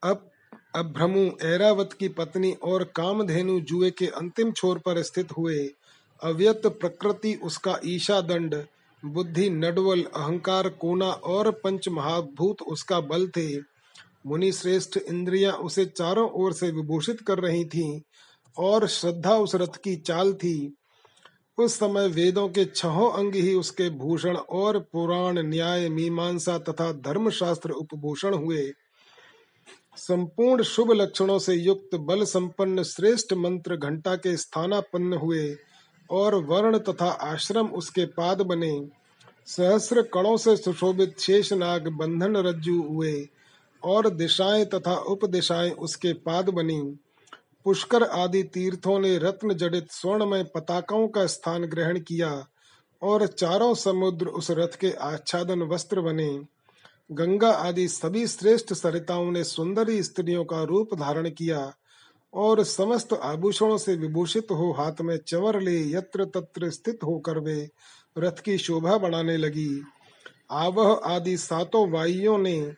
अब 0.03 0.31
अभ्रमु 0.75 1.31
ऐरावत 1.41 1.93
की 1.93 2.07
पत्नी 2.07 2.51
और 2.51 2.83
कामधेनु 2.83 3.59
जुए 3.59 3.91
के 3.91 4.07
अंतिम 4.07 4.51
छोर 4.51 4.79
पर 4.79 5.01
स्थित 5.03 5.31
हुए। 5.31 5.71
अव्यक्त 6.23 6.67
प्रकृति 6.67 7.33
उसका 7.43 7.79
ईशा 7.85 8.21
दंड 8.21 8.65
बुद्धि, 9.05 9.49
नडवल, 9.49 10.03
अहंकार, 10.03 10.69
कोना 10.69 11.11
और 11.11 11.51
पंच 11.51 11.89
महाभूत 11.89 12.61
उसका 12.61 12.99
बल 12.99 13.27
थे। 13.27 13.57
मुनि 14.25 14.51
श्रेष्ठ 14.51 14.97
इंद्रियाँ 14.97 15.53
उसे 15.53 15.85
चारों 15.85 16.29
ओर 16.31 16.53
से 16.53 16.71
विभूषित 16.71 17.21
कर 17.21 17.39
रही 17.39 17.65
थीं 17.65 18.01
और 18.57 18.87
श्रद्धा 18.87 19.35
उस 19.35 19.55
रथ 19.55 19.77
की 19.83 19.95
चाल 19.95 20.33
थी। 20.33 20.75
उस 21.57 21.73
समय 21.73 22.07
वेदों 22.07 22.49
के 22.49 22.65
छहों 22.65 23.11
अंग 23.11 23.35
ही 23.35 23.53
उसके 23.55 23.89
भूषण 23.89 24.37
और 24.37 24.79
पुराण, 24.79 25.39
न्याय, 25.39 25.89
मीमांसा 25.89 26.57
तथा 26.57 26.91
धर्मशास्त्र 26.91 27.71
उपभूषण 27.71 28.33
हुए। 28.33 28.71
संपूर्ण 29.95 30.63
शुभ 30.63 30.91
लक्षणों 30.91 31.39
से 31.39 31.53
युक्त 31.53 31.95
बल 31.95 32.23
संपन्न 32.23 32.83
श्रेष्ठ 32.83 33.33
मंत्र 33.33 33.75
घंटा 33.75 34.15
के 34.15 34.37
स्थानापन्न 34.37 35.13
हुए। 35.13 35.55
और 36.11 36.35
वर्ण 36.35 36.77
तथा 36.77 37.09
आश्रम 37.09 37.67
उसके 37.67 38.05
पाद 38.05 38.41
बने। 38.41 38.87
सहस्र 39.45 40.01
कणों 40.01 40.37
से 40.37 40.57
सुशोभित 40.57 41.19
शेष 41.19 41.53
नाग 41.53 41.87
बंधन 41.87 42.37
रज्जु 42.37 42.81
हुए 42.81 43.29
और 43.83 44.09
दिशाएँ 44.09 44.65
तथा 44.65 44.95
उपदिशाएँ 44.95 45.71
उसके 45.71 46.13
पाद 46.13 46.49
बनी। 46.49 46.97
पुष्कर 47.65 48.03
आदि 48.03 48.43
तीर्थों 48.43 48.99
ने 48.99 49.17
रत्न 49.17 49.53
जड़ित 49.53 49.87
स्वर्णमय 49.91 50.43
पताकाओं 50.43 51.07
का 51.07 51.25
स्थान 51.25 51.65
ग्रहण 51.65 51.99
किया 51.99 52.47
और 53.01 53.27
चारों 53.27 53.73
समुद्र 53.73 54.27
उस 54.27 54.51
रथ 54.51 54.77
के 54.79 54.91
आच्छादन 54.91 55.61
वस्त्र 55.61 56.01
बने। 56.01 56.39
गंगा 57.11 57.49
आदि 57.49 57.87
सभी 57.87 58.27
श्रेष्ठ 58.27 58.73
सरिताओं 58.73 59.31
ने 59.31 59.43
सुंदरी 59.43 60.03
स्त्रियों 60.03 60.45
का 60.45 60.63
रूप 60.63 60.93
धारण 60.93 61.29
किया। 61.29 61.73
और 62.33 62.63
समस्त 62.63 63.13
आभूषणों 63.13 63.77
से 63.77 63.95
विभूषित 63.95 64.47
हो 64.51 64.71
हाथ 64.71 65.01
में 65.01 65.17
चवर 65.27 65.59
ले 65.61 65.91
यत्र 65.91 66.25
तत्र 66.25 66.69
स्थित 66.69 66.99
होकर 67.03 67.39
वे 67.39 67.69
रथ 68.17 68.41
की 68.45 68.57
शोभा 68.57 68.97
बढ़ाने 68.97 69.37
लगी। 69.37 69.81
आवह 70.51 70.93
आदि 71.05 71.37
सातों 71.37 71.89
वायुओं 71.89 72.37
ने 72.37 72.73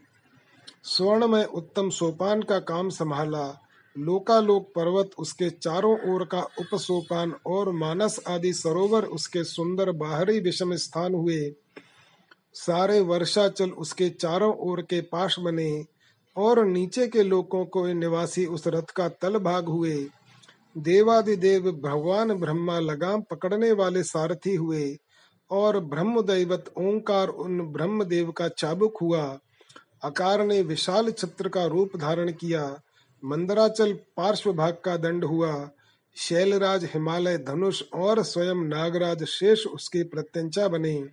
स्वर्ण 0.83 1.27
में 1.27 1.45
उत्तम 1.45 1.89
सोपान 1.89 2.41
का 2.41 2.59
काम 2.59 2.89
संभाला। 2.89 3.61
लोकालोक 3.97 4.71
पर्वत 4.75 5.11
उसके 5.19 5.49
चारों 5.49 6.13
ओर 6.13 6.25
का 6.25 6.41
उपसोपान 6.41 7.33
और 7.45 7.71
मानस 7.71 8.19
आदि 8.27 8.53
सरोवर 8.53 9.05
उसके 9.05 9.43
सुंदर 9.43 9.91
बाहरी 9.91 10.39
विषम 10.39 10.75
स्थान 10.75 11.13
हुए। 11.13 11.53
सारे 12.53 12.99
वर्षाचल 12.99 13.69
उसके 13.69 14.09
चारों 14.09 14.53
ओर 14.55 14.81
के 14.81 15.01
पाश 15.01 15.39
बने। 15.39 15.85
और 16.37 16.65
नीचे 16.65 17.07
के 17.07 17.23
लोगों 17.23 17.65
को 17.65 17.85
निवासी 17.87 18.45
उस 18.45 18.67
रथ 18.67 18.91
का 18.95 19.09
तल 19.09 19.37
भाग 19.37 19.65
हुए। 19.65 20.07
देवादिदेव 20.77 21.71
भगवान 21.71 22.33
ब्रह्मा 22.33 22.79
लगाम 22.79 23.21
पकड़ने 23.21 23.71
वाले 23.71 24.03
सारथी 24.03 24.55
हुए 24.55 24.97
और 25.51 25.79
ब्रह्म 25.79 26.21
दैवत 26.21 26.71
ओंकार 26.77 27.27
उन 27.27 27.61
ब्रह्म 27.61 28.03
देव 28.03 28.31
का 28.31 28.47
चाबुक 28.47 28.97
हुआ। 29.01 29.39
अकार 30.03 30.45
ने 30.45 30.61
विशाल 30.61 31.11
छत्र 31.11 31.49
का 31.49 31.65
रूप 31.65 31.97
धारण 31.97 32.31
किया। 32.31 32.79
मंदराचल 33.23 33.93
पार्श्व 33.93 34.53
भाग 34.53 34.77
का 34.85 34.97
दंड 34.97 35.25
हुआ। 35.25 35.69
शैलराज, 36.15 36.85
हिमालय 36.85 37.37
धनुष 37.37 37.83
और 37.93 38.23
स्वयं 38.23 38.63
नागराज 38.67 39.23
शेष 39.23 39.65
उसके 39.65 40.03
प्रत्यंचा 40.03 40.67
बने। 40.67 41.09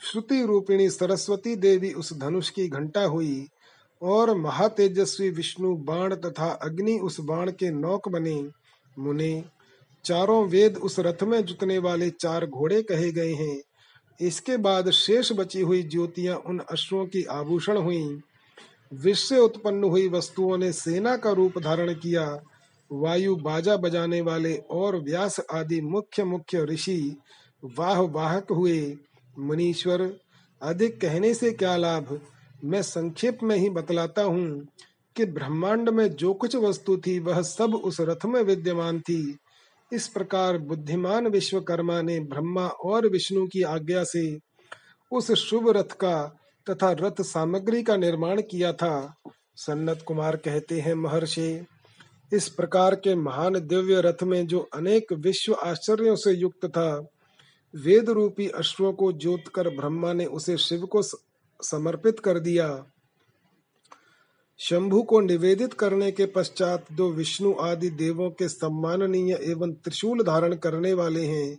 श्रुति 0.00 0.42
रूपिणी 0.46 0.90
सरस्वती 0.90 1.56
देवी 1.56 1.92
उस 1.92 2.18
धनुष 2.18 2.50
की 2.50 2.68
घंटा 2.68 3.04
हुई। 3.04 3.48
और 4.02 4.36
महातेजस्वी 4.36 5.30
विष्णु 5.30 5.76
बाण 5.76 6.14
तथा 6.14 6.48
अग्नि 6.50 6.98
उस 6.98 7.20
बाण 7.20 7.50
के 7.50 7.70
नौक 7.70 8.08
बने। 8.08 8.48
मुने, 8.98 9.44
चारों 10.04 10.48
वेद 10.48 10.76
उस 10.76 10.98
रथ 10.98 11.22
में 11.22 11.44
जुतने 11.44 11.78
वाले 11.78 12.10
चार 12.10 12.46
घोड़े 12.46 12.82
कहे 12.82 13.12
गए 13.12 13.32
हैं। 13.32 13.60
इसके 14.20 14.56
बाद 14.56 14.90
शेष 14.90 15.32
बची 15.32 15.60
हुई 15.60 15.82
ज्योतियाँ 15.82 16.36
उन 16.36 16.58
अश्वों 16.58 17.06
की 17.06 17.24
आभूषण 17.24 17.76
हुई। 17.76 18.20
विश्व 18.94 19.26
से 19.26 19.38
उत्पन्न 19.38 19.84
हुई 19.84 20.08
वस्तुओं 20.08 20.58
ने 20.58 20.72
सेना 20.72 21.16
का 21.16 21.30
रूप 21.30 21.58
धारण 21.58 21.94
किया। 21.94 22.42
वायु 22.92 23.36
बाजा 23.36 23.76
बजाने 23.76 24.20
वाले 24.20 24.56
और 24.56 24.96
व्यास 24.96 25.40
आदि 25.52 25.80
मुख्य 25.80 26.24
मुख्य 26.24 26.64
ऋषि 26.64 27.16
वाह 27.64 28.00
वाहक 28.00 28.52
हुए। 28.52 28.96
मुनीश्वर, 29.38 30.20
अधिक 30.62 31.00
कहने 31.00 31.34
से 31.34 31.52
क्या 31.52 31.76
लाभ? 31.76 32.20
मैं 32.66 32.82
संक्षेप 32.82 33.38
में 33.42 33.56
ही 33.56 33.70
बतलाता 33.70 34.22
हूँ 34.22 34.66
कि 35.16 35.24
ब्रह्मांड 35.24 35.88
में 35.88 36.08
जो 36.10 36.32
कुछ 36.34 36.56
वस्तु 36.56 36.96
थी, 36.96 37.18
वह 37.18 37.42
सब 37.42 37.74
उस 37.74 37.96
रथ 38.00 38.26
में 38.26 38.42
विद्यमान 38.42 39.00
थी। 39.00 39.36
इस 39.92 40.08
प्रकार 40.08 40.58
बुद्धिमान 40.58 41.26
विश्वकर्मा 41.26 42.00
ने 42.02 42.18
ब्रह्मा 42.20 42.66
और 42.66 43.08
विष्णु 43.08 43.46
की 43.46 43.62
आज्ञा 43.62 44.04
से 44.04 44.38
उस 45.12 45.32
शुभ 45.32 45.68
रथ 45.70 45.96
का 46.00 46.16
तथा 46.66 46.90
रथ 46.92 47.22
सामग्री 47.22 47.82
का 47.82 47.96
निर्माण 47.96 48.42
किया 48.42 48.72
था। 48.72 49.14
सन्नत 49.56 50.04
कुमार 50.06 50.36
कहते 50.36 50.80
हैं, 50.80 50.94
महर्षि, 50.94 51.66
इस 52.32 52.48
प्रकार 52.48 52.94
के 52.94 53.14
महान 53.14 53.58
दिव्य 53.60 54.00
रथ 54.00 54.22
में 54.22 54.46
जो 54.46 54.68
अनेक 54.74 55.12
विश्व 55.12 55.54
आश्चर्यों 55.54 56.16
से 56.16 56.32
युक्त 56.32 56.66
था 56.66 56.88
वेद 57.74 58.10
रूपी 58.10 58.48
अश्वों 58.48 58.92
को 58.92 59.12
जोत 59.12 59.48
कर 59.54 59.68
ब्रह्मा 59.68 60.12
ने 60.12 60.24
उसे 60.24 60.56
शिव 60.56 60.86
को 60.86 61.02
समर्पित 61.62 62.20
कर 62.20 62.38
दिया। 62.38 62.84
शंभु 64.58 65.02
को 65.02 65.20
निवेदित 65.20 65.72
करने 65.72 66.12
के 66.12 66.26
पश्चात 66.26 66.84
दो 66.92 67.10
विष्णु 67.10 67.54
आदि 67.60 67.90
देवों 67.90 68.30
के 68.30 68.48
सम्माननीय 68.48 69.38
एवं 69.42 69.72
त्रिशूल 69.72 70.22
धारण 70.22 70.54
करने 70.54 70.92
वाले 70.92 71.26
हैं। 71.26 71.58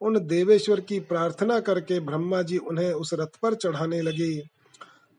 उन 0.00 0.26
देवेश्वर 0.26 0.80
की 0.80 1.00
प्रार्थना 1.00 1.60
करके 1.60 2.00
ब्रह्मा 2.00 2.42
जी 2.42 2.58
उन्हें 2.58 2.92
उस 2.92 3.14
रथ 3.14 3.36
पर 3.42 3.54
चढ़ाने 3.54 4.02
लगे। 4.02 4.42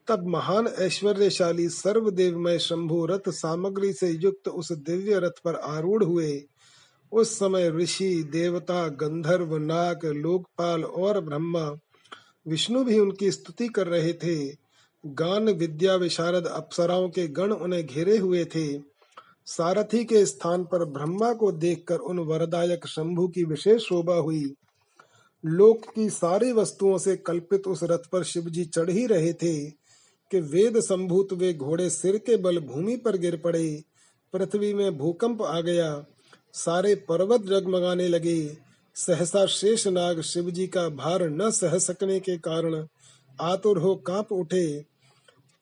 तब 0.07 0.27
महान 0.27 0.67
ऐश्वर्यशाली 0.67 1.69
सर्वदेवमय 1.69 2.59
शंभु 2.59 3.05
रथ 3.05 3.29
सामग्री 3.29 3.93
से 3.93 4.09
युक्त 4.09 4.47
उस 4.47 4.71
दिव्य 4.71 5.19
रथ 5.19 5.41
पर 5.45 5.55
आरूढ़ 5.55 6.03
हुए। 6.03 6.43
उस 7.11 7.39
समय 7.39 7.69
ऋषि, 7.69 8.23
देवता, 8.23 8.87
गंधर्व, 8.87 9.57
नाग, 9.57 10.05
लोकपाल 10.05 10.83
और 10.83 11.21
ब्रह्मा 11.21 11.77
विष्णु 12.47 12.83
भी 12.83 12.99
उनकी 12.99 13.31
स्तुति 13.31 13.67
कर 13.67 13.87
रहे 13.87 14.13
थे। 14.13 14.55
गान, 15.05 15.49
विद्या, 15.49 15.95
विशारद 15.95 16.47
अप्सराओं 16.47 17.09
के 17.09 17.27
गण 17.27 17.51
उन्हें 17.51 17.87
घेरे 17.87 18.17
हुए 18.17 18.45
थे। 18.45 18.79
सारथी 19.45 20.05
के 20.05 20.25
स्थान 20.25 20.63
पर 20.63 20.85
ब्रह्मा 20.85 21.33
को 21.33 21.51
देखकर 21.51 21.97
उन 21.97 22.19
वरदायक 22.19 22.87
शंभु 22.87 23.27
की 23.27 23.43
विशेष 23.43 23.81
शोभा 23.81 24.13
हुई। 24.13 24.53
लोक 25.45 25.81
की 25.95 26.09
सारी 26.09 26.51
वस्तुओं 26.51 26.97
से 26.97 27.15
कल्पित 27.15 27.67
उस 27.67 27.79
रथ 27.83 28.09
पर 28.11 28.23
शिव 28.23 28.43
जी 28.43 28.65
चढ़ 28.65 28.89
ही 28.89 29.05
रहे 29.07 29.33
थे 29.33 29.65
कि 30.31 30.39
वेद 30.39 30.79
संभूत 30.79 31.33
वे 31.33 31.53
घोड़े 31.53 31.89
सिर 31.89 32.17
के 32.17 32.37
बल 32.37 32.59
भूमि 32.59 32.95
पर 32.95 33.17
गिर 33.17 33.37
पड़े। 33.37 33.83
पृथ्वी 34.33 34.73
में 34.73 34.97
भूकंप 34.97 35.41
आ 35.41 35.61
गया। 35.61 36.05
सारे 36.53 36.95
पर्वत 36.95 37.41
जगमगाने 37.41 38.07
लगे। 38.07 38.70
सहसा 38.95 39.45
शेष 39.45 39.87
नाग 39.87 40.21
शिव 40.21 40.51
जी 40.51 40.67
का 40.67 40.89
भार 40.89 41.29
न 41.29 41.51
सह 41.51 41.77
सकने 41.77 42.19
के 42.19 42.37
कारण 42.37 42.87
आतुर 43.41 43.77
हो 43.77 43.95
काँप 43.95 44.31
उठे। 44.31 44.83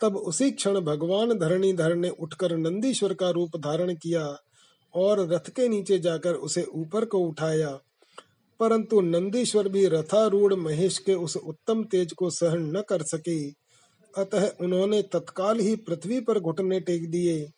तब 0.01 0.17
उसी 0.17 0.51
क्षण 0.51 0.79
भगवान 0.79 1.33
धरणीधर 1.39 1.95
ने 1.95 2.09
उठकर 2.09 2.57
नंदीश्वर 2.57 3.13
का 3.13 3.29
रूप 3.29 3.49
धारण 3.57 3.93
किया 3.93 4.37
और 4.95 5.29
रथ 5.33 5.49
के 5.49 5.67
नीचे 5.67 5.99
जाकर 5.99 6.33
उसे 6.33 6.63
ऊपर 6.63 7.05
को 7.05 7.19
उठाया। 7.19 7.79
परंतु 8.59 9.01
नंदीश्वर 9.01 9.67
भी 9.67 9.87
रथारूढ़ 9.87 10.53
महेश 10.53 10.97
के 10.97 11.13
उस 11.13 11.37
उत्तम 11.37 11.83
तेज 11.83 12.13
को 12.13 12.29
सहन 12.29 12.77
न 12.77 12.83
कर 12.89 13.01
सके। 13.01 13.49
अतः 14.17 14.51
उन्होंने 14.61 15.01
तत्काल 15.01 15.59
ही 15.59 15.75
पृथ्वी 15.75 16.19
पर 16.19 16.39
घुटने 16.39 16.79
टेक 16.79 17.11
दिए। 17.11 17.49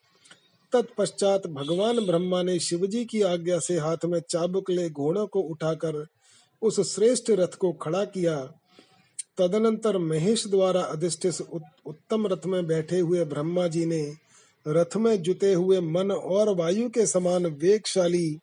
तत्पश्चात 0.74 1.48
भगवान 1.48 2.06
ब्रह्मा 2.06 2.42
ने 2.44 2.60
शिवजी 2.60 3.06
की 3.06 3.22
आज्ञा 3.22 3.60
से 3.60 3.78
हाथ 3.80 4.06
में 4.06 4.20
चाबुक 4.30 4.70
ले 4.70 4.90
घोड़ों 4.90 5.28
को 5.28 5.40
उठाकर 5.42 6.06
उस 6.62 6.80
श्रेष्ठ 6.96 7.30
रथ 7.30 7.56
को 7.56 7.72
खड़ा 7.72 8.04
किया। 8.06 8.38
तदनंतर 9.38 9.98
महेश 9.98 10.48
द्वारा 10.48 10.82
अधिष्ठित 10.82 11.42
उत्तम 11.86 12.28
रथ 12.28 12.46
में 12.46 12.66
बैठे 12.68 13.00
हुए 13.00 13.26
ब्रह्मा 13.26 13.68
जी 13.68 13.86
ने 13.86 14.04
रथ 14.68 14.98
में 14.98 15.22
जुते 15.22 15.54
हुए 15.54 15.80
मन 15.80 16.12
और 16.12 16.56
वायु 16.56 16.90
के 16.90 17.06
समान 17.06 17.46
वेगशाली, 17.46 18.38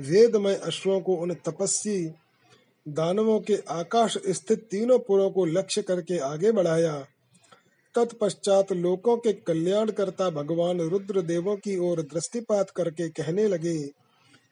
वेदमय 0.00 0.54
अश्वों 0.54 1.00
को 1.00 1.14
उन 1.14 1.34
तपस्वी 1.34 2.10
दानवों 2.88 3.40
के 3.40 3.58
आकाश 3.70 4.18
स्थित 4.28 4.58
तीनों 4.70 4.98
पुरों 4.98 5.30
को 5.30 5.44
लक्ष्य 5.44 5.82
करके 5.82 6.18
आगे 6.18 6.52
बढ़ाया। 6.52 7.04
तत्पश्चात 7.94 8.72
लोकों 8.72 9.16
के 9.16 9.32
कल्याण 9.32 9.90
करता 9.90 10.30
भगवान 10.30 10.80
रुद्र 10.80 11.22
देवों 11.22 11.56
की 11.56 11.78
ओर 11.78 12.02
दृष्टिपात 12.02 12.70
करके 12.70 13.08
कहने 13.08 13.48
लगे, 13.48 13.90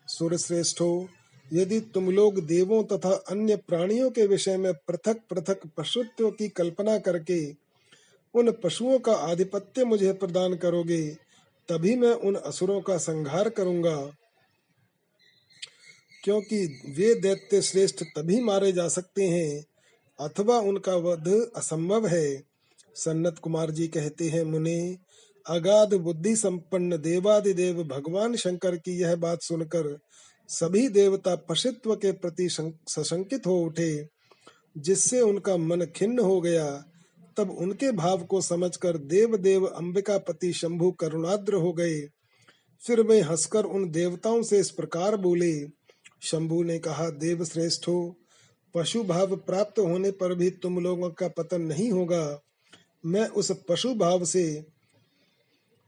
सुरश्रेष्ठो 0.07 1.09
यदि 1.53 1.81
तुम 1.81 2.11
लोग 2.11 2.47
देवों 2.47 2.85
तथा 2.85 3.11
अन्य 3.11 3.57
प्राणियों 3.57 4.11
के 4.11 4.27
विषय 4.27 4.57
में 4.57 4.75
पृथक 4.75 5.21
पृथक 5.31 5.61
पशुत्व 5.77 6.31
की 6.31 6.49
कल्पना 6.49 6.99
करके 6.99 7.69
उन 8.35 8.53
पशुओं 8.53 8.99
का 8.99 9.13
आधिपत्य 9.13 9.85
मुझे 9.85 10.13
प्रदान 10.13 10.57
करोगे, 10.57 11.09
तभी 11.69 11.97
मैं 11.97 12.13
उन 12.13 12.35
असुरों 12.35 12.81
का 12.81 12.97
संहार 12.97 13.49
करूँगा। 13.49 13.97
क्योंकि 16.25 16.81
वे 16.99 17.15
दैत्य 17.15 17.63
श्रेष्ठ 17.63 18.03
तभी 18.03 18.41
मारे 18.41 18.73
जा 18.73 18.89
सकते 18.89 19.23
हैं, 19.25 19.65
अथवा 20.21 20.59
उनका 20.59 20.97
वध 20.97 21.51
असंभव 21.57 22.07
है। 22.07 22.48
सन्नत 22.99 23.39
कुमार 23.39 23.71
जी 23.71 23.89
कहते 23.89 24.29
हैं, 24.29 24.45
मुने, 24.45 24.97
अगाध 25.47 25.95
बुद्धि 25.95 26.37
संपन्न 26.37 26.97
देवादिदेव 26.97 27.85
भगवान 27.85 28.37
शंकर 28.37 28.77
की 28.77 29.01
यह 29.01 29.17
बात 29.17 29.43
सुनकर 29.43 29.99
सभी 30.49 30.89
देवता 30.89 31.35
पशित्व 31.37 31.95
के 31.95 32.13
प्रति 32.13 32.49
सशंकित 32.89 33.47
हो 33.47 33.61
उठे। 33.61 34.09
जिससे 34.79 35.21
उनका 35.21 35.57
मन 35.57 35.83
खिन्न 35.85 36.19
हो 36.19 36.41
गया, 36.41 36.85
तब 37.37 37.51
उनके 37.51 37.93
भाव 37.93 38.25
को 38.25 38.41
समझकर 38.41 38.97
देव 38.99 39.37
देव 39.37 39.67
अंबिका 39.67 40.19
पति 40.19 40.53
शंभु 40.53 40.93
करुणाद्र 40.93 41.55
हो 41.55 41.73
गए। 41.73 42.01
फिर 42.87 43.01
वे 43.01 43.21
हंसकर 43.21 43.65
उन 43.65 43.91
देवताओं 43.91 44.43
से 44.43 44.59
इस 44.59 44.71
प्रकार 44.71 45.17
बोले, 45.17 45.67
शंभु 46.23 46.63
ने 46.63 46.79
कहा, 46.79 47.11
देव 47.11 47.45
श्रेष्ठ 47.45 47.89
हो 47.89 48.19
पशु 48.75 49.03
भाव 49.03 49.37
प्राप्त 49.37 49.79
होने 49.79 50.11
पर 50.11 50.35
भी 50.35 50.51
तुम 50.51 50.79
लोगों 50.79 51.11
का 51.11 51.29
पतन 51.29 51.63
नहीं 51.63 51.91
होगा। 51.91 52.41
मैं 53.07 53.29
उस 53.29 53.53
पशु 53.69 53.95
भाव 53.95 54.25
से 54.25 54.67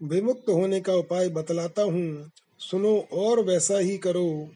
विमुक्त 0.03 0.49
होने 0.49 0.81
का 0.81 0.95
उपाय 0.95 1.29
बतलाता 1.29 1.83
हूँ। 1.83 2.31
सुनो 2.59 3.09
और 3.13 3.41
वैसा 3.41 3.79
ही 3.79 3.99
करो। 3.99 4.51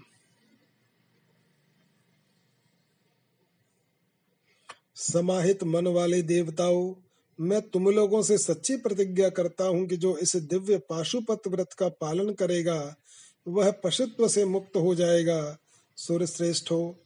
समाहित 4.96 5.64
मन 5.64 5.86
वाले 5.86 6.22
देवताओं, 6.22 6.94
मैं 7.40 7.62
तुम 7.62 7.88
लोगों 7.88 8.22
से 8.22 8.38
सच्ची 8.38 8.76
प्रतिज्ञा 8.76 9.28
करता 9.28 9.64
हूँ 9.64 9.86
कि 9.86 9.96
जो 9.96 10.16
इस 10.16 10.36
दिव्य 10.36 10.78
पाशुपत 10.78 11.48
व्रत 11.48 11.72
का 11.72 11.88
पालन 11.88 12.32
करेगा, 12.32 12.96
वह 13.48 13.70
पशुत्व 13.70 14.28
से 14.28 14.44
मुक्त 14.44 14.76
हो 14.76 14.94
जाएगा। 14.94 15.58
सूर्य 15.96 16.26
श्रेष्ठ 16.26 16.70
हो, 16.70 16.96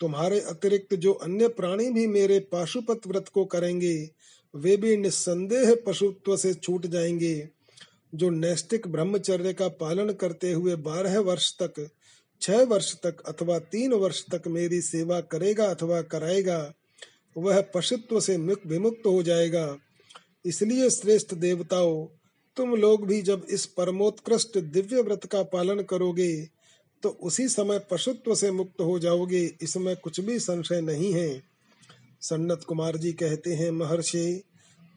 तुम्हारे 0.00 0.40
अतिरिक्त 0.40 0.94
जो 0.94 1.12
अन्य 1.12 1.48
प्राणी 1.48 1.90
भी 1.90 2.06
मेरे 2.06 2.38
पाशुपत 2.38 3.00
व्रत 3.06 3.28
को 3.28 3.44
करेंगे 3.44 4.10
वे 4.56 4.76
भी 4.76 4.96
निस्संदेह 4.96 5.74
पशुत्व 5.86 6.36
से 6.36 6.54
छूट 6.54 6.86
जाएँगे। 6.86 7.48
जो 8.14 8.30
नैष्टिक 8.30 8.86
ब्रह्मचर्य 8.88 9.52
का 9.52 9.68
पालन 9.70 10.12
करते 10.12 10.52
हुए 10.52 10.74
बारह 10.76 11.18
वर्ष 11.20 11.52
तक, 11.62 11.88
छह 12.42 12.62
वर्ष 12.64 12.92
तक 12.96 13.20
अथवा 13.20 13.58
तीन 13.58 13.92
वर्ष 13.92 14.24
तक 14.32 14.42
मेरी 14.48 14.80
सेवा 14.80 15.20
करेगा 15.20 15.64
अथवा 15.64 16.00
कराएगा, 16.02 16.72
वह 17.36 17.60
पशुत्व 17.74 18.20
से 18.20 18.36
विमुक्त 18.36 19.06
हो 19.06 19.22
जाएगा। 19.22 19.76
इसलिए 20.44 20.90
श्रेष्ठ 20.90 21.34
देवताओं, 21.34 22.06
तुम 22.56 22.74
लोग 22.74 23.06
भी 23.06 23.20
जब 23.22 23.46
इस 23.50 23.66
परमोत्कृष्ट 23.66 24.58
दिव्य 24.58 25.02
व्रत 25.02 25.24
का 25.24 25.42
पालन 25.42 25.82
करोगे 25.82 26.48
तो 27.02 27.08
उसी 27.22 27.48
समय 27.48 27.78
पशुत्व 27.90 28.34
से 28.34 28.50
मुक्त 28.50 28.80
हो 28.80 28.98
जाओगे। 28.98 29.44
इसमें 29.62 29.96
कुछ 29.96 30.20
भी 30.20 30.38
संशय 30.38 30.80
नहीं 30.80 31.12
है। 31.12 31.42
सन्नत 32.20 32.64
कुमार 32.64 32.96
जी 32.96 33.12
कहते 33.12 33.54
हैं, 33.54 33.70
महर्षि, 33.70 34.42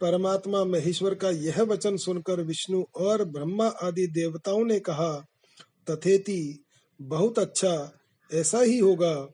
परमात्मा 0.01 0.63
महेश्वर 0.63 1.15
का 1.15 1.29
यह 1.29 1.61
वचन 1.61 1.97
सुनकर 1.97 2.41
विष्णु 2.41 2.83
और 2.95 3.23
ब्रह्मा 3.23 3.67
आदि 3.67 4.07
देवताओं 4.07 4.65
ने 4.65 4.79
कहा, 4.79 5.25
तथेति, 5.89 6.63
बहुत 7.01 7.39
अच्छा 7.39 7.91
ऐसा 8.33 8.59
ही 8.59 8.79
होगा। 8.79 9.27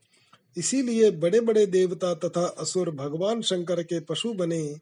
इसीलिए 0.57 1.11
बड़े 1.11 1.39
बड़े 1.39 1.65
देवता 1.65 2.13
तथा 2.13 2.45
असुर 2.45 2.91
भगवान 2.91 3.41
शंकर 3.41 3.83
के 3.83 3.99
पशु 3.99 4.33
बने 4.33 4.75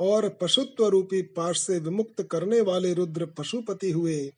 और 0.00 0.28
पशुत्व 0.28 0.86
रूपी 0.86 1.22
पाश 1.22 1.58
से 1.58 1.78
विमुक्त 1.78 2.22
करने 2.22 2.60
वाले 2.60 2.94
रुद्र 2.94 3.26
पशुपति 3.26 3.90
हुए। 3.90 4.32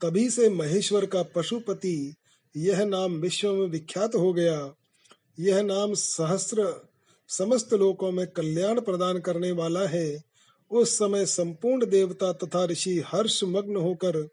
तभी 0.00 0.30
से 0.30 0.48
महेश्वर 0.48 1.06
का 1.06 1.22
पशुपति, 1.22 2.14
यह 2.56 2.84
नाम 2.84 3.12
विश्व 3.12 3.52
में 3.52 3.66
विख्यात 3.66 4.14
हो 4.14 4.32
गया। 4.32 4.74
यह 5.40 5.62
नाम 5.62 5.94
सहस्र 5.94 6.88
समस्त 7.28 7.74
लोकों 7.74 8.12
में 8.12 8.26
कल्याण 8.26 8.80
प्रदान 8.80 9.18
करने 9.18 9.52
वाला 9.52 9.86
है। 9.86 10.22
उस 10.70 10.98
समय 10.98 11.26
संपूर्ण 11.26 11.86
देवता 11.86 12.32
तथा 12.32 12.64
ऋषि 12.64 13.02
हर्ष 13.06 13.44
मग्न 13.44 13.76
होकर 13.76 14.28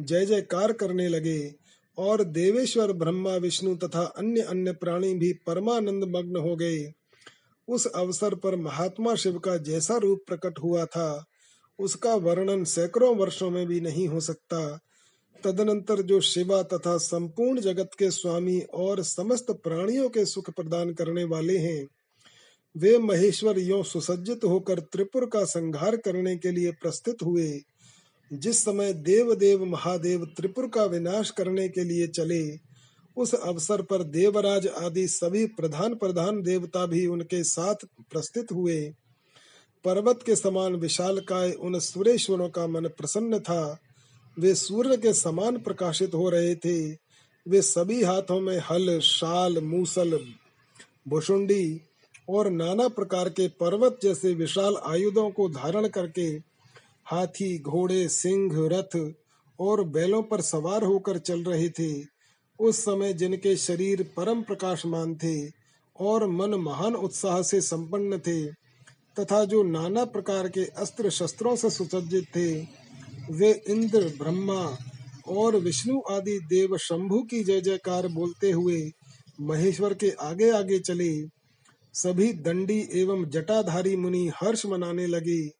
जय 0.00 0.26
जयकार 0.26 0.72
करने 0.72 1.08
लगे 1.08 1.54
और 1.98 2.24
देवेश्वर, 2.24 2.92
ब्रह्मा, 2.92 3.36
विष्णु 3.36 3.76
तथा 3.76 4.02
अन्य 4.02 4.40
अन्य 4.40 4.72
प्राणी 4.72 5.14
भी 5.14 5.32
परमानंद 5.32 6.04
मग्न 6.04 6.36
हो 6.36 6.56
गए। 6.56 6.92
उस 7.68 7.86
अवसर 7.86 8.34
पर 8.34 8.56
महात्मा 8.56 9.14
शिव 9.14 9.38
का 9.38 9.56
जैसा 9.56 9.96
रूप 9.96 10.24
प्रकट 10.26 10.58
हुआ 10.58 10.84
था, 10.84 11.24
उसका 11.78 12.14
वर्णन 12.14 12.64
सैकड़ों 12.64 13.16
वर्षों 13.16 13.50
में 13.50 13.66
भी 13.66 13.80
नहीं 13.80 14.08
हो 14.08 14.20
सकता। 14.20 14.80
तदनंतर 15.44 16.02
जो 16.02 16.20
शिवा 16.20 16.62
तथा 16.62 16.98
संपूर्ण 16.98 17.60
जगत 17.60 17.90
के 17.98 18.10
स्वामी 18.10 18.60
और 18.60 19.02
समस्त 19.02 19.50
प्राणियों 19.50 20.08
के 20.08 20.24
सुख 20.24 20.50
प्रदान 20.50 20.94
करने 20.94 21.24
वाले 21.24 21.58
हैं 21.58 21.86
वे 22.76 22.98
महेश्वर 22.98 23.58
यो 23.58 23.82
सुसज्जित 23.82 24.44
होकर 24.44 24.80
त्रिपुर 24.80 25.26
का 25.26 25.44
संहार 25.44 25.96
करने 25.96 26.36
के 26.36 26.50
लिए 26.50 26.70
प्रस्थित 26.70 27.16
हुए। 27.24 27.60
जिस 28.32 28.64
समय 28.64 28.92
देव 28.92 29.34
देव 29.34 29.64
महादेव 29.64 30.24
त्रिपुर 30.24 30.68
का 30.68 30.84
विनाश 30.84 31.30
करने 31.30 31.68
के 31.68 31.84
लिए 31.84 32.06
चले, 32.06 32.58
उस 33.16 33.34
अवसर 33.34 33.82
पर 33.82 34.02
देवराज 34.02 34.66
आदि 34.66 35.08
सभी 35.08 35.46
प्रधान 35.46 35.94
प्रधान 35.94 36.42
देवता 36.42 36.86
भी 36.86 37.06
उनके 37.06 37.44
साथ 37.44 37.74
प्रस्थित 37.84 38.52
हुए। 38.52 38.94
पर्वत 39.84 40.20
के 40.26 40.36
समान 40.36 40.74
विशाल 40.74 41.18
काय 41.18 41.52
उन 41.52 41.78
सुरेश्वरों 41.78 42.48
का 42.48 42.66
मन 42.66 42.88
प्रसन्न 42.88 43.38
था। 43.38 43.78
वे 44.38 44.54
सूर्य 44.54 44.96
के 44.96 45.12
समान 45.12 45.58
प्रकाशित 45.58 46.14
हो 46.14 46.30
रहे 46.30 46.54
थे। 46.54 46.92
वे 47.48 47.62
सभी 47.62 48.02
हाथों 48.02 48.40
में 48.40 48.58
हल, 48.70 49.00
शाल, 49.00 49.58
मूसल 49.58 50.18
भुषुंडी 51.08 51.80
और 52.28 52.50
नाना 52.50 52.88
प्रकार 52.88 53.28
के 53.28 53.48
पर्वत 53.48 53.98
जैसे 54.02 54.34
विशाल 54.34 54.76
आयुधों 54.76 55.30
को 55.30 55.48
धारण 55.48 55.88
करके 55.88 56.26
हाथी, 57.06 57.58
घोड़े, 57.58 58.08
सिंह, 58.08 58.50
रथ 58.54 59.14
और 59.60 59.84
बैलों 59.84 60.22
पर 60.22 60.40
सवार 60.40 60.84
होकर 60.84 61.18
चल 61.18 61.44
रहे 61.44 61.68
थे। 61.68 62.04
उस 62.60 62.84
समय 62.84 63.12
जिनके 63.12 63.56
शरीर 63.56 64.02
परम 64.16 64.42
प्रकाशमान 64.42 65.14
थे 65.14 65.48
और 66.00 66.26
मन 66.26 66.54
महान 66.54 66.94
उत्साह 66.94 67.42
से 67.42 67.60
संपन्न 67.60 68.18
थे 68.18 68.46
तथा 69.20 69.44
जो 69.44 69.62
नाना 69.62 70.04
प्रकार 70.04 70.48
के 70.48 70.64
अस्त्र 70.64 71.10
शस्त्रों 71.10 71.56
से 71.56 71.70
सुसज्जित 71.70 72.24
थे, 72.36 72.60
वे 73.30 73.62
इंद्र, 73.68 74.12
ब्रह्मा 74.18 74.76
और 75.28 75.56
विष्णु 75.56 76.00
आदि 76.10 76.38
देव 76.38 76.76
शंभु 76.76 77.22
की 77.22 77.44
जय 77.44 77.60
जयकार 77.60 78.08
बोलते 78.08 78.50
हुए 78.50 78.90
महेश्वर 79.40 79.94
के 79.94 80.10
आगे 80.10 80.50
आगे 80.50 80.78
चले। 80.78 81.33
सभी 81.94 82.32
दंडी 82.32 82.88
एवं 82.92 83.24
जटाधारी 83.24 83.96
मुनि 83.96 84.30
हर्ष 84.36 84.66
मनाने 84.66 85.06
लगे 85.06 85.50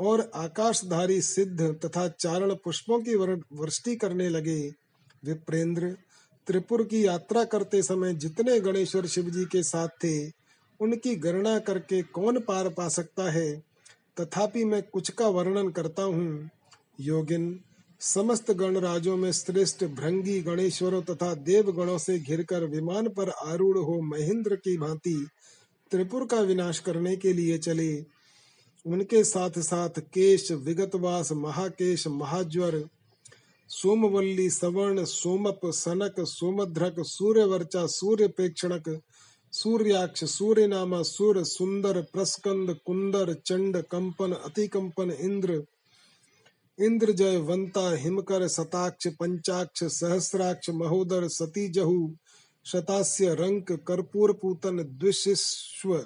और 0.00 0.30
आकाशधारी 0.34 1.20
सिद्ध 1.22 1.60
तथा 1.84 2.08
चारण 2.08 2.54
पुष्पों 2.54 3.00
की 3.00 3.14
वृष्टि 3.60 3.96
करने 3.96 4.28
लगे। 4.28 4.60
विप्रेंद्र 5.24 5.96
त्रिपुर 6.46 6.82
की 6.82 7.06
यात्रा 7.06 7.44
करते 7.44 7.82
समय 7.82 8.14
जितने 8.14 8.60
गणेश्वर 8.60 9.06
शिव 9.06 9.30
जी 9.30 9.44
के 9.44 9.62
साथ 9.62 9.88
थे, 9.88 10.28
उनकी 10.80 11.14
गणना 11.16 11.58
करके 11.58 12.02
कौन 12.02 12.38
पार 12.40 12.68
पा 12.68 12.88
सकता 12.88 13.30
है? 13.30 13.62
तथापि 14.20 14.64
मैं 14.64 14.82
कुछ 14.82 15.10
का 15.10 15.28
वर्णन 15.28 15.68
करता 15.68 16.02
हूँ। 16.02 16.50
योगिन, 17.00 17.60
समस्त 18.00 18.50
गणराजों 18.50 19.16
में 19.16 19.32
श्रेष्ठ 19.32 19.84
भृंगी 19.84 20.40
गणेश्वरों 20.40 21.02
तथा 21.02 21.34
देव 21.34 21.72
गणों 21.72 21.98
से 21.98 22.18
घिरकर 22.18 22.64
विमान 22.64 23.08
पर 23.08 23.28
आरूढ़ 23.28 23.78
हो 23.78 24.00
महेंद्र 24.00 24.56
की 24.56 24.76
भांति 24.76 25.26
त्रिपुर 25.92 26.26
का 26.26 26.40
विनाश 26.40 26.78
करने 26.78 27.16
के 27.16 27.32
लिए 27.32 27.58
चले। 27.58 28.06
उनके 28.86 29.24
साथ 29.24 29.50
साथ 29.58 29.90
केश 29.98 30.52
विगतवास, 30.52 31.32
महाकेश, 31.32 32.06
महाज्वर, 32.06 32.88
सोमवल्ली, 33.68 34.50
सवर्ण, 34.50 35.04
सोमप, 35.04 35.60
सनक, 35.64 36.14
सोमध्रक, 36.20 36.96
सूर्यवर्चा 37.00 37.86
सूर्य 37.86 38.28
प्रेक्षणक 38.28 39.00
सूर्याक्ष, 39.52 40.24
सूर्यनामा, 40.24 41.02
सूर, 41.02 41.44
सुंदर, 41.44 42.00
प्रस्कंद, 42.02 42.76
कुंदर, 42.86 43.34
चंड, 43.34 43.76
कंपन, 43.76 44.32
अतिकंपन, 44.32 45.10
इंद्र 45.10 45.64
इंद्र 46.80 47.12
जय 47.12 47.36
वंता 47.36 47.94
हिमकर, 47.94 48.48
सताक्ष, 48.48 49.06
पंचाक्ष, 49.06 49.84
सहस्राक्ष, 49.84 50.70
महोदर, 50.70 51.28
सतीजहु 51.28 52.08
शतास्य 52.64 53.34
रंक 53.34 53.72
कर्पूर 53.72 54.32
पूतन 54.32 54.82
द्विशिश्व 54.82 55.96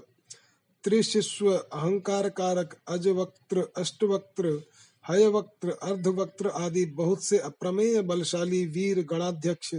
त्रिशिश्व 0.84 1.52
अहंकार 1.52 2.28
कारक 2.28 2.76
अजवक्त्र, 2.88 3.62
अष्टवक्त्र, 3.76 4.62
हयवक्त्र, 5.08 5.70
अर्धवक्त्र 5.70 6.48
आदि 6.48 6.84
बहुत 6.86 7.24
से 7.24 7.38
अप्रमेय 7.38 8.00
बलशाली 8.02 8.64
वीर 8.66 9.00
गणाध्यक्ष 9.02 9.74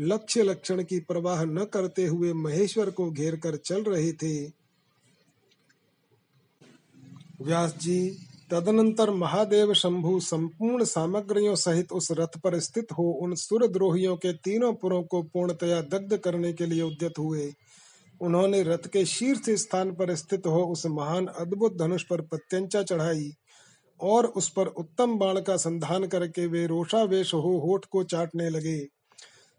लक्ष्य 0.00 0.42
लक्षण 0.42 0.82
की 0.84 1.00
प्रवाह 1.00 1.44
न 1.44 1.64
करते 1.64 2.06
हुए 2.06 2.32
महेश्वर 2.32 2.90
को 2.90 3.10
घेर 3.10 3.36
कर 3.36 3.56
चल 3.56 3.82
रहे 3.82 4.12
थे। 4.12 4.46
व्यास 7.40 7.74
जी 7.76 7.98
तदनंतर 8.50 9.10
महादेव 9.10 9.72
शंभु 9.74 10.18
संपूर्ण 10.20 10.84
सामग्रियों 10.84 11.54
सहित 11.54 11.92
उस 11.92 12.08
रथ 12.12 12.38
पर 12.38 12.58
स्थित 12.58 12.92
हो 12.92 13.04
उन 13.22 13.34
सुरद्रोहियों 13.34 14.16
के 14.16 14.32
तीनों 14.32 14.72
पुरों 14.72 15.02
को 15.02 15.22
पूर्णतया 15.22 15.80
दग्ध 15.80 16.16
करने 16.16 16.52
के 16.52 16.66
लिए 16.66 16.82
उद्यत 16.82 17.18
हुए। 17.18 17.50
उन्होंने 18.20 18.62
रथ 18.62 18.86
के 18.92 19.04
शीर्ष 19.04 19.50
स्थान 19.50 19.90
पर 19.90 20.14
स्थित 20.14 20.46
हो 20.46 20.62
उस 20.64 20.86
महान 20.86 21.26
अद्भुत 21.26 21.76
धनुष 21.78 22.02
पर 22.02 22.20
प्रत्यंचा 22.20 22.82
चढ़ाई 22.82 23.30
और 24.00 24.26
उस 24.26 24.48
पर 24.48 24.66
उत्तम 24.66 25.18
बाण 25.18 25.40
का 25.40 25.56
संधान 25.56 26.06
करके 26.06 26.46
वे 26.46 26.66
रोषावेश 26.66 27.34
हो 27.34 27.58
होठ 27.58 27.84
को 27.84 28.02
चाटने 28.04 28.48
लगे। 28.50 28.78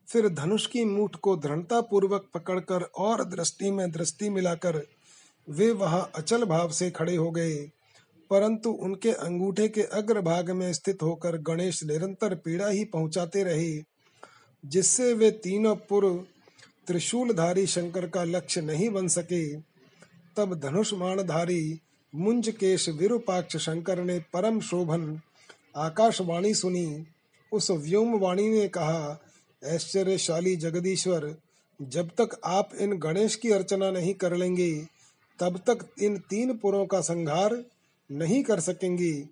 फिर 0.07 0.29
धनुष 0.29 0.65
की 0.65 0.85
मूठ 0.85 1.15
को 1.15 1.35
दृढ़ता 1.35 1.81
पूर्वक 1.81 2.29
पकड़कर 2.33 2.81
और 2.81 3.23
दृष्टि 3.25 3.71
में 3.71 3.89
दृष्टि 3.91 4.29
मिलाकर 4.29 4.81
वे 5.47 5.71
वहाँ 5.71 6.11
अचल 6.15 6.45
भाव 6.45 6.69
से 6.69 6.91
खड़े 6.91 7.15
हो 7.15 7.31
गए। 7.31 7.55
परंतु 8.29 8.69
उनके 8.69 9.11
अंगूठे 9.11 9.67
के 9.67 9.81
अग्रभाग 9.81 10.51
में 10.51 10.73
स्थित 10.73 11.03
होकर 11.03 11.37
गणेश 11.37 11.83
निरंतर 11.83 12.35
पीड़ा 12.35 12.67
ही 12.67 12.85
पहुंचाते 12.85 13.43
रहे, 13.43 13.83
जिससे 14.65 15.13
वे 15.13 15.31
तीनों 15.31 15.75
पूर्व 15.75 16.25
त्रिशूलधारी 16.87 17.67
शंकर 17.67 18.07
का 18.07 18.23
लक्ष्य 18.23 18.61
नहीं 18.61 18.89
बन 18.89 19.07
सके। 19.07 19.55
तब 20.37 20.59
धनुष्माणधारी 20.59 21.79
मुंज 22.15 22.49
केश 22.49 22.89
विरूपाक्ष 22.89 23.57
शंकर 23.57 24.03
ने 24.03 24.19
परम 24.19 24.59
शोभन, 24.59 25.19
आकाशवाणी 25.75 26.53
सुनी। 26.53 27.05
उस 27.51 27.71
व्योम 27.71 28.19
वाणी 28.19 28.49
ने 28.49 28.67
कहा, 28.67 29.19
ऐश्वर्यशाली 29.63 30.55
जगदीश्वर, 30.55 31.35
जब 31.81 32.07
तक 32.07 32.39
आप 32.45 32.69
इन 32.79 32.97
गणेश 32.97 33.35
की 33.35 33.51
अर्चना 33.51 33.91
नहीं 33.91 34.13
कर 34.13 34.35
लेंगे, 34.35 34.87
तब 35.39 35.57
तक 35.57 35.85
इन 36.01 36.17
तीन 36.17 36.57
पुरों 36.57 36.85
का 36.85 37.01
संहार 37.01 37.63
नहीं 38.11 38.43
कर 38.43 38.59
सकेंगी। 38.59 39.29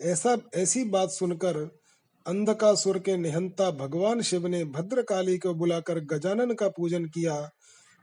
ऐसा, 0.00 0.36
ऐसी 0.54 0.84
बात 0.84 1.10
सुनकर 1.10 1.56
अंधकासुर 2.26 2.98
के 2.98 3.16
निहंता 3.16 3.70
भगवान 3.70 4.20
शिव 4.20 4.46
ने 4.46 4.64
भद्रकाली 4.64 5.38
को 5.38 5.54
बुलाकर 5.54 6.00
गजानन 6.00 6.54
का 6.54 6.68
पूजन 6.68 7.04
किया, 7.04 7.50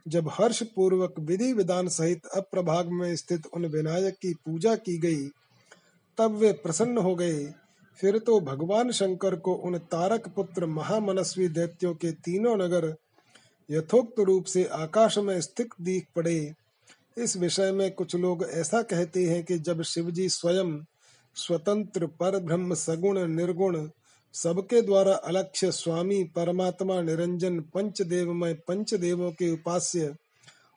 जब 0.07 0.29
हर्ष 0.33 0.63
पूर्वक 0.63 1.15
विधि 1.19 1.53
विधान 1.53 1.87
सहित 1.87 2.25
अप्रभाग 2.25 2.89
में 2.89 3.15
स्थित 3.15 3.45
उन 3.53 3.65
विनायक 3.65 4.13
की 4.13 4.33
पूजा 4.33 4.75
की 4.75 4.97
गई, 4.97 5.27
तब 6.17 6.35
वे 6.35 6.51
प्रसन्न 6.53 6.97
हो 6.97 7.15
गए। 7.15 7.53
फिर 7.99 8.17
तो 8.17 8.39
भगवान 8.39 8.91
शंकर 8.91 9.35
को 9.35 9.53
उन 9.53 9.77
तारक 9.77 10.27
पुत्र 10.27 10.65
महामनस्वी 10.65 11.47
दैत्यों 11.47 11.93
के 11.95 12.11
तीनों 12.11 12.55
नगर 12.57 12.95
यथोक्त 13.71 14.19
रूप 14.19 14.45
से 14.45 14.63
आकाश 14.65 15.17
में 15.17 15.41
स्थित 15.41 15.69
दीख 15.81 16.05
पड़े। 16.15 16.53
इस 17.17 17.37
विषय 17.37 17.71
में 17.71 17.91
कुछ 17.91 18.15
लोग 18.15 18.43
ऐसा 18.43 18.81
कहते 18.81 19.25
हैं 19.25 19.43
कि 19.43 19.59
जब 19.59 19.81
शिवजी 19.81 20.29
स्वयं 20.29 20.83
स्वतंत्र 21.35 22.05
पर 22.05 22.39
ब्रह्म 22.39 22.73
सगुण, 22.73 23.27
निर्गुण, 23.27 23.89
सबके 24.33 24.81
द्वारा 24.81 25.13
अलक्ष्य 25.13 25.71
स्वामी, 25.71 26.23
परमात्मा, 26.23 27.01
निरंजन, 27.01 27.59
पंचदेवमय, 27.59 28.53
पंचदेवों 28.53 29.31
के 29.31 29.51
उपास्य 29.51 30.15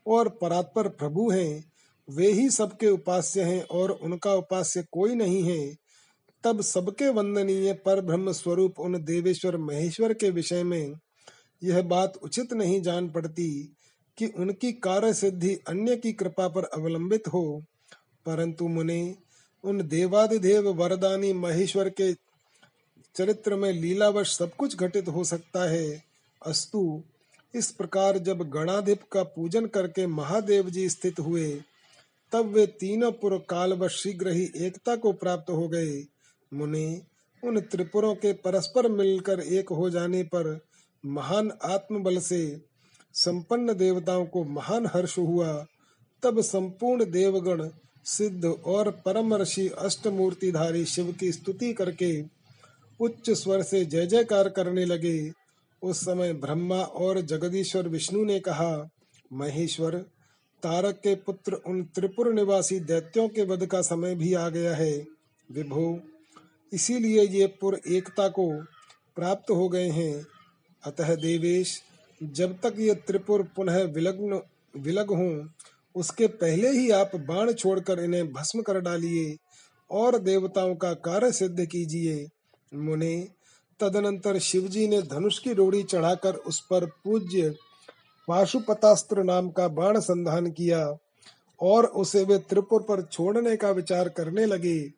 और 0.06 0.28
परात्पर 0.28 0.88
प्रभु 0.88 1.30
हैं, 1.30 1.64
वे 2.10 2.32
ही 2.32 2.50
सबके 2.50 2.88
उपास्य 2.88 3.42
हैं 3.42 3.62
और 3.62 3.90
उनका 3.90 4.34
उपास्य 4.34 4.84
कोई 4.92 5.14
नहीं 5.14 5.42
है, 5.42 5.76
तब 6.44 6.60
सबके 6.60 7.08
वंदनीय 7.08 7.72
पर 7.72 8.00
ब्रह्म 8.00 8.32
स्वरूप 8.32 8.80
उन 8.80 9.04
देवेश्वर 9.04 9.56
महेश्वर 9.56 10.12
के 10.12 10.30
विषय 10.30 10.64
में 10.64 10.92
यह 11.64 11.82
बात 11.82 12.12
उचित 12.22 12.52
नहीं 12.52 12.82
जान 12.82 13.10
पड़ती 13.10 13.76
कि 14.20 14.26
उनकी 14.26 14.72
कार्य 14.72 15.14
सिद्धि 15.14 15.54
अन्य 15.68 15.96
की 15.96 16.12
कृपा 16.12 16.48
पर 16.48 16.64
अवलंबित 16.64 17.28
हो। 17.28 17.64
परंतु 18.26 18.68
मुने, 18.68 19.16
उन 19.64 19.88
देवादिदेव 19.88 20.68
वरदानी 20.68 21.32
महेश्वर 21.32 21.88
के 21.88 22.12
चरित्र 23.14 23.56
में 23.56 23.72
लीलावश 23.72 24.36
सब 24.36 24.56
कुछ 24.56 24.76
घटित 24.76 25.08
हो 25.08 25.24
सकता 25.24 25.70
है। 25.70 26.04
अस्तु, 26.46 27.02
इस 27.54 27.70
प्रकार 27.70 28.18
जब 28.18 28.50
गणाधिप 28.50 29.02
का 29.12 29.22
पूजन 29.22 29.66
करके 29.66 30.06
महादेव 30.06 30.70
जी 30.70 30.88
स्थित 30.88 31.20
हुए, 31.20 31.62
तब 32.32 32.46
वे 32.46 32.66
तीनों 32.66 33.12
पुर 33.12 33.38
कालवश 33.48 34.02
शीघ्र 34.02 34.28
ही 34.28 34.50
एकता 34.56 34.96
को 34.96 35.12
प्राप्त 35.12 35.50
हो 35.50 35.68
गए। 35.68 36.04
मुनि, 36.54 37.00
उन 37.44 37.60
त्रिपुरों 37.60 38.14
के 38.14 38.32
परस्पर 38.32 38.88
मिलकर 38.88 39.40
एक 39.40 39.68
हो 39.68 39.90
जाने 39.90 40.22
पर 40.22 40.60
महान 41.06 41.52
आत्मबल 41.64 42.18
से 42.18 42.69
संपन्न 43.14 43.74
देवताओं 43.74 44.26
को 44.26 44.44
महान 44.44 44.86
हर्ष 44.86 45.18
हुआ, 45.18 45.66
तब 46.22 46.40
संपूर्ण 46.40 47.04
देवगण 47.04 47.68
सिद्ध 48.04 48.44
और 48.44 48.90
परम 48.90 49.34
ऋषि 49.34 49.68
अष्टमूर्तिधारी 49.68 50.84
शिव 50.84 51.12
की 51.12 51.32
स्तुति 51.32 51.72
करके 51.72 52.24
उच्च 53.00 53.30
स्वर 53.30 53.62
से 53.62 53.84
जय 53.84 54.06
जयकार 54.06 54.48
करने 54.48 54.84
लगे। 54.84 55.32
उस 55.82 56.00
समय 56.00 56.32
ब्रह्मा 56.32 56.82
और 56.82 57.20
जगदीश्वर 57.20 57.88
विष्णु 57.88 58.24
ने 58.24 58.40
कहा, 58.40 58.88
महेश्वर, 59.32 59.96
तारक 60.62 60.94
के 60.94 61.14
पुत्र 61.14 61.52
उन 61.52 61.82
त्रिपुर 61.82 62.34
निवासी 62.34 62.80
दैत्यों 62.80 63.28
के 63.28 63.44
वध 63.44 63.66
का 63.66 63.82
समय 63.82 64.14
भी 64.14 64.34
आ 64.34 64.48
गया 64.48 64.74
है। 64.74 65.06
विभो, 65.52 66.00
इसीलिए 66.72 67.22
ये 67.22 67.46
पुर 67.46 67.80
एकता 67.88 68.28
को 68.28 68.62
प्राप्त 69.16 69.50
हो 69.50 69.68
गए 69.68 69.88
हैं। 69.88 70.26
अतः 70.84 71.14
देवेश 71.14 71.82
जब 72.22 72.58
तक 72.60 72.74
ये 72.78 72.94
त्रिपुर 72.94 73.42
पुनः 73.56 73.82
विलग्न, 73.84 74.40
विलग 74.76 75.10
हों, 75.10 75.48
उसके 75.94 76.26
पहले 76.26 76.70
ही 76.70 76.90
आप 76.90 77.16
बाण 77.16 77.52
छोड़कर 77.52 77.98
इन्हें 77.98 78.32
भस्म 78.32 78.62
कर 78.62 78.80
डालिए 78.80 79.36
और 79.90 80.18
देवताओं 80.18 80.74
का 80.74 80.92
कार्य 80.94 81.32
सिद्ध 81.32 81.64
कीजिए। 81.66 82.26
मुने, 82.74 83.28
तदनंतर 83.80 84.38
शिवजी 84.38 84.86
ने 84.88 85.02
धनुष 85.02 85.38
की 85.38 85.52
रोड़ी 85.52 85.82
चढ़ाकर 85.82 86.34
उस 86.34 86.60
पर 86.60 86.86
पूज्य 86.86 87.54
पाशुपतास्त्र 88.28 89.22
नाम 89.22 89.50
का 89.50 89.68
बाण 89.68 90.00
संधान 90.00 90.50
किया 90.50 90.96
और 91.60 91.86
उसे 91.86 92.24
वे 92.24 92.38
त्रिपुर 92.38 92.82
पर 92.82 93.02
छोड़ने 93.02 93.56
का 93.56 93.70
विचार 93.70 94.08
करने 94.08 94.46
लगे। 94.46 94.92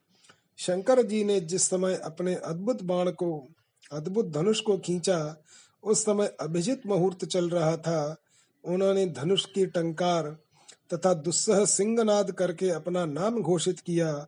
शंकर 0.59 1.03
जी 1.03 1.25
ने 1.25 1.41
जिस 1.41 1.63
समय 1.63 2.01
अपने 2.05 2.35
अद्भुत 2.35 2.83
बाण 2.83 3.11
को, 3.11 3.49
अद्भुत 3.93 4.33
धनुष 4.33 4.61
को 4.61 4.79
खींचा 4.79 5.45
उस 5.83 6.03
समय 6.03 6.37
अभिजित 6.41 6.87
मुहूर्त 6.87 7.25
चल 7.25 7.51
रहा 7.51 7.77
था। 7.77 8.17
उन्होंने 8.65 9.07
धनुष 9.07 9.45
की 9.45 9.67
टंकार 9.67 10.37
तथा 10.95 11.15
दुस्सह 11.15 11.65
सिंहनाद 11.65 12.31
करके 12.31 12.71
अपना 12.71 13.07
नाम 13.07 13.43
घोषित 13.43 13.81
किया 13.81 14.27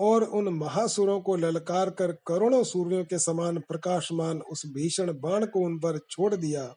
और 0.00 0.22
उन 0.22 0.48
महासुरों 0.48 1.20
को 1.20 1.36
ललकार 1.36 1.90
कर 1.90 2.12
करोड़ों 2.12 2.64
सूर्यों 2.64 3.04
के 3.04 3.18
समान 3.18 3.58
प्रकाशमान 3.58 4.38
उस 4.38 4.66
भीषण 4.66 5.12
बाण 5.12 5.46
को 5.46 5.60
उन 5.60 5.78
पर 5.78 5.98
छोड़ 6.10 6.34
दिया। 6.34 6.74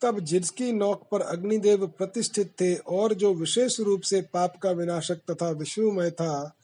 तब 0.00 0.20
जिसकी 0.20 0.72
नौक 0.72 1.08
पर 1.12 1.20
अग्निदेव 1.20 1.86
प्रतिष्ठित 1.86 2.52
थे 2.60 2.74
और 2.74 3.14
जो 3.14 3.34
विशेष 3.34 3.80
रूप 3.80 4.00
से 4.00 4.22
पाप 4.22 4.56
का 4.56 4.70
विनाशक 4.70 5.16
तथा 5.30 5.50
विष्णुमय 5.50 6.10
था, 6.10 6.56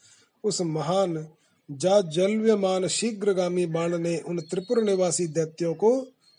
उस 0.45 0.61
महान 0.61 1.29
जा 1.71 2.01
जलव्यमान 2.01 2.89
शीघ्रगामी 2.89 3.67
बाण 3.67 3.99
ने 3.99 4.19
उन 4.19 4.41
त्रिपुर 4.41 4.83
निवासी 4.83 5.27
दैत्यों 5.27 5.75
को 5.75 6.07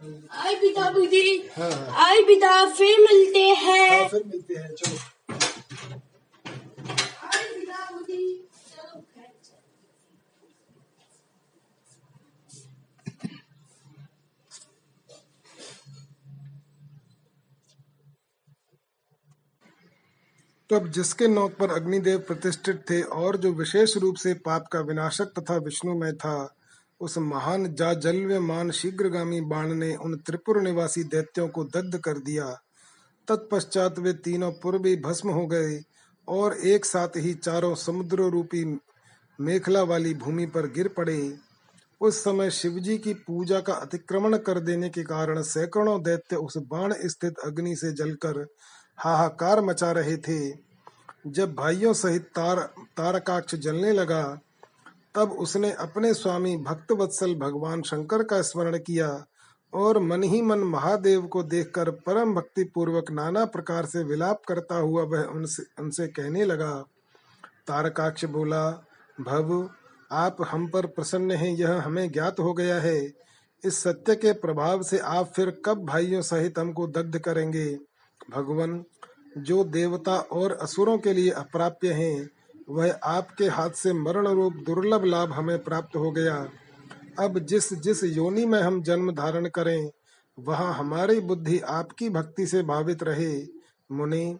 आई 0.00 0.54
पिता 0.54 0.90
बुद्धि। 0.90 1.50
हाँ। 1.56 1.70
हाँ 1.70 2.22
पिता 2.22 2.64
फिर 2.70 2.98
मिलते 3.00 3.38
हैं। 3.38 4.00
हाँ 4.00 4.08
फिर 4.08 4.22
मिलते 4.26 4.54
हैं 4.54 4.74
चलो। 4.74 4.98
तब 20.70 20.86
जिसके 20.90 21.26
नौक 21.28 21.52
पर 21.52 21.70
अग्निदेव 21.70 22.18
प्रतिष्ठित 22.18 22.84
थे 22.90 23.00
और 23.02 23.36
जो 23.36 23.52
विशेष 23.52 23.96
रूप 23.96 24.16
से 24.16 24.32
पाप 24.34 24.66
का 24.72 24.80
विनाशक 24.80 25.32
तथा 25.38 25.56
विष्णु 25.56 25.94
में 25.94 26.16
था 26.16 26.55
उस 27.00 27.18
महान 27.18 27.74
जाजल्यमान 27.74 28.70
शीघ्रगामी 28.70 29.40
बाण 29.40 29.74
ने 29.74 29.94
उन 29.96 30.16
त्रिपुर 30.16 30.60
निवासी 30.60 31.04
दैत्यों 31.04 31.48
को 31.48 31.64
दग्ध 31.64 31.98
कर 31.98 32.18
दिया। 32.18 32.46
तत्पश्चात 33.28 33.98
वे 33.98 34.12
तीनों 34.12 34.52
पूर्वी 34.52 34.96
भस्म 34.96 35.30
हो 35.30 35.46
गए 35.46 35.80
और 36.28 36.56
एक 36.56 36.84
साथ 36.84 37.16
ही 37.16 37.34
चारों 37.34 37.74
समुद्र 37.74 38.22
रूपी 38.22 38.80
मेखला 39.40 39.82
वाली 39.82 40.14
भूमि 40.14 40.46
पर 40.46 40.66
गिर 40.66 40.88
पड़े। 40.88 41.38
उस 42.00 42.24
समय 42.24 42.50
शिवजी 42.50 42.98
की 42.98 43.14
पूजा 43.14 43.60
का 43.60 43.72
अतिक्रमण 43.72 44.36
कर 44.36 44.60
देने 44.60 44.88
के 44.88 45.02
कारण 45.02 45.42
सैकड़ों 45.42 46.02
दैत्य 46.02 46.36
उस 46.36 46.56
बाण 46.56 46.94
स्थित 47.06 47.38
अग्नि 47.38 47.76
से 47.76 47.92
जलकर 47.92 48.46
हाहाकार 48.98 49.60
मचा 49.60 49.92
रहे 49.92 50.16
थे। 50.16 50.50
जब 51.26 51.54
भाइयों 51.54 51.92
सहित 51.92 52.22
तार, 52.22 52.60
तारकाक्ष 52.96 53.54
जलने 53.54 53.92
लगा 53.92 54.40
तब 55.16 55.32
उसने 55.32 55.72
अपने 55.72 56.14
स्वामी 56.14 56.56
भक्तवत्सल 56.56 57.34
भगवान 57.34 57.82
शंकर 57.82 58.22
का 58.22 58.42
स्मरण 58.42 58.78
किया 58.78 59.24
और 59.74 59.98
मन 59.98 60.22
ही 60.22 60.42
मन 60.42 60.58
महादेव 60.58 61.22
को 61.22 61.42
देखकर 61.42 61.90
परम 61.90 62.34
भक्ति 62.34 62.64
पूर्वक 62.64 63.10
नाना 63.10 63.44
प्रकार 63.44 63.86
से 63.86 64.04
विलाप 64.04 64.42
करता 64.48 64.76
हुआ 64.76 65.02
वह 65.02 65.22
उनसे 65.22 65.82
उनसे 65.82 66.06
कहने 66.06 66.44
लगा, 66.44 66.84
तारकाक्ष 67.66 68.24
बोला, 68.24 68.70
भव, 69.20 69.70
आप 70.12 70.36
हम 70.48 70.68
पर 70.68 70.86
प्रसन्न 70.86 71.30
हैं, 71.30 71.50
यह 71.50 71.82
हमें 71.82 72.12
ज्ञात 72.12 72.40
हो 72.40 72.52
गया 72.52 72.80
है। 72.80 73.12
इस 73.64 73.82
सत्य 73.82 74.14
के 74.14 74.32
प्रभाव 74.32 74.82
से 74.82 74.98
आप 74.98 75.32
फिर 75.36 75.62
कब 75.64 75.84
भाइयों 75.84 76.22
सहित 76.22 76.58
हमको 76.58 76.86
दग्ध 76.86 77.18
करेंगे? 77.18 77.78
भगवान, 78.30 78.84
जो 79.38 79.64
देवता 79.64 80.16
और 80.16 80.52
असुरों 80.52 80.98
के 80.98 81.12
लिए 81.12 81.30
अप्राप्य 81.30 81.92
हैं 81.92 82.30
वह 82.68 82.98
आपके 83.04 83.44
हाथ 83.44 83.70
से 83.70 83.92
मरण 83.92 84.28
रूप 84.28 84.54
दुर्लभ 84.54 85.04
लाभ 85.04 85.32
हमें 85.32 85.64
प्राप्त 85.64 85.96
हो 85.96 86.10
गया। 86.10 86.48
अब 87.18 87.38
जिस 87.38 87.74
जिस 87.74 88.04
योनि 88.04 88.46
में 88.46 88.60
हम 88.60 88.82
जन्म 88.82 89.12
धारण 89.12 89.46
करें, 89.46 89.90
वहाँ 90.38 90.74
हमारी 90.74 91.20
बुद्धि 91.20 91.58
आपकी 91.58 92.08
भक्ति 92.08 92.46
से 92.46 92.62
भावित 92.62 93.02
रहे। 93.02 93.46
मुनि, 93.92 94.38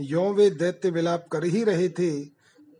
यो 0.00 0.32
वे 0.32 0.50
दैत्य 0.50 0.90
विलाप 0.90 1.26
कर 1.32 1.44
ही 1.44 1.64
रहे 1.64 1.88
थे 1.88 2.24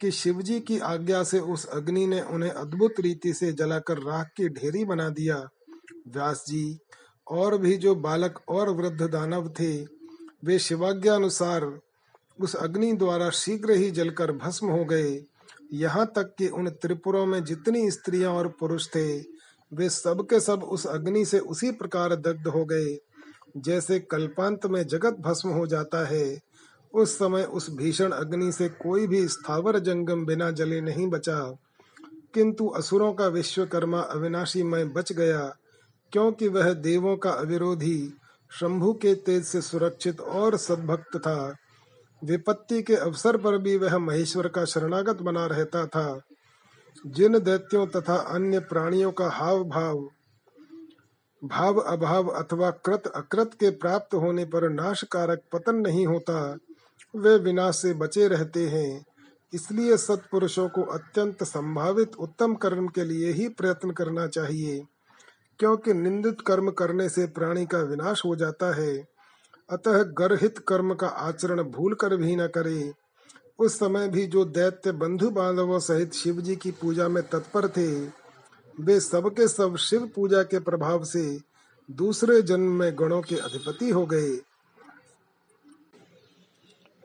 कि 0.00 0.10
शिवजी 0.10 0.60
की 0.60 0.78
आज्ञा 0.78 1.22
से 1.22 1.38
उस 1.38 1.66
अग्नि 1.66 2.06
ने 2.06 2.20
उन्हें 2.20 2.50
अद्भुत 2.50 2.94
रीति 3.00 3.32
से 3.32 3.52
जलाकर 3.52 3.98
राख 3.98 4.30
की 4.36 4.48
ढेरी 4.48 4.84
बना 4.84 5.08
दिया। 5.08 5.48
व्यास 6.08 6.44
जी, 6.48 6.78
और 7.30 7.58
भी 7.58 7.76
जो 7.76 7.94
बालक 7.94 8.40
और 8.48 8.70
वृद्ध 8.70 9.02
दानव 9.02 9.48
थे, 9.48 9.82
वे 10.44 10.58
शिवाज्ञा 10.58 11.14
अनुसार 11.14 11.80
उस 12.40 12.54
अग्नि 12.54 12.92
द्वारा 12.92 13.30
शीघ्र 13.30 13.70
ही 13.70 13.90
जलकर 13.90 14.32
भस्म 14.32 14.66
हो 14.66 14.84
गए। 14.84 15.24
यहाँ 15.72 16.12
तक 16.16 16.34
कि 16.38 16.48
उन 16.48 16.68
त्रिपुरों 16.68 17.26
में 17.26 17.44
जितनी 17.44 17.90
स्त्रियाँ 17.90 18.32
और 18.32 18.48
पुरुष 18.48 18.88
थे, 18.88 19.18
वे 19.72 19.88
सब 19.88 20.26
के 20.30 20.40
सब 20.40 20.62
उस 20.62 20.86
अग्नि 20.86 21.24
से 21.24 21.38
उसी 21.38 21.70
प्रकार 21.70 22.14
दग्ध 22.16 22.46
हो 22.46 22.64
गए। 22.64 22.98
जैसे 23.56 23.98
कल्पांत 24.00 24.66
में 24.66 24.86
जगत 24.86 25.16
भस्म 25.20 25.48
हो 25.48 25.66
जाता 25.66 26.06
है, 26.06 26.38
उस 26.94 27.18
समय 27.18 27.42
उस 27.42 27.70
भीषण 27.70 28.10
अग्नि 28.10 28.52
से 28.52 28.68
कोई 28.68 29.06
भी 29.06 29.28
स्थावर 29.28 29.78
जंगम 29.78 30.26
बिना 30.26 30.50
जले 30.50 30.80
नहीं 30.80 31.06
बचा। 31.06 31.56
किंतु 32.34 32.66
असुरों 32.66 33.12
का 33.12 33.26
विश्वकर्मा 33.26 34.00
अविनाशी 34.00 34.62
में 34.62 34.92
बच 34.92 35.12
गया, 35.12 35.56
क्योंकि 36.12 36.48
वह 36.48 36.72
देवों 36.72 37.16
का 37.16 37.30
अविरोधी, 37.30 38.14
शंभु 38.60 38.92
के 38.92 39.14
तेज 39.14 39.44
से 39.44 39.60
सुरक्षित 39.60 40.20
और 40.20 40.56
सद्भक्त 40.56 41.18
था। 41.18 41.54
विपत्ति 42.22 42.82
के 42.82 42.94
अवसर 42.94 43.36
पर 43.36 43.58
भी 43.58 43.76
वह 43.76 43.98
महेश्वर 43.98 44.48
का 44.48 44.64
शरणागत 44.64 45.22
बना 45.22 45.46
रहता 45.46 45.86
था। 45.86 46.20
जिन 47.06 47.38
दैत्यों 47.38 47.86
तथा 47.86 48.16
अन्य 48.16 48.58
प्राणियों 48.60 49.12
का 49.12 49.28
हाव 49.28 49.64
भाव 49.64 50.08
भाव 51.42 51.78
अभाव 51.78 52.28
अथवा 52.28 52.70
कृत 52.70 53.06
अकृत 53.06 53.50
के 53.54 53.70
प्राप्त 53.70 54.14
होने 54.14 54.44
पर 54.44 54.68
नाशकारक 54.70 55.42
पतन 55.52 55.76
नहीं 55.76 56.06
होता, 56.06 56.56
वे 57.14 57.36
विनाश 57.36 57.76
से 57.76 57.92
बचे 57.94 58.28
रहते 58.28 58.66
हैं। 58.68 59.04
इसलिए 59.52 59.96
सत्पुरुषों 59.96 60.68
को 60.68 60.82
अत्यंत 60.82 61.44
संभावित 61.44 62.16
उत्तम 62.18 62.54
कर्म 62.54 62.88
के 62.88 63.04
लिए 63.04 63.32
ही 63.32 63.48
प्रयत्न 63.48 63.90
करना 63.90 64.26
चाहिए, 64.26 64.82
क्योंकि 65.58 65.92
निंदित 65.92 66.40
कर्म 66.40 66.70
करने 66.70 67.08
से 67.08 67.26
प्राणी 67.26 67.66
का 67.66 67.78
विनाश 67.78 68.22
हो 68.24 68.36
जाता 68.36 68.74
है। 68.74 69.17
अतः 69.70 70.02
गर्हित 70.18 70.58
कर्म 70.58 70.94
का 70.94 71.06
आचरण 71.06 71.62
भूल 71.62 71.94
कर 71.94 72.16
भी 72.16 72.36
न 72.36 72.46
करे। 72.46 72.92
उस 73.58 73.78
समय 73.78 74.08
भी 74.08 74.26
जो 74.26 74.44
दैत्य 74.44 74.92
बंधु 74.92 75.30
बांधवों 75.30 75.78
सहित 75.78 76.12
शिव 76.12 76.40
जी 76.40 76.56
की 76.56 76.70
पूजा 76.70 77.08
में 77.08 77.22
तत्पर 77.22 77.68
थे, 77.68 77.88
वे 78.74 78.98
सबके 79.00 79.48
सब 79.48 79.76
शिव 79.76 80.10
पूजा 80.16 80.42
के 80.42 80.58
प्रभाव 80.60 81.04
से 81.04 81.38
दूसरे 81.88 82.40
जन्म 82.42 82.72
में 82.72 82.92
गणों 82.98 83.20
के 83.22 83.36
अधिपति 83.36 83.90
हो 83.90 84.06
गए। 84.06 84.30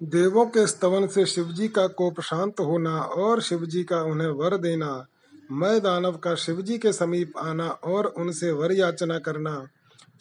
देवों 0.01 0.45
के 0.45 0.66
स्तवन 0.68 1.07
से 1.07 1.26
शिवजी 1.26 1.68
का 1.68 1.88
कोप 1.88 2.20
शांत 2.22 2.59
होना 2.59 2.99
और 2.99 3.41
शिवजी 3.41 3.84
का 3.84 4.01
उन्हें 4.01 4.28
वर 4.30 4.57
देना, 4.57 5.05
मैं 5.51 5.80
दानव 5.82 6.18
का 6.18 6.36
शिवजी 6.36 6.78
के 6.78 6.93
समीप 6.93 7.38
आना 7.38 7.68
और 7.68 8.05
उनसे 8.07 8.51
वर 8.51 8.72
याचना 8.72 9.20
करना 9.20 9.55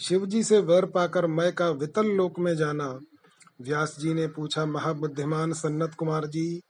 शिवजी 0.00 0.44
से 0.44 0.58
वर 0.58 0.84
पाकर 0.84 1.26
मैं 1.26 1.52
का 1.52 1.70
वितल 1.70 2.06
लोक 2.06 2.38
में 2.38 2.56
जाना। 2.56 3.00
व्यास 3.60 3.96
जी 4.00 4.14
ने 4.14 4.26
पूछा, 4.26 4.66
महाबुद्धिमान 4.66 5.52
सन्नत 5.52 5.94
कुमार 5.94 6.26
जी, 6.26 6.60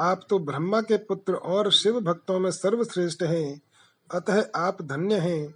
आप 0.00 0.20
तो 0.30 0.38
ब्रह्मा 0.38 0.80
के 0.80 0.96
पुत्र 0.96 1.34
और 1.34 1.72
शिव 1.72 2.00
भक्तों 2.00 2.38
में 2.38 2.50
सर्वश्रेष्ठ 2.50 3.22
हैं, 3.22 3.60
अतः 4.14 4.44
आप 4.56 4.82
धन्य 4.82 5.14
हैं। 5.14 5.54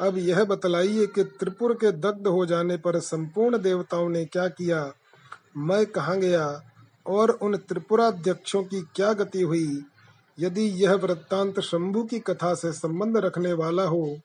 अब 0.00 0.18
यह 0.18 0.44
बतलाइए 0.44 1.06
कि 1.06 1.24
त्रिपुर 1.24 1.74
के 1.74 1.92
दग्ध 1.92 2.26
हो 2.26 2.46
जाने 2.46 2.76
पर 2.76 2.98
संपूर्ण 3.00 3.58
देवताओं 3.58 4.08
ने 4.08 4.24
क्या 4.24 4.48
किया? 4.48 4.92
मैं 5.56 5.86
कहाँ 5.86 6.18
गया? 6.18 6.62
और 7.06 7.30
उन 7.30 7.56
त्रिपुराध्यक्षों 7.56 8.62
की 8.62 8.80
क्या 8.80 9.12
गति 9.12 9.42
हुई? 9.42 9.84
यदि 10.40 10.62
यह 10.62 10.94
वृत्तांत 10.94 11.60
शंभु 11.60 12.04
की 12.04 12.18
कथा 12.18 12.54
से 12.54 12.72
संबंध 12.72 13.16
रखने 13.16 13.52
वाला 13.52 13.82
हो 13.82 14.18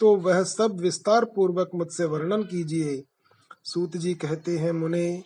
तो 0.00 0.16
वह 0.16 0.42
सब 0.42 0.76
विस्तार 0.80 1.24
पूर्वक 1.24 1.70
मुझसे 1.74 2.04
वर्णन 2.04 2.42
कीजिए। 2.42 3.02
सूत 3.64 3.96
जी 3.96 4.14
कहते 4.14 4.58
हैं, 4.58 4.72
मुने, 4.72 5.22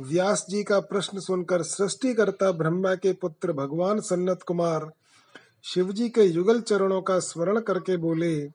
व्यास 0.00 0.46
जी 0.50 0.62
का 0.64 0.80
प्रश्न 0.80 1.20
सुनकर 1.20 1.62
सृष्टिकर्ता 1.62 2.52
ब्रह्मा 2.52 2.94
के 2.94 3.12
पुत्र 3.12 3.52
भगवान 3.52 4.00
सन्नत 4.00 4.42
कुमार 4.42 4.90
शिव 5.64 5.92
जी 5.92 6.08
के 6.08 6.22
युगल 6.22 6.60
चरणों 6.60 7.02
का 7.02 7.18
स्मरण 7.18 7.60
करके 7.60 7.96
बोले। 7.96 8.50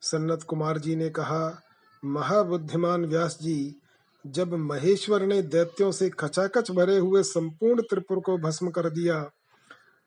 सन्नत 0.00 0.42
कुमार 0.42 0.78
जी 0.78 0.96
ने 0.96 1.10
कहा, 1.10 1.62
महाबुद्धिमान 2.04 3.04
व्यास 3.04 3.38
जी, 3.42 3.80
जब 4.26 4.54
महेश्वर 4.54 5.26
ने 5.26 5.42
दैत्यों 5.42 5.92
से 5.92 6.10
खचाखच 6.10 6.70
भरे 6.70 6.98
हुए 6.98 7.22
संपूर्ण 7.22 7.82
त्रिपुर 7.82 8.20
को 8.20 8.38
भस्म 8.38 8.70
कर 8.70 8.90
दिया, 8.90 9.30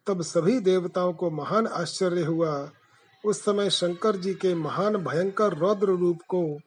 तब 0.07 0.22
सभी 0.22 0.60
देवताओं 0.60 1.14
को 1.14 1.32
महान 1.32 1.68
आश्चर्य 1.68 2.24
हुआ। 2.24 2.72
उस 3.26 3.42
समय 3.46 3.70
शंकर 3.70 4.16
जी 4.16 4.34
के 4.34 4.56
महान 4.56 4.98
भयंकर 4.98 5.58
रौद्र 5.58 5.88
रूप 5.88 6.20
को 6.30 6.58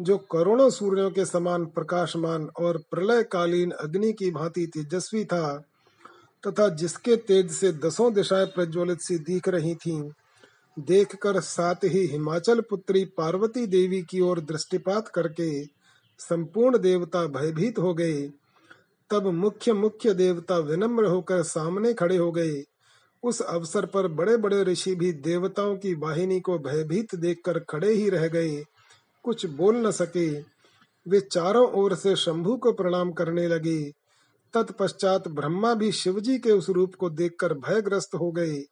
जो 0.00 0.18
करोड़ों 0.18 0.70
सूर्यों 0.70 1.10
के 1.10 1.24
समान 1.24 1.64
प्रकाशमान 1.66 2.48
और 2.60 2.78
प्रलय 2.90 3.22
कालीन 3.22 3.70
अग्नि 3.70 4.12
की 4.12 4.30
भांति 4.30 4.66
तेजस्वी 4.66 5.24
था 5.24 5.62
तथा 6.46 6.68
जिसके 6.68 7.16
तेज 7.16 7.50
से 7.50 7.72
दसों 7.72 8.14
दिशाएँ 8.14 8.46
प्रज्वलित 8.46 9.00
सी 9.00 9.18
दिख 9.18 9.48
रही 9.48 9.74
थीं, 9.74 10.10
देखकर 10.78 11.40
साथ 11.40 11.74
ही 11.84 12.06
हिमाचल 12.06 12.60
पुत्री 12.60 13.04
पार्वती 13.04 13.66
देवी 13.66 14.02
की 14.02 14.20
ओर 14.20 14.40
दृष्टिपात 14.40 15.08
करके 15.08 15.64
संपूर्ण 16.18 16.78
देवता 16.78 17.26
भयभीत 17.26 17.78
हो 17.78 17.94
गए। 17.94 18.30
तब 19.10 19.26
मुख्य 19.26 19.72
मुख्य 19.72 20.14
देवता 20.14 20.58
विनम्र 20.58 21.04
होकर 21.04 21.42
सामने 21.42 21.94
खड़े 21.94 22.16
हो 22.16 22.32
गए। 22.32 22.64
उस 23.22 23.42
अवसर 23.42 23.86
पर 23.86 24.08
बड़े 24.08 24.36
बड़े 24.36 24.62
ऋषि 24.64 24.94
भी 24.94 25.12
देवताओं 25.12 25.76
की 25.76 25.94
वाहिनी 25.94 26.40
को 26.40 26.58
भयभीत 26.58 27.14
देखकर 27.14 27.58
खड़े 27.58 27.92
ही 27.92 28.08
रह 28.08 28.28
गए। 28.28 28.64
कुछ 29.22 29.46
बोल 29.46 29.76
न 29.76 29.90
सके। 29.90 30.40
वे 31.08 31.20
चारों 31.20 31.72
ओर 31.72 31.94
से 31.94 32.16
शंभु 32.16 32.56
को 32.56 32.72
प्रणाम 32.72 33.12
करने 33.12 33.48
लगे। 33.48 33.92
तत्पश्चात 34.54 35.28
ब्रह्मा 35.28 35.74
भी 35.74 35.92
शिवजी 35.92 36.38
के 36.38 36.52
उस 36.52 36.70
रूप 36.70 36.94
को 36.94 37.10
देखकर 37.10 37.54
भयग्रस्त 37.54 38.14
हो 38.14 38.32
गए। 38.32 38.64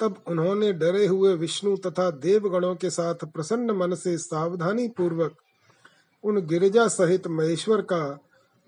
तब 0.00 0.22
उन्होंने 0.26 0.72
डरे 0.72 1.06
हुए 1.06 1.34
विष्णु 1.34 1.76
तथा 1.76 2.10
देवगणों 2.10 2.74
के 2.74 2.90
साथ 2.90 3.14
प्रसन्न 3.14 3.70
मन 3.70 3.94
से 3.94 4.18
सावधानी 4.18 4.88
पूर्वक 4.88 5.36
उन 6.24 6.46
गिरिजा 6.46 6.88
सहित 6.88 7.26
महेश्वर 7.26 7.80
का, 7.80 8.18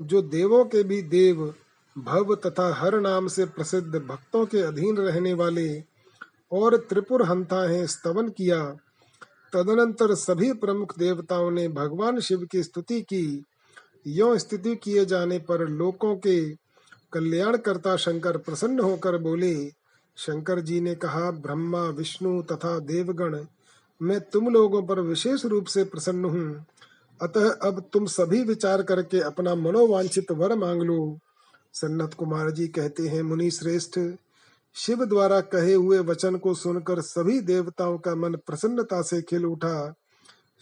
जो 0.02 0.22
देवों 0.22 0.64
के 0.64 0.82
भी 0.82 1.02
देव 1.02 1.54
भव 1.96 2.34
तथा 2.34 2.72
हर 2.74 2.98
नाम 3.00 3.28
से 3.28 3.44
प्रसिद्ध 3.44 3.94
भक्तों 3.96 4.44
के 4.46 4.60
अधीन 4.60 4.96
रहने 4.96 5.32
वाले 5.34 5.68
और 6.52 6.76
त्रिपुर 6.76 7.22
हंता 7.22 7.68
है 7.70 7.86
स्तवन 7.86 8.28
किया, 8.28 8.62
तदनंतर 9.52 10.14
सभी 10.14 10.52
प्रमुख 10.52 10.98
देवताओं 10.98 11.50
ने 11.50 11.68
भगवान 11.68 12.20
शिव 12.20 12.46
की 12.52 12.62
स्तुति 12.62 13.00
की। 13.02 13.44
यो 14.06 14.36
स्तुति 14.38 14.74
किए 14.76 15.04
जाने 15.04 15.38
पर 15.38 15.66
लोकों 15.68 16.14
के 16.16 16.40
कल्याणकर्ता 17.12 17.96
शंकर 17.96 18.36
प्रसन्न 18.36 18.80
होकर 18.80 19.18
बोले, 19.18 19.54
शंकर 20.16 20.60
जी 20.60 20.80
ने 20.80 20.94
कहा, 20.94 21.30
ब्रह्मा, 21.30 21.82
विष्णु 21.88 22.42
तथा 22.42 22.78
देवगण, 22.78 23.44
मैं 24.00 24.20
तुम 24.20 24.48
लोगों 24.48 24.82
पर 24.82 25.00
विशेष 25.00 25.44
रूप 25.44 25.66
से 25.66 25.84
प्रसन्न 25.84 26.24
हूँ। 26.24 26.66
अतः 27.20 27.48
अब 27.62 27.82
तुम 27.92 28.06
सभी 28.06 28.42
विचार 28.42 28.82
करके 28.82 29.20
अपना 29.20 29.54
मनोवांछित 29.54 30.30
वर 30.32 30.54
मांग 30.56 30.82
लो। 30.82 31.18
सन्नत 31.74 32.14
कुमार 32.14 32.50
जी 32.50 32.66
कहते 32.68 33.08
हैं, 33.08 33.22
मुनि 33.22 33.50
श्रेष्ठ, 33.50 33.98
शिव 34.74 35.04
द्वारा 35.04 35.40
कहे 35.40 35.74
हुए 35.74 35.98
वचन 35.98 36.36
को 36.36 36.54
सुनकर 36.54 37.00
सभी 37.00 37.40
देवताओं 37.40 37.98
का 37.98 38.14
मन 38.14 38.34
प्रसन्नता 38.36 39.02
से 39.02 39.22
खिल 39.22 39.46
उठा। 39.46 39.94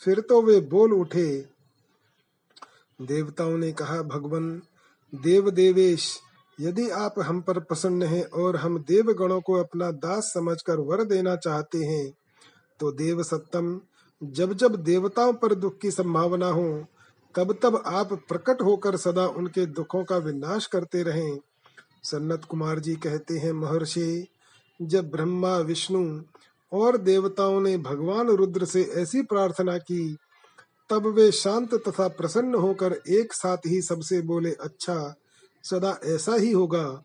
फिर 0.02 0.20
तो 0.20 0.42
वे 0.42 0.60
बोल 0.60 0.92
उठे। 0.92 1.46
देवताओं 3.02 3.56
ने 3.58 3.72
कहा, 3.72 4.02
भगवान 4.02 4.62
देव 5.14 5.50
देवेश 5.50 6.18
यदि 6.60 6.88
आप 6.90 7.14
हम 7.18 7.40
पर 7.40 7.58
प्रसन्न 7.58 8.02
हैं 8.02 8.24
और 8.24 8.56
हम 8.56 8.78
देवगणों 8.78 9.40
को 9.40 9.52
अपना 9.54 9.90
दास 9.90 10.30
समझकर 10.34 10.80
वर 10.80 11.04
देना 11.04 11.36
चाहते 11.36 11.78
हैं 11.78 12.10
तो 12.80 12.90
देव 12.92 13.22
सत्तम, 13.22 13.80
जब 14.22 14.52
जब 14.52 14.76
देवताओं 14.76 15.32
पर 15.32 15.54
दुख 15.54 15.78
की 15.78 15.90
संभावना 15.90 16.46
हो 16.46 16.86
तब 17.36 17.58
तब 17.62 17.82
आप 17.86 18.12
प्रकट 18.12 18.62
होकर 18.62 18.96
सदा 18.96 19.26
उनके 19.26 19.66
दुखों 19.66 20.04
का 20.04 20.16
विनाश 20.16 20.66
करते 20.66 21.02
रहें। 21.02 21.38
सन्नत 22.02 22.44
कुमार 22.44 22.78
जी 22.78 22.94
कहते 22.94 23.38
हैं, 23.38 23.52
महर्षि, 23.52 24.26
जब 24.82 25.10
ब्रह्मा, 25.10 25.56
विष्णु 25.56 26.22
और 26.72 26.96
देवताओं 26.96 27.60
ने 27.60 27.78
भगवान 27.78 28.26
रुद्र 28.26 28.64
से 28.64 28.82
ऐसी 28.82 29.22
प्रार्थना 29.22 29.78
की, 29.78 30.16
तब 30.90 31.06
वे 31.06 31.32
शांत 31.32 31.74
तथा 31.74 32.08
प्रसन्न 32.08 32.54
होकर 32.54 32.92
एक 33.08 33.32
साथ 33.32 33.56
ही 33.66 33.82
सबसे 33.82 34.20
बोले 34.22 34.52
अच्छा 34.52 35.14
सदा 35.64 36.00
ऐसा 36.04 36.34
ही 36.34 36.52
होगा। 36.52 37.02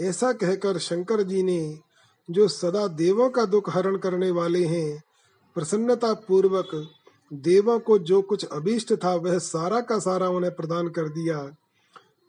ऐसा 0.00 0.32
कहकर 0.32 0.78
शंकर 0.78 1.22
जी 1.22 1.42
ने, 1.42 1.78
जो 2.30 2.48
सदा 2.48 2.86
देवों 2.86 3.30
का 3.30 3.44
दुख 3.44 3.70
हरण 3.70 3.96
करने 3.96 4.30
वाले 4.30 4.64
हैं 4.64 5.02
प्रसन्नता 5.54 6.12
पूर्वक 6.14 6.88
देवों 7.32 7.78
को 7.78 7.98
जो 7.98 8.22
कुछ 8.22 8.44
अभीष्ट 8.44 8.94
था, 8.94 9.14
वह 9.14 9.38
सारा 9.38 9.80
का 9.80 9.98
सारा 9.98 10.28
उन्हें 10.28 10.54
प्रदान 10.54 10.88
कर 10.88 11.08
दिया। 11.08 11.56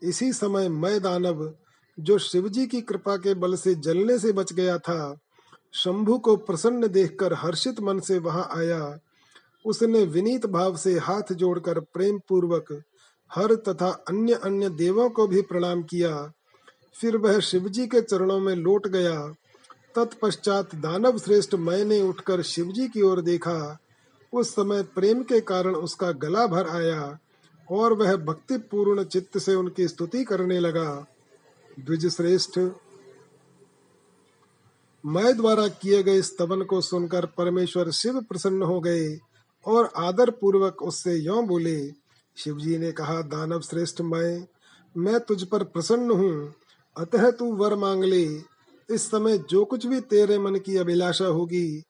इसी 0.02 0.32
समय 0.32 0.68
मैं 0.68 1.02
दानव, 1.02 1.54
जो 2.00 2.18
शिवजी 2.18 2.66
की 2.66 2.80
कृपा 2.80 3.16
के 3.16 3.34
बल 3.34 3.54
से 3.54 3.74
जलने 3.74 4.18
से 4.18 4.32
बच 4.32 4.52
गया 4.52 4.78
था, 4.78 5.18
शंभु 5.74 6.18
को 6.18 6.36
प्रसन्न 6.36 6.88
देखकर 6.88 7.34
हर्षित 7.34 7.80
मन 7.80 8.00
से 8.00 8.18
वहाँ 8.18 8.48
आया। 8.50 8.98
उसने 9.66 10.04
विनीत 10.04 10.46
भाव 10.46 10.76
से 10.76 10.98
हाथ 10.98 11.32
जोड़कर 11.32 11.80
प्रेम 11.80 12.20
पूर्वक 12.28 12.82
हर 13.34 13.54
तथा 13.54 14.04
अन्य 14.08 14.34
अन्य 14.34 14.68
देवों 14.68 15.10
को 15.10 15.26
भी 15.26 15.42
प्रणाम 15.42 15.82
किया। 15.82 16.32
फिर 17.00 17.16
वह 17.16 17.40
शिवजी 17.40 17.86
के 17.86 18.00
चरणों 18.00 18.40
में 18.40 18.54
लौट 18.54 18.86
गया। 18.86 19.34
तत्पश्चात 19.96 20.74
दानव 20.74 21.18
श्रेष्ठ 21.18 21.54
मैंने 21.54 22.02
उठकर 22.02 22.42
शिवजी 22.42 22.88
की 22.88 23.02
ओर 23.02 23.20
देखा। 23.20 23.78
उस 24.34 24.50
समय 24.50 24.82
प्रेम 24.82 25.22
के 25.22 25.40
कारण 25.40 25.74
उसका 25.74 26.12
गला 26.12 26.46
भर 26.46 26.68
आया 26.68 27.18
और 27.70 27.92
वह 27.92 28.16
भक्ति 28.16 28.56
पूर्ण 28.56 29.04
चित्त 29.04 29.38
से 29.38 29.54
उनकी 29.54 29.88
स्तुति 29.88 30.24
करने 30.24 30.60
लगा। 30.60 31.06
द्विज 31.80 32.06
श्रेष्ठ 32.06 32.58
मैं 35.04 35.36
द्वारा 35.36 35.68
किए 35.68 36.02
गए 36.02 36.22
स्तवन 36.22 36.62
को 36.62 36.80
सुनकर 36.80 37.26
परमेश्वर 37.26 37.90
शिव 37.90 38.20
प्रसन्न 38.20 38.62
हो 38.62 38.80
गए 38.80 39.18
और 39.66 39.90
आदर 39.96 40.30
पूर्वक 40.30 40.82
उससे 40.82 41.14
यो 41.14 41.42
बोले, 41.42 41.90
शिवजी 42.36 42.78
ने 42.78 42.92
कहा, 42.92 43.22
दानव 43.22 43.60
श्रेष्ठ, 43.60 44.00
मैं 44.00 44.46
मैं 44.96 45.20
तुझ 45.20 45.42
पर 45.42 45.64
प्रसन्न 45.64 46.10
हूँ। 46.10 46.54
अतः 46.96 47.30
तू 47.30 47.52
वर 47.56 47.74
मांग 47.74 48.04
ले। 48.04 48.24
इस 48.90 49.10
समय 49.10 49.38
जो 49.38 49.64
कुछ 49.64 49.86
भी 49.86 50.00
तेरे 50.00 50.38
मन 50.38 50.56
की 50.56 50.76
अभिलाषा 50.76 51.26
होगी, 51.26 51.82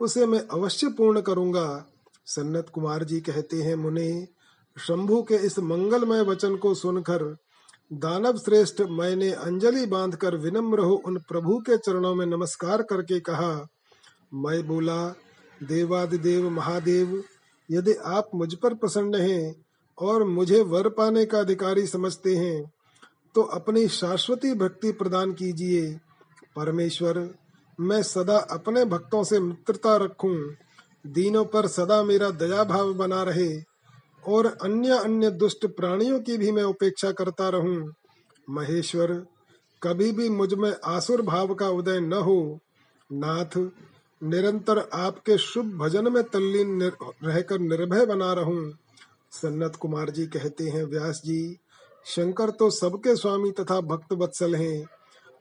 उसे 0.00 0.26
मैं 0.26 0.40
अवश्य 0.48 0.88
पूर्ण 0.88 1.20
करूँगा। 1.20 1.91
सन्नत 2.26 2.68
कुमार 2.68 3.04
जी 3.04 3.20
कहते 3.20 3.56
हैं, 3.56 3.74
मुने, 3.74 4.26
शंभु 4.76 5.22
के 5.22 5.34
इस 5.46 5.58
मंगलमय 5.60 6.22
वचन 6.22 6.56
को 6.56 6.74
सुनकर, 6.74 7.24
दानव 7.92 8.38
श्रेष्ठ 8.38 8.80
मैंने 8.90 9.30
अंजलि 9.32 9.84
बांधकर 9.86 10.36
विनम्र 10.36 10.80
हो 10.80 10.94
उन 11.06 11.18
प्रभु 11.28 11.58
के 11.60 11.76
चरणों 11.78 12.14
में 12.14 12.24
नमस्कार 12.26 12.82
करके 12.82 13.20
कहा, 13.20 13.52
मैं 14.34 14.66
बोला, 14.66 15.08
देवादिदेव 15.60 16.48
महादेव, 16.50 17.22
यदि 17.68 17.94
आप 18.06 18.30
मुझ 18.34 18.54
पर 18.54 18.74
प्रसन्न 18.74 19.20
हैं 19.20 19.54
और 19.98 20.24
मुझे 20.24 20.60
वर 20.62 20.88
पाने 20.88 21.24
का 21.26 21.38
अधिकारी 21.38 21.86
समझते 21.86 22.34
हैं 22.36 22.70
तो 23.34 23.42
अपनी 23.52 23.86
शाश्वती 23.88 24.52
भक्ति 24.54 24.90
प्रदान 24.92 25.32
कीजिए। 25.32 25.92
परमेश्वर, 26.56 27.28
मैं 27.78 28.02
सदा 28.02 28.36
अपने 28.50 28.84
भक्तों 28.84 29.22
से 29.24 29.40
मित्रता 29.40 29.96
रखूँ। 29.96 30.36
दीनों 31.04 31.44
पर 31.44 31.66
सदा 31.66 32.02
मेरा 32.02 32.30
दया 32.30 32.64
भाव 32.64 32.92
बना 32.94 33.22
रहे 33.22 33.50
और 34.24 34.46
अन्य 34.62 34.98
अन्य 34.98 35.30
दुष्ट 35.30 35.66
प्राणियों 35.66 36.20
की 36.20 36.36
भी 36.36 36.50
मैं 36.52 36.62
उपेक्षा 36.62 37.10
करता 37.12 37.48
रहूँ। 37.48 37.92
महेश्वर 38.50 39.12
कभी 39.82 40.12
भी 40.12 40.28
मुझमें 40.28 40.72
आसुर 40.84 41.22
भाव 41.22 41.54
का 41.54 41.68
उदय 41.68 42.00
न 42.00 42.12
हो। 42.12 42.58
नाथ 43.10 43.56
निरंतर 44.22 44.78
आपके 44.94 45.38
शुभ 45.38 45.72
भजन 45.78 46.12
में 46.12 46.22
तल्लीन 46.24 46.76
निर, 46.76 46.92
रहकर 47.24 47.58
निर्भय 47.58 48.06
बना 48.06 48.32
रहूँ। 48.32 48.72
सन्नत 49.32 49.76
कुमार 49.76 50.10
जी 50.10 50.26
कहते 50.26 50.64
हैं 50.64 50.84
व्यास 50.84 51.22
जी 51.24 51.56
शंकर 52.06 52.50
तो 52.50 52.70
सबके 52.70 53.16
स्वामी 53.16 53.50
तथा 53.50 53.80
भक्त 53.80 54.12
वत्सल 54.12 54.54
हैं। 54.54 54.86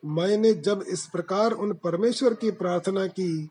मैंने 0.06 0.54
जब 0.54 0.84
इस 0.88 1.06
प्रकार 1.06 1.52
उन 1.52 1.74
परमेश्वर 1.74 2.34
की 2.34 2.52
प्रार्थना 2.52 3.06
की 3.08 3.50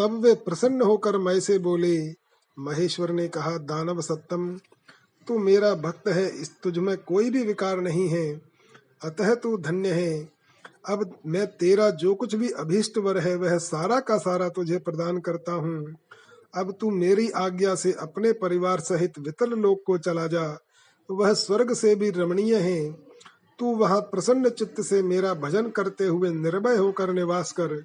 तब 0.00 0.20
वे 0.24 0.34
प्रसन्न 0.34 0.82
होकर 0.82 1.16
मैं 1.16 1.40
से 1.40 1.58
बोले, 1.58 2.14
महेश्वर 2.58 3.10
ने 3.10 3.28
कहा, 3.28 3.58
दानव 3.58 4.00
सत्तम, 4.00 4.58
तू 5.26 5.38
मेरा 5.38 5.74
भक्त 5.74 6.08
है, 6.08 6.40
इस 6.40 6.60
तुझ 6.62 6.78
में 6.78 6.96
कोई 6.96 7.30
भी 7.30 7.42
विकार 7.42 7.80
नहीं 7.80 8.08
है, 8.08 8.40
अतः 9.04 9.34
तू 9.34 9.58
धन्य 9.58 9.88
है। 9.88 10.28
अब 10.88 11.18
मैं 11.26 11.46
तेरा 11.46 11.90
जो 11.90 12.14
कुछ 12.14 12.34
भी 12.34 12.50
अभीष्ट 12.50 12.98
वर 12.98 13.18
है, 13.18 13.36
वह 13.36 13.58
सारा 13.58 14.00
का 14.00 14.18
सारा 14.18 14.48
तुझे 14.48 14.78
प्रदान 14.78 15.18
करता 15.18 15.52
हूँ। 15.52 15.96
अब 16.54 16.76
तू 16.80 16.90
मेरी 16.90 17.30
आज्ञा 17.30 17.74
से 17.74 17.92
अपने 17.92 18.32
परिवार 18.32 18.80
सहित 18.80 19.18
वितल 19.18 19.50
लोक 19.50 19.82
को 19.86 19.98
चला 19.98 20.26
जा, 20.26 20.58
वह 21.10 21.32
स्वर्ग 21.32 21.74
से 21.74 21.94
भी 21.94 22.10
रमणीय 22.10 22.56
है। 22.56 22.92
तू 23.58 23.76
वहाँ 23.76 24.00
प्रसन्न 24.00 24.48
चित्त 24.48 24.80
से 24.80 25.02
मेरा 25.02 25.34
भजन 25.34 25.70
करते 25.70 26.06
हुए 26.06 26.30
निर्भय 26.30 26.76
होकर 26.76 27.12
निवास 27.12 27.52
कर 27.52 27.84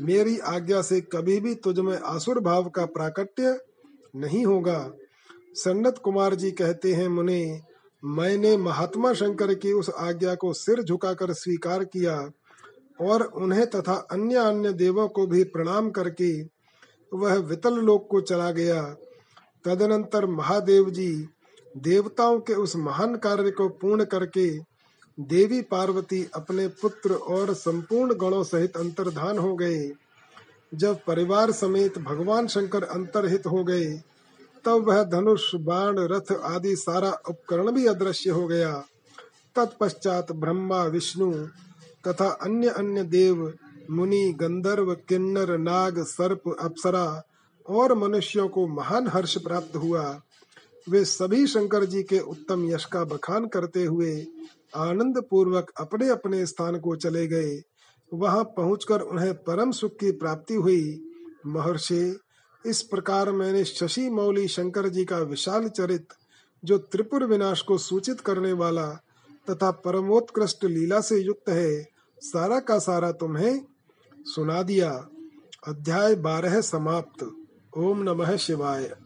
मेरी 0.00 0.38
आज्ञा 0.38 0.82
से 0.82 1.00
कभी 1.00 1.40
भी 1.40 1.54
तुझ 1.54 1.78
में 1.78 1.98
आसुर 1.98 2.40
भाव 2.40 2.68
का 2.68 2.84
प्राकट्य 2.86 3.58
नहीं 4.16 4.46
होगा। 4.46 4.92
सन्नत 5.54 5.98
कुमार 5.98 6.34
जी 6.34 6.50
कहते 6.50 6.92
हैं, 6.94 7.08
मुने, 7.08 7.60
मैंने 8.04 8.56
महात्मा 8.56 9.12
शंकर 9.12 9.54
की 9.54 9.72
उस 9.72 9.90
आज्ञा 9.90 10.34
को 10.34 10.52
सिर 10.52 10.82
झुकाकर 10.82 11.32
स्वीकार 11.32 11.84
किया 11.84 12.30
और 13.00 13.22
उन्हें 13.22 13.66
तथा 13.66 13.94
अन्य 14.10 14.34
अन्य 14.34 14.72
देवों 14.72 15.08
को 15.08 15.26
भी 15.26 15.44
प्रणाम 15.44 15.90
करके 15.90 16.42
वह 17.12 17.34
वितल 17.34 17.74
लोक 17.74 18.08
को 18.10 18.20
चला 18.20 18.50
गया। 18.50 18.82
तदनंतर 19.64 20.26
महादेव 20.26 20.90
जी 20.90 21.28
देवताओं 21.76 22.40
के 22.40 22.54
उस 22.54 22.76
महान 22.76 23.16
कार्य 23.16 23.50
को 23.50 23.68
पूर्ण 23.68 24.04
करके 24.04 24.69
देवी 25.20 25.62
पार्वती 25.62 26.30
अपने 26.34 26.68
पुत्र 26.68 27.12
और 27.14 27.54
संपूर्ण 27.54 28.14
गणों 28.14 28.44
सहित 28.44 28.76
अंतर्धान 28.76 29.38
हो 29.38 29.56
गए। 29.56 29.92
जब 30.74 30.98
परिवार 31.06 31.52
समेत 31.52 31.98
भगवान 31.98 32.46
शंकर 32.46 32.82
अंतरहित 32.82 33.46
हो 33.46 33.64
गए, 33.64 34.02
तब 34.64 34.84
वह 34.88 35.04
धनुष, 35.04 35.54
बाण, 35.54 35.98
रथ 35.98 36.32
आदि 36.32 36.76
सारा 36.76 37.10
उपकरण 37.28 37.70
भी 37.70 37.86
अदृश्य 37.86 38.30
हो 38.30 38.46
गया। 38.46 38.84
तत्पश्चात 39.56 40.32
ब्रह्मा, 40.32 40.84
विष्णु 40.84 41.46
तथा 42.08 42.28
अन्य 42.28 42.68
अन्य 42.68 43.02
देव, 43.02 43.54
मुनि, 43.90 44.32
गंधर्व, 44.40 44.94
किन्नर, 44.94 45.58
नाग, 45.58 46.04
सर्प, 46.04 46.56
अप्सरा 46.60 47.22
और 47.68 47.94
मनुष्यों 47.94 48.48
को 48.48 48.66
महान 48.66 49.08
हर्ष 49.08 49.38
प्राप्त 49.38 49.76
हुआ। 49.76 50.20
वे 50.88 51.04
सभी 51.04 51.46
शंकर 51.46 51.84
जी 51.84 52.02
के 52.02 52.18
उत्तम 52.18 52.70
यश 52.70 52.84
का 52.84 53.04
बखान 53.04 53.46
करते 53.46 53.84
हुए 53.84 54.26
आनंद 54.76 55.24
पूर्वक 55.30 55.72
अपने 55.76 56.08
अपने 56.08 56.46
स्थान 56.46 56.78
को 56.78 56.96
चले 56.96 57.26
गए। 57.26 57.62
वहाँ 58.14 58.44
पहुंचकर 58.44 59.00
उन्हें 59.00 59.34
परम 59.34 59.70
सुख 59.70 59.92
की 59.96 60.10
प्राप्ति 60.10 60.54
हुई। 60.54 61.04
महर्षि, 61.46 62.18
इस 62.66 62.82
प्रकार 62.82 63.32
मैंने 63.32 63.64
शशि 63.64 64.10
मौली 64.10 64.48
शंकर 64.48 64.88
जी 64.88 65.04
का 65.04 65.18
विशाल 65.18 65.68
चरित, 65.68 66.08
जो 66.64 66.78
त्रिपुर 66.78 67.24
विनाश 67.24 67.62
को 67.62 67.78
सूचित 67.78 68.20
करने 68.20 68.52
वाला 68.52 68.86
तथा 69.50 69.70
परमोत्कृष्ट 69.70 70.64
लीला 70.64 71.00
से 71.00 71.18
युक्त 71.18 71.48
है, 71.48 71.88
सारा 72.20 72.60
का 72.60 72.78
सारा 72.78 73.12
तुम्हें 73.12 73.64
सुना 74.20 74.62
दिया। 74.62 75.08
अध्याय 75.66 76.14
बारह 76.14 76.60
समाप्त। 76.60 77.32
ओम 77.76 78.02
नमः 78.02 78.36
शिवाय। 78.36 78.96